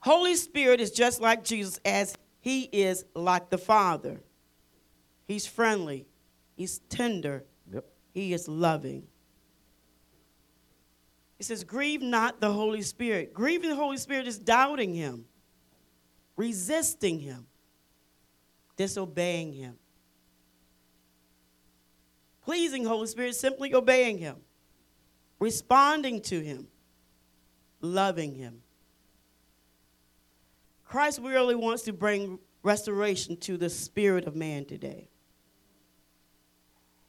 Holy 0.05 0.37
Spirit 0.37 0.81
is 0.81 0.91
just 0.91 1.21
like 1.21 1.45
Jesus 1.45 1.81
as 1.85 2.17
he 2.41 2.63
is 2.65 3.05
like 3.15 3.51
the 3.51 3.59
Father. 3.59 4.21
He's 5.27 5.47
friendly, 5.47 6.07
he's 6.57 6.79
tender, 6.89 7.45
yep. 7.73 7.85
he 8.13 8.33
is 8.33 8.47
loving. 8.47 9.07
He 11.39 11.45
says, 11.45 11.65
Grieve 11.65 12.03
not 12.03 12.41
the 12.41 12.53
Holy 12.53 12.83
Spirit. 12.83 13.35
Grieving 13.35 13.71
the 13.71 13.77
Holy 13.77 13.97
Spirit 13.97 14.29
is 14.29 14.39
doubting 14.39 14.95
him 14.95 15.25
resisting 16.37 17.21
Him, 17.21 17.47
disobeying 18.77 19.53
Him. 19.53 19.77
Pleasing 22.45 22.85
Holy 22.85 23.07
Spirit, 23.07 23.35
simply 23.35 23.75
obeying 23.75 24.19
Him, 24.19 24.37
responding 25.39 26.21
to 26.23 26.41
Him, 26.41 26.67
loving 27.81 28.35
Him. 28.35 28.61
Christ 30.95 31.19
really 31.21 31.57
wants 31.57 31.83
to 31.83 31.93
bring 31.93 32.39
restoration 32.63 33.37
to 33.39 33.57
the 33.57 33.69
spirit 33.69 34.27
of 34.27 34.37
man 34.37 34.65
today. 34.65 35.09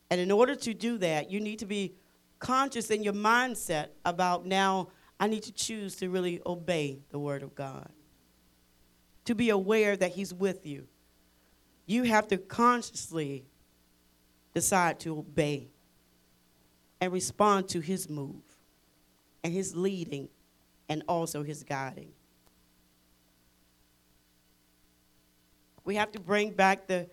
And 0.09 0.19
in 0.19 0.31
order 0.31 0.55
to 0.55 0.73
do 0.73 0.97
that, 0.97 1.29
you 1.29 1.39
need 1.39 1.59
to 1.59 1.67
be 1.67 1.93
conscious 2.39 2.89
in 2.89 3.03
your 3.03 3.13
mindset 3.13 3.89
about 4.03 4.43
now, 4.43 4.87
I 5.19 5.27
need 5.27 5.43
to 5.43 5.51
choose 5.51 5.95
to 5.97 6.09
really 6.09 6.41
obey 6.47 7.03
the 7.11 7.19
Word 7.19 7.43
of 7.43 7.53
God 7.53 7.87
to 9.25 9.35
be 9.35 9.51
aware 9.51 9.95
that 9.95 10.13
He's 10.13 10.33
with 10.33 10.65
you. 10.65 10.87
You 11.85 12.05
have 12.05 12.27
to 12.29 12.39
consciously 12.39 13.45
decide 14.55 14.99
to 15.01 15.19
obey 15.19 15.69
and 16.99 17.13
respond 17.13 17.69
to 17.69 17.81
His 17.81 18.09
move 18.09 18.41
and 19.43 19.53
His 19.53 19.75
leading 19.75 20.29
and 20.89 21.03
also 21.07 21.43
His 21.43 21.61
guiding. 21.61 22.13
We 25.85 25.95
have 25.95 26.11
to 26.11 26.19
bring 26.19 26.51
back 26.51 26.87
the 26.87 27.07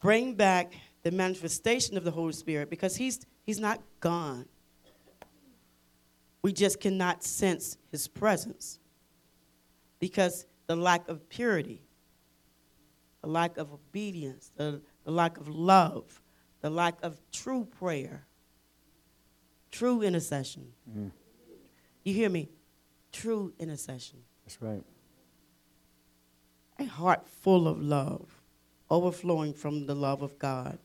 bring 0.00 0.34
back 0.34 0.72
the 1.02 1.10
manifestation 1.10 1.96
of 1.96 2.04
the 2.04 2.10
Holy 2.10 2.32
Spirit 2.32 2.70
because 2.70 2.96
he's 2.96 3.20
he's 3.44 3.60
not 3.60 3.80
gone. 4.00 4.46
We 6.42 6.52
just 6.52 6.80
cannot 6.80 7.22
sense 7.22 7.76
his 7.90 8.08
presence 8.08 8.78
because 9.98 10.46
the 10.66 10.76
lack 10.76 11.08
of 11.08 11.28
purity, 11.28 11.82
the 13.22 13.28
lack 13.28 13.56
of 13.56 13.72
obedience, 13.72 14.50
the, 14.56 14.80
the 15.04 15.10
lack 15.10 15.38
of 15.38 15.48
love, 15.48 16.22
the 16.60 16.70
lack 16.70 17.02
of 17.02 17.20
true 17.32 17.64
prayer, 17.64 18.26
true 19.70 20.02
intercession. 20.02 20.68
Mm-hmm. 20.88 21.08
You 22.04 22.14
hear 22.14 22.30
me? 22.30 22.48
True 23.12 23.52
intercession. 23.58 24.20
That's 24.44 24.62
right. 24.62 24.82
A 26.78 26.84
heart 26.84 27.26
full 27.26 27.66
of 27.66 27.80
love, 27.80 28.40
overflowing 28.90 29.52
from 29.52 29.86
the 29.86 29.94
love 29.94 30.22
of 30.22 30.38
God. 30.38 30.78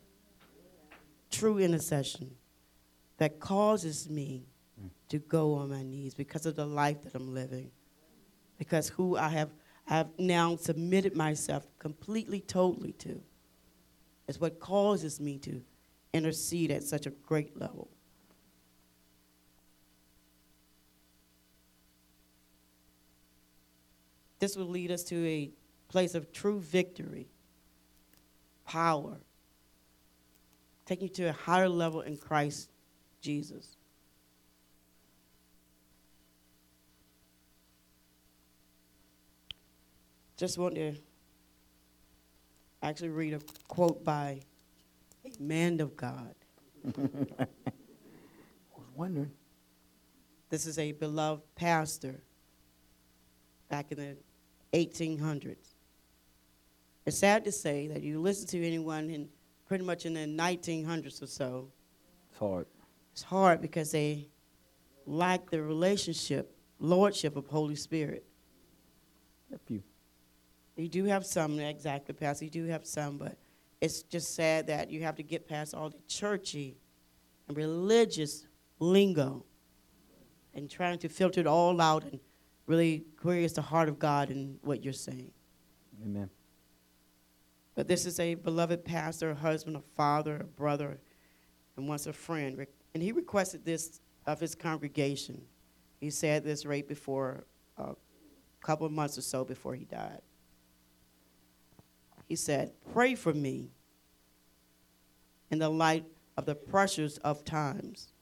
True 1.30 1.58
intercession 1.58 2.30
that 3.18 3.38
causes 3.40 4.08
me 4.08 4.46
to 5.08 5.18
go 5.18 5.54
on 5.54 5.70
my 5.70 5.82
knees 5.82 6.14
because 6.14 6.46
of 6.46 6.56
the 6.56 6.66
life 6.66 7.02
that 7.02 7.14
I'm 7.14 7.32
living, 7.32 7.70
because 8.58 8.88
who 8.88 9.16
I 9.16 9.28
have 9.28 9.50
I've 9.86 10.18
now 10.18 10.56
submitted 10.56 11.14
myself 11.14 11.66
completely, 11.78 12.40
totally 12.40 12.92
to. 12.92 13.20
Is 14.26 14.40
what 14.40 14.58
causes 14.58 15.20
me 15.20 15.38
to 15.38 15.62
intercede 16.14 16.70
at 16.70 16.82
such 16.82 17.06
a 17.06 17.10
great 17.10 17.58
level. 17.60 17.88
This 24.38 24.56
will 24.56 24.66
lead 24.66 24.90
us 24.90 25.02
to 25.04 25.26
a 25.26 25.50
place 25.88 26.14
of 26.14 26.32
true 26.32 26.60
victory, 26.60 27.28
power, 28.66 29.18
taking 30.86 31.08
you 31.08 31.14
to 31.14 31.24
a 31.24 31.32
higher 31.32 31.68
level 31.68 32.00
in 32.00 32.16
Christ 32.16 32.70
Jesus. 33.20 33.76
just 40.36 40.58
want 40.58 40.74
to 40.74 40.94
actually 42.82 43.08
read 43.08 43.34
a 43.34 43.40
quote 43.68 44.04
by 44.04 44.40
a 45.24 45.42
man 45.42 45.80
of 45.80 45.96
God. 45.96 46.34
I 46.86 47.46
was 48.76 48.86
wondering. 48.94 49.30
This 50.50 50.66
is 50.66 50.78
a 50.78 50.92
beloved 50.92 51.42
pastor 51.54 52.22
back 53.68 53.90
in 53.90 53.98
the 53.98 54.16
1800s. 54.78 55.73
It's 57.06 57.18
sad 57.18 57.44
to 57.44 57.52
say 57.52 57.86
that 57.88 58.02
you 58.02 58.20
listen 58.20 58.46
to 58.48 58.66
anyone 58.66 59.10
in 59.10 59.28
pretty 59.66 59.84
much 59.84 60.06
in 60.06 60.14
the 60.14 60.20
1900s 60.20 61.22
or 61.22 61.26
so. 61.26 61.68
It's 62.30 62.38
hard. 62.38 62.66
It's 63.12 63.22
hard 63.22 63.60
because 63.60 63.92
they 63.92 64.28
lack 65.06 65.50
the 65.50 65.62
relationship, 65.62 66.56
lordship 66.78 67.36
of 67.36 67.46
Holy 67.46 67.76
Spirit. 67.76 68.24
A 69.54 69.58
few. 69.58 69.82
You 70.76 70.88
do 70.88 71.04
have 71.04 71.24
some, 71.24 71.58
exactly, 71.60 72.14
Pastor. 72.14 72.46
You 72.46 72.50
do 72.50 72.66
have 72.66 72.86
some, 72.86 73.18
but 73.18 73.36
it's 73.80 74.02
just 74.02 74.34
sad 74.34 74.66
that 74.66 74.90
you 74.90 75.02
have 75.02 75.16
to 75.16 75.22
get 75.22 75.46
past 75.46 75.74
all 75.74 75.90
the 75.90 76.00
churchy 76.08 76.76
and 77.48 77.56
religious 77.56 78.46
lingo 78.80 79.44
and 80.54 80.70
trying 80.70 80.98
to 80.98 81.08
filter 81.08 81.40
it 81.40 81.46
all 81.46 81.80
out 81.80 82.04
and 82.04 82.18
really 82.66 83.04
query 83.20 83.46
the 83.46 83.62
heart 83.62 83.88
of 83.88 83.98
God 83.98 84.30
and 84.30 84.58
what 84.62 84.82
you're 84.82 84.92
saying. 84.92 85.30
Amen. 86.02 86.30
But 87.74 87.88
this 87.88 88.06
is 88.06 88.20
a 88.20 88.34
beloved 88.34 88.84
pastor, 88.84 89.30
a 89.30 89.34
husband, 89.34 89.76
a 89.76 89.82
father, 89.96 90.36
a 90.36 90.44
brother, 90.44 90.98
and 91.76 91.88
once 91.88 92.06
a 92.06 92.12
friend. 92.12 92.66
And 92.94 93.02
he 93.02 93.12
requested 93.12 93.64
this 93.64 94.00
of 94.26 94.40
his 94.40 94.54
congregation. 94.54 95.42
He 96.00 96.10
said 96.10 96.44
this 96.44 96.64
right 96.64 96.86
before, 96.86 97.44
a 97.76 97.94
couple 98.60 98.86
of 98.86 98.92
months 98.92 99.18
or 99.18 99.22
so 99.22 99.44
before 99.44 99.74
he 99.74 99.84
died. 99.84 100.22
He 102.28 102.36
said, 102.36 102.72
Pray 102.92 103.14
for 103.14 103.34
me 103.34 103.70
in 105.50 105.58
the 105.58 105.68
light 105.68 106.04
of 106.36 106.46
the 106.46 106.54
pressures 106.54 107.18
of 107.18 107.44
times. 107.44 108.12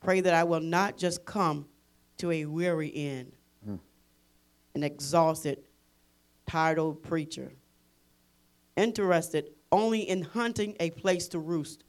Pray 0.00 0.20
that 0.20 0.34
I 0.34 0.44
will 0.44 0.60
not 0.60 0.98
just 0.98 1.24
come 1.24 1.66
to 2.18 2.30
a 2.30 2.44
weary 2.44 2.92
end, 2.94 3.32
mm. 3.66 3.78
an 4.74 4.82
exhausted, 4.82 5.58
tired 6.46 6.78
old 6.78 7.02
preacher, 7.02 7.52
interested 8.76 9.50
only 9.70 10.08
in 10.08 10.22
hunting 10.22 10.76
a 10.80 10.90
place 10.90 11.28
to 11.28 11.38
roost. 11.38 11.84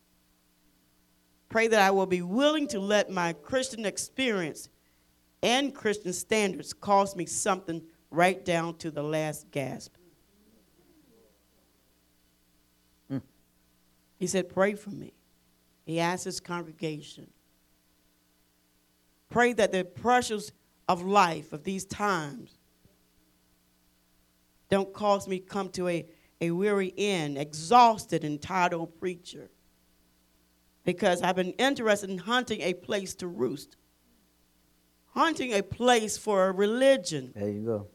Pray 1.50 1.68
that 1.68 1.82
I 1.82 1.92
will 1.92 2.06
be 2.06 2.22
willing 2.22 2.68
to 2.70 2.80
let 2.80 3.10
my 3.10 3.34
Christian 3.34 3.86
experience 3.86 4.70
and 5.42 5.74
Christian 5.74 6.12
standards 6.12 6.74
cost 6.74 7.16
me 7.16 7.26
something 7.26 7.82
right 8.10 8.44
down 8.44 8.76
to 8.78 8.90
the 8.90 9.04
last 9.04 9.52
gasp. 9.52 9.94
Mm. 13.12 13.22
He 14.18 14.28
said, 14.28 14.50
Pray 14.50 14.74
for 14.74 14.90
me. 14.90 15.14
He 15.86 16.00
asked 16.00 16.26
his 16.26 16.40
congregation, 16.40 17.28
Pray 19.30 19.54
that 19.54 19.72
the 19.72 19.84
pressures 19.84 20.52
of 20.88 21.06
life, 21.06 21.54
of 21.54 21.64
these 21.64 21.86
times, 21.86 22.58
don't 24.70 24.94
cause 24.94 25.28
me 25.28 25.40
to 25.40 25.46
come 25.46 25.70
to 25.70 25.88
a, 25.88 26.06
a 26.42 26.52
weary 26.52 26.94
end, 26.98 27.38
exhausted 27.38 28.24
and 28.24 28.42
tired 28.42 28.74
preacher. 29.00 29.50
Because 30.84 31.22
I've 31.22 31.36
been 31.36 31.54
interested 31.54 32.10
in 32.10 32.20
hunting 32.20 32.62
a 32.62 32.74
place 32.74 33.16
to 33.16 33.28
roost, 33.28 33.76
hunting 35.14 35.54
a 35.54 35.64
place 35.64 36.18
for 36.18 36.48
a 36.48 36.52
religion. 36.52 37.32
There 37.36 37.50
you 37.50 37.66
go. 37.66 37.88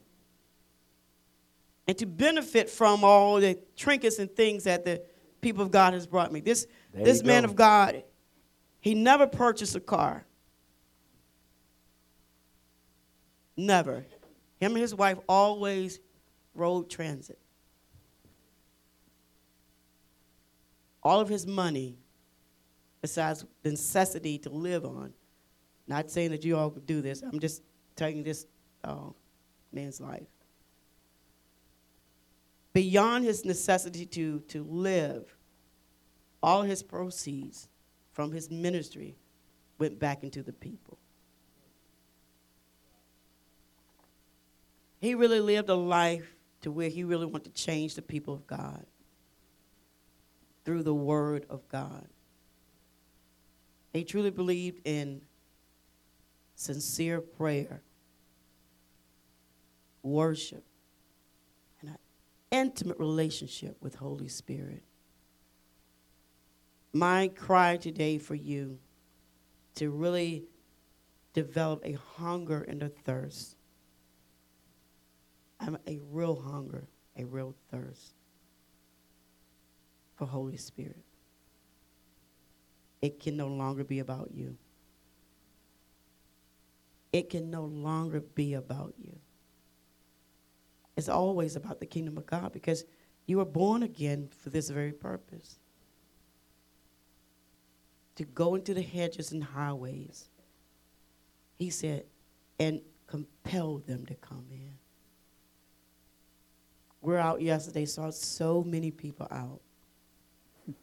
And 1.86 1.96
to 1.98 2.06
benefit 2.06 2.68
from 2.68 3.04
all 3.04 3.40
the 3.40 3.58
trinkets 3.76 4.18
and 4.18 4.30
things 4.30 4.64
that 4.64 4.84
the 4.84 5.02
people 5.40 5.62
of 5.62 5.70
God 5.70 5.92
has 5.92 6.06
brought 6.06 6.32
me. 6.32 6.40
This, 6.40 6.66
this 6.92 7.22
man 7.22 7.42
go. 7.42 7.50
of 7.50 7.56
God, 7.56 8.02
he 8.80 8.94
never 8.94 9.26
purchased 9.26 9.76
a 9.76 9.80
car. 9.80 10.24
Never. 13.56 14.06
Him 14.58 14.72
and 14.72 14.78
his 14.78 14.94
wife 14.94 15.18
always 15.28 16.00
rode 16.54 16.90
transit. 16.90 17.38
All 21.02 21.20
of 21.20 21.28
his 21.28 21.46
money, 21.46 21.96
besides 23.00 23.44
the 23.62 23.70
necessity 23.70 24.38
to 24.38 24.50
live 24.50 24.84
on, 24.84 25.12
not 25.86 26.10
saying 26.10 26.30
that 26.30 26.44
you 26.44 26.56
all 26.56 26.70
could 26.70 26.86
do 26.86 27.00
this, 27.00 27.22
I'm 27.22 27.40
just 27.40 27.62
telling 27.96 28.22
this 28.22 28.46
uh, 28.84 29.10
man's 29.72 30.00
life. 30.00 30.26
Beyond 32.72 33.24
his 33.24 33.44
necessity 33.44 34.06
to, 34.06 34.40
to 34.48 34.62
live, 34.62 35.34
all 36.42 36.62
his 36.62 36.82
proceeds 36.82 37.68
from 38.12 38.32
his 38.32 38.50
ministry 38.50 39.16
went 39.78 39.98
back 39.98 40.22
into 40.22 40.42
the 40.42 40.52
people. 40.52 40.98
He 45.00 45.14
really 45.14 45.40
lived 45.40 45.70
a 45.70 45.74
life 45.74 46.34
to 46.60 46.70
where 46.70 46.90
he 46.90 47.04
really 47.04 47.26
wanted 47.26 47.54
to 47.54 47.62
change 47.62 47.94
the 47.94 48.02
people 48.02 48.34
of 48.34 48.46
God 48.46 48.84
through 50.70 50.84
the 50.84 50.94
word 50.94 51.44
of 51.50 51.66
God. 51.68 52.06
They 53.92 54.04
truly 54.04 54.30
believed 54.30 54.86
in 54.86 55.20
sincere 56.54 57.20
prayer, 57.20 57.82
worship, 60.04 60.62
and 61.80 61.90
an 61.90 61.98
intimate 62.52 63.00
relationship 63.00 63.78
with 63.80 63.96
Holy 63.96 64.28
Spirit. 64.28 64.84
My 66.92 67.26
cry 67.26 67.76
today 67.76 68.18
for 68.18 68.36
you 68.36 68.78
to 69.74 69.90
really 69.90 70.44
develop 71.32 71.82
a 71.84 71.98
hunger 72.14 72.62
and 72.62 72.80
a 72.84 72.88
thirst 72.88 73.56
I'm 75.58 75.78
a 75.88 75.98
real 76.12 76.40
hunger, 76.40 76.86
a 77.16 77.24
real 77.24 77.56
thirst 77.72 78.14
for 80.20 80.26
Holy 80.26 80.58
Spirit. 80.58 81.02
It 83.00 83.20
can 83.20 83.38
no 83.38 83.48
longer 83.48 83.84
be 83.84 84.00
about 84.00 84.28
you. 84.34 84.54
It 87.10 87.30
can 87.30 87.50
no 87.50 87.64
longer 87.64 88.20
be 88.20 88.52
about 88.52 88.92
you. 89.02 89.16
It's 90.94 91.08
always 91.08 91.56
about 91.56 91.80
the 91.80 91.86
kingdom 91.86 92.18
of 92.18 92.26
God 92.26 92.52
because 92.52 92.84
you 93.24 93.38
were 93.38 93.46
born 93.46 93.82
again 93.82 94.28
for 94.42 94.50
this 94.50 94.68
very 94.68 94.92
purpose 94.92 95.58
to 98.16 98.24
go 98.24 98.56
into 98.56 98.74
the 98.74 98.82
hedges 98.82 99.32
and 99.32 99.42
highways. 99.42 100.28
He 101.58 101.70
said, 101.70 102.04
and 102.58 102.82
compel 103.06 103.78
them 103.78 104.04
to 104.04 104.14
come 104.16 104.44
in. 104.50 104.74
We're 107.00 107.16
out 107.16 107.40
yesterday, 107.40 107.86
saw 107.86 108.10
so 108.10 108.62
many 108.62 108.90
people 108.90 109.26
out. 109.30 109.62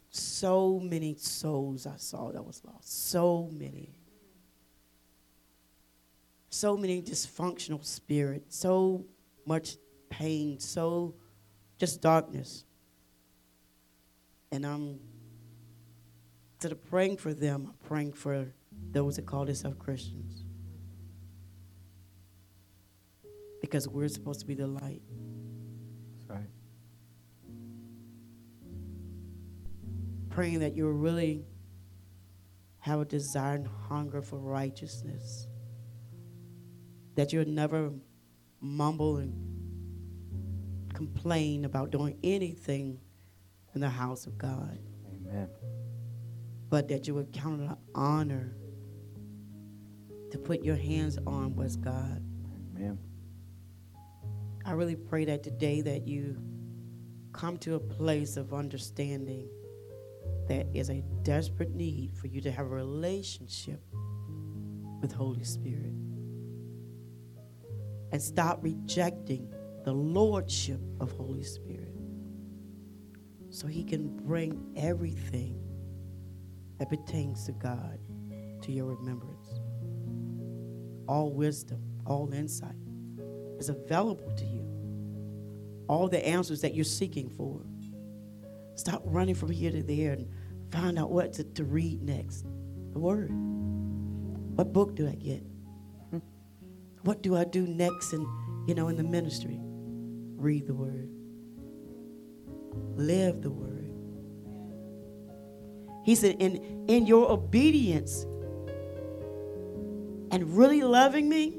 So 0.09 0.79
many 0.79 1.15
souls 1.15 1.85
I 1.85 1.97
saw 1.97 2.31
that 2.31 2.43
was 2.43 2.61
lost. 2.65 3.09
So 3.09 3.49
many. 3.51 3.95
So 6.49 6.77
many 6.77 7.01
dysfunctional 7.01 7.83
spirits. 7.83 8.57
So 8.57 9.05
much 9.45 9.77
pain. 10.09 10.59
So 10.59 11.15
just 11.77 12.01
darkness. 12.01 12.63
And 14.51 14.65
I'm 14.65 14.99
instead 16.55 16.71
of 16.71 16.83
praying 16.89 17.17
for 17.17 17.33
them, 17.33 17.67
I'm 17.67 17.87
praying 17.87 18.13
for 18.13 18.47
those 18.91 19.17
that 19.17 19.25
call 19.25 19.45
themselves 19.45 19.77
Christians. 19.77 20.43
Because 23.61 23.87
we're 23.87 24.07
supposed 24.07 24.39
to 24.39 24.45
be 24.45 24.55
the 24.55 24.67
light. 24.67 25.01
Praying 30.37 30.59
that 30.59 30.75
you'll 30.75 30.91
really 30.91 31.43
have 32.77 32.99
a 32.99 33.05
desire 33.05 33.55
and 33.55 33.67
hunger 33.89 34.21
for 34.21 34.37
righteousness. 34.37 35.47
That 37.15 37.33
you'll 37.33 37.47
never 37.47 37.91
mumble 38.61 39.17
and 39.17 39.33
complain 40.93 41.65
about 41.65 41.89
doing 41.89 42.19
anything 42.23 42.99
in 43.73 43.81
the 43.81 43.89
house 43.89 44.27
of 44.27 44.37
God. 44.37 44.77
Amen. 45.07 45.49
But 46.69 46.87
that 46.89 47.07
you 47.07 47.15
would 47.15 47.33
count 47.33 47.61
it 47.61 47.71
an 47.71 47.77
honor 47.95 48.55
to 50.29 50.37
put 50.37 50.61
your 50.61 50.75
hands 50.75 51.17
on 51.25 51.55
what's 51.55 51.77
God. 51.77 52.23
Amen. 52.75 52.99
I 54.63 54.73
really 54.73 54.95
pray 54.95 55.25
that 55.25 55.41
today 55.41 55.81
that 55.81 56.07
you 56.07 56.37
come 57.33 57.57
to 57.57 57.73
a 57.73 57.79
place 57.79 58.37
of 58.37 58.53
understanding 58.53 59.49
there 60.47 60.65
is 60.73 60.89
a 60.89 61.03
desperate 61.23 61.73
need 61.75 62.15
for 62.15 62.27
you 62.27 62.41
to 62.41 62.51
have 62.51 62.65
a 62.65 62.69
relationship 62.69 63.81
with 65.01 65.11
Holy 65.11 65.43
Spirit. 65.43 65.93
And 68.11 68.21
stop 68.21 68.63
rejecting 68.63 69.53
the 69.83 69.91
lordship 69.91 70.79
of 70.99 71.11
Holy 71.11 71.43
Spirit. 71.43 71.93
So 73.49 73.67
he 73.67 73.83
can 73.83 74.15
bring 74.17 74.73
everything 74.75 75.61
that 76.79 76.89
pertains 76.89 77.45
to 77.45 77.51
God 77.53 77.99
to 78.61 78.71
your 78.71 78.85
remembrance. 78.85 79.47
All 81.07 81.31
wisdom, 81.31 81.81
all 82.05 82.31
insight 82.33 82.75
is 83.59 83.69
available 83.69 84.31
to 84.37 84.45
you. 84.45 84.65
All 85.87 86.07
the 86.07 86.25
answers 86.25 86.61
that 86.61 86.73
you're 86.73 86.85
seeking 86.85 87.29
for. 87.29 87.61
Stop 88.77 89.01
running 89.05 89.35
from 89.35 89.49
here 89.49 89.71
to 89.71 89.83
there 89.83 90.13
and 90.13 90.27
find 90.71 90.97
out 90.97 91.11
what 91.11 91.33
to, 91.33 91.43
to 91.43 91.65
read 91.65 92.01
next. 92.01 92.45
The 92.93 92.99
Word. 92.99 93.31
What 94.55 94.71
book 94.71 94.95
do 94.95 95.07
I 95.07 95.15
get? 95.15 95.43
What 97.01 97.21
do 97.21 97.35
I 97.35 97.43
do 97.43 97.65
next 97.67 98.13
in, 98.13 98.21
you 98.67 98.75
know, 98.75 98.87
in 98.87 98.95
the 98.95 99.03
ministry? 99.03 99.57
Read 99.59 100.67
the 100.67 100.73
Word. 100.73 101.09
Live 102.95 103.41
the 103.41 103.49
Word. 103.49 103.91
He 106.03 106.15
said, 106.15 106.37
in, 106.39 106.85
in 106.87 107.05
your 107.05 107.31
obedience 107.31 108.23
and 110.31 110.55
really 110.55 110.81
loving 110.83 111.27
me, 111.27 111.57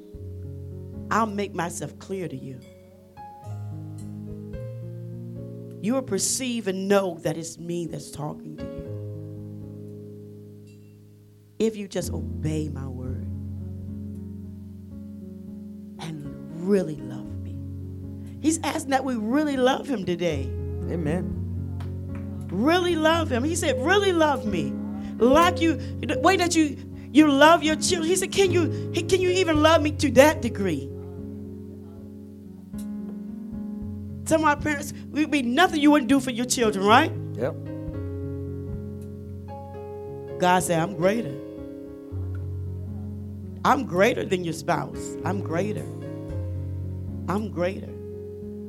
I'll 1.10 1.26
make 1.26 1.54
myself 1.54 1.98
clear 1.98 2.28
to 2.28 2.36
you. 2.36 2.60
You 5.88 5.94
will 5.94 6.02
perceive 6.02 6.68
and 6.68 6.86
know 6.86 7.16
that 7.22 7.38
it's 7.38 7.58
me 7.58 7.86
that's 7.86 8.10
talking 8.10 8.58
to 8.58 8.62
you. 8.62 8.84
If 11.58 11.76
you 11.76 11.88
just 11.88 12.12
obey 12.12 12.68
my 12.68 12.86
word 12.86 13.24
and 15.98 16.68
really 16.68 16.96
love 16.96 17.40
me. 17.40 17.58
He's 18.42 18.60
asking 18.62 18.90
that 18.90 19.02
we 19.02 19.16
really 19.16 19.56
love 19.56 19.88
him 19.88 20.04
today. 20.04 20.42
Amen. 20.90 22.48
Really 22.52 22.94
love 22.94 23.32
him. 23.32 23.42
He 23.42 23.56
said, 23.56 23.82
really 23.82 24.12
love 24.12 24.44
me. 24.44 24.74
Like 25.16 25.58
you, 25.58 25.76
the 26.00 26.18
way 26.18 26.36
that 26.36 26.54
you 26.54 26.76
you 27.10 27.32
love 27.32 27.62
your 27.62 27.76
children. 27.76 28.10
He 28.10 28.16
said, 28.16 28.30
Can 28.30 28.50
you 28.50 28.92
can 28.92 29.22
you 29.22 29.30
even 29.30 29.62
love 29.62 29.80
me 29.80 29.92
to 29.92 30.10
that 30.10 30.42
degree? 30.42 30.90
Some 34.28 34.42
of 34.42 34.48
our 34.48 34.56
parents, 34.56 34.92
we'd 35.10 35.30
be 35.30 35.40
nothing 35.40 35.80
you 35.80 35.90
wouldn't 35.90 36.10
do 36.10 36.20
for 36.20 36.30
your 36.30 36.44
children, 36.44 36.84
right? 36.84 37.10
Yep. 37.32 37.54
God 40.38 40.62
said, 40.62 40.80
I'm 40.80 40.94
greater. 40.94 41.34
I'm 43.64 43.86
greater 43.86 44.26
than 44.26 44.44
your 44.44 44.52
spouse. 44.52 45.16
I'm 45.24 45.40
greater. 45.40 45.86
I'm 47.26 47.50
greater. 47.50 47.88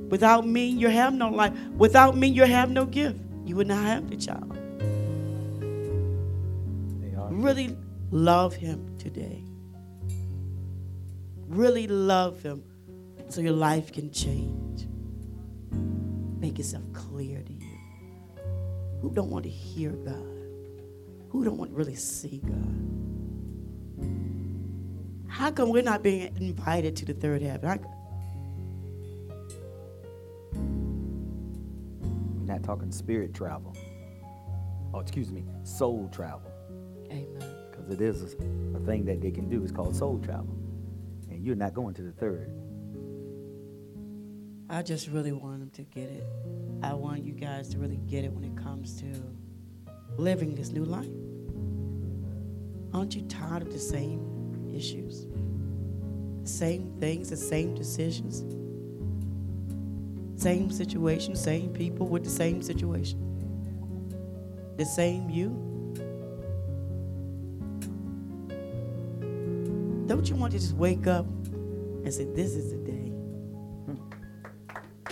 Without 0.08 0.48
me, 0.48 0.66
you 0.66 0.88
have 0.88 1.14
no 1.14 1.28
life. 1.28 1.54
Without 1.78 2.16
me, 2.16 2.28
you 2.28 2.46
have 2.46 2.70
no 2.70 2.86
gift. 2.86 3.20
You 3.44 3.58
would 3.58 3.68
not 3.68 3.84
have 3.84 4.10
the 4.10 4.16
child. 4.16 4.58
Really 7.32 7.76
love 8.12 8.56
him 8.56 8.98
today. 8.98 9.44
Really 11.50 11.86
love 11.88 12.42
him 12.42 12.64
so 13.28 13.42
your 13.42 13.52
life 13.52 13.92
can 13.92 14.10
change. 14.12 14.89
Make 15.72 16.58
yourself 16.58 16.84
clear 16.94 17.42
to 17.42 17.54
you. 17.54 17.78
Who 19.02 19.12
don't 19.12 19.30
want 19.30 19.44
to 19.44 19.50
hear 19.50 19.92
God? 19.92 20.16
Who 21.30 21.44
don't 21.44 21.58
want 21.58 21.72
to 21.72 21.78
really 21.78 21.96
see 21.96 22.42
God? 22.46 22.76
How 25.28 25.52
come 25.52 25.70
we're 25.70 25.84
not 25.84 26.04
being 26.04 26.36
invited 26.38 26.96
to 26.98 27.06
the 27.06 27.14
third 27.14 27.42
heaven? 27.42 27.80
We're 32.40 32.54
not 32.54 32.64
talking 32.64 32.92
spirit 32.92 33.34
travel. 33.34 33.76
Oh, 34.94 35.00
excuse 35.00 35.32
me, 35.32 35.46
soul 35.64 36.10
travel. 36.12 36.52
Amen. 37.12 37.56
Because 37.70 37.90
it 37.90 38.02
is 38.02 38.24
a, 38.24 38.26
a 38.76 38.80
thing 38.86 39.06
that 39.06 39.22
they 39.22 39.32
can 39.32 39.50
do. 39.50 39.64
It's 39.64 39.72
called 39.72 39.96
soul 39.96 40.20
travel. 40.20 40.58
And 41.30 41.46
you're 41.46 41.56
not 41.56 41.74
going 41.74 41.94
to 41.96 42.02
the 42.02 42.12
third. 42.12 42.52
I 44.72 44.84
just 44.84 45.08
really 45.08 45.32
want 45.32 45.60
them 45.62 45.72
to 45.72 45.82
get 45.82 46.10
it. 46.10 46.24
I 46.84 46.94
want 46.94 47.24
you 47.24 47.34
guys 47.34 47.70
to 47.70 47.80
really 47.80 48.00
get 48.08 48.24
it 48.24 48.32
when 48.32 48.44
it 48.44 48.56
comes 48.56 49.02
to 49.02 49.08
living 50.16 50.54
this 50.54 50.70
new 50.70 50.86
life. 50.86 51.10
Aren't 52.94 53.16
you 53.16 53.24
tired 53.24 53.64
of 53.64 53.74
the 53.74 53.80
same 53.80 54.72
issues? 54.72 55.26
The 56.44 56.48
same 56.48 56.94
things, 57.00 57.32
the 57.32 57.38
same 57.38 57.74
decisions, 57.74 58.44
same 60.40 60.70
situation, 60.70 61.36
same 61.36 61.74
people 61.74 62.08
with 62.08 62.24
the 62.24 62.30
same 62.30 62.62
situation, 62.62 63.18
the 64.78 64.86
same 64.86 65.32
you? 65.32 65.50
Don't 70.06 70.30
you 70.30 70.36
want 70.36 70.54
to 70.54 70.60
just 70.60 70.74
wake 70.74 71.08
up 71.08 71.26
and 71.26 72.14
say, 72.14 72.26
This 72.26 72.54
is 72.54 72.72
the? 72.72 72.89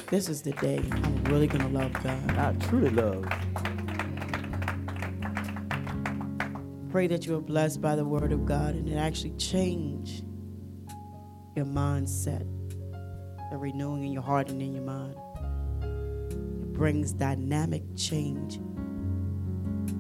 This 0.10 0.30
is 0.30 0.42
the 0.42 0.54
day 0.54 0.82
I'm 0.90 1.24
really 1.26 1.48
going 1.48 1.70
to 1.70 1.78
love 1.78 1.92
God. 2.02 2.38
I 2.38 2.54
truly 2.68 2.90
love. 2.92 3.26
Pray 6.90 7.08
that 7.08 7.26
you 7.26 7.36
are 7.36 7.42
blessed 7.42 7.82
by 7.82 7.98
the 7.98 8.06
word 8.06 8.32
of 8.32 8.46
God 8.46 8.76
and 8.76 8.88
it 8.88 8.96
actually 8.96 9.32
change 9.32 10.24
your 11.58 11.66
mindset, 11.66 12.48
the 13.52 13.58
renewing 13.58 14.06
in 14.06 14.14
your 14.14 14.22
heart 14.24 14.50
and 14.50 14.62
in 14.62 14.74
your 14.74 14.86
mind. 14.86 15.18
It 15.82 16.72
brings 16.72 17.12
dynamic 17.12 17.84
change 17.98 18.62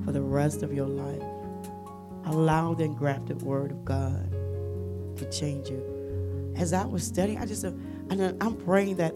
for 0.05 0.13
the 0.13 0.21
rest 0.21 0.63
of 0.63 0.73
your 0.73 0.87
life. 0.87 1.21
Allow 2.27 2.75
the 2.75 2.85
engrafted 2.85 3.41
word 3.41 3.71
of 3.71 3.83
God 3.83 4.31
to 5.17 5.29
change 5.29 5.69
you. 5.69 6.53
As 6.55 6.71
I 6.71 6.85
was 6.85 7.03
studying, 7.03 7.39
I 7.39 7.45
just, 7.45 7.65
uh, 7.65 7.73
and 8.09 8.41
I'm 8.41 8.55
praying 8.55 8.95
that 8.95 9.13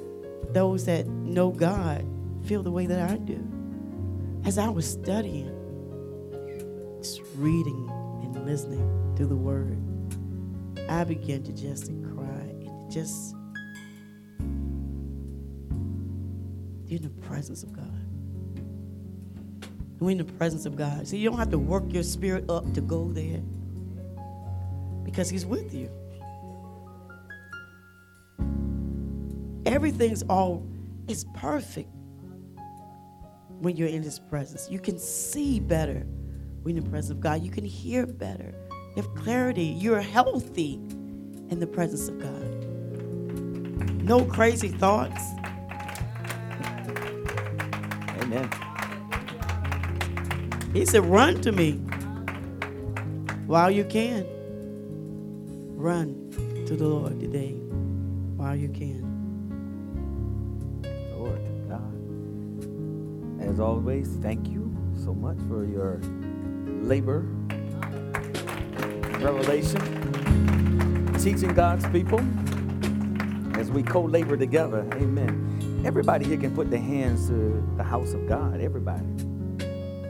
those 0.50 0.86
that 0.86 1.08
know 1.08 1.50
God 1.52 2.06
feel 2.46 2.64
the 2.64 2.72
way 2.72 2.86
that 2.86 3.10
I 3.10 3.18
do. 3.18 3.48
As 4.44 4.58
I 4.58 4.70
was 4.70 4.90
studying, 4.90 5.50
just 7.00 7.22
reading 7.36 7.90
and 8.24 8.46
listening 8.46 9.16
to 9.18 9.26
the 9.26 9.36
word, 9.36 9.78
I 10.90 11.04
began 11.04 11.44
to 11.44 11.54
just 11.54 11.86
cry 12.04 12.26
and 12.26 12.92
just 12.92 13.36
in 16.90 17.02
the 17.02 17.10
presence 17.22 17.64
of 17.64 17.72
God. 17.74 17.88
We're 20.00 20.12
in 20.12 20.18
the 20.18 20.24
presence 20.24 20.66
of 20.66 20.76
God. 20.76 21.08
So 21.08 21.16
you 21.16 21.30
don't 21.30 21.38
have 21.38 21.52
to 21.52 21.60
work 21.60 21.84
your 21.94 22.04
spirit 22.04 22.50
up 22.50 22.74
to 22.74 22.82
go 22.82 23.12
there 23.12 23.42
because 25.04 25.30
He's 25.30 25.46
with 25.46 25.74
you. 25.74 25.90
Everything's 29.72 30.22
all 30.24 30.68
is 31.08 31.24
perfect 31.34 31.90
when 33.62 33.78
you're 33.78 33.88
in 33.88 34.04
his 34.04 34.20
presence. 34.20 34.70
You 34.70 34.80
can 34.80 35.00
see 35.00 35.62
better 35.62 36.06
when 36.64 36.76
in 36.76 36.84
the 36.84 36.90
presence 36.90 37.12
of 37.12 37.22
God. 37.22 37.42
You 37.42 37.52
can 37.52 37.64
hear 37.64 38.06
better. 38.06 38.54
You 38.70 39.02
have 39.02 39.16
clarity. 39.16 39.64
You're 39.64 40.02
healthy 40.02 40.74
in 40.74 41.60
the 41.62 41.68
presence 41.68 42.10
of 42.10 42.20
God. 42.20 44.04
No 44.04 44.26
crazy 44.26 44.68
thoughts. 44.68 45.24
Amen. 48.20 48.50
He 50.74 50.86
said, 50.86 51.06
Run 51.06 51.40
to 51.44 51.54
me 51.54 51.76
while 53.48 53.72
you 53.72 53.86
can. 53.86 54.26
Run 55.78 56.30
to 56.68 56.76
the 56.76 56.88
Lord 56.88 57.22
today 57.22 57.54
while 58.36 58.56
you 58.58 58.68
can. 58.68 59.11
As 63.52 63.60
always, 63.60 64.08
thank 64.22 64.48
you 64.48 64.74
so 65.04 65.14
much 65.14 65.38
for 65.50 65.66
your 65.66 66.00
labor, 66.84 67.20
revelation, 69.20 69.82
teaching 71.20 71.54
God's 71.54 71.86
people 71.90 72.22
as 73.60 73.70
we 73.70 73.84
co 73.84 74.04
labor 74.04 74.38
together. 74.38 74.88
Amen. 74.94 75.84
Everybody 75.86 76.26
here 76.26 76.38
can 76.38 76.56
put 76.56 76.72
their 76.72 76.80
hands 76.80 77.28
to 77.28 77.62
the 77.76 77.84
house 77.84 78.14
of 78.14 78.26
God. 78.26 78.62
Everybody. 78.62 79.06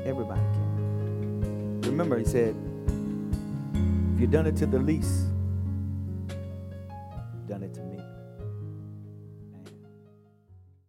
Everybody 0.05 0.41
can. 0.53 1.81
Remember, 1.81 2.19
he 2.19 2.25
said, 2.25 2.55
if 4.13 4.21
you've 4.21 4.29
done 4.29 4.45
it 4.45 4.55
to 4.57 4.67
the 4.67 4.77
least, 4.77 5.25
you've 6.29 7.47
done 7.47 7.63
it 7.63 7.73
to 7.73 7.81
me. 7.81 7.99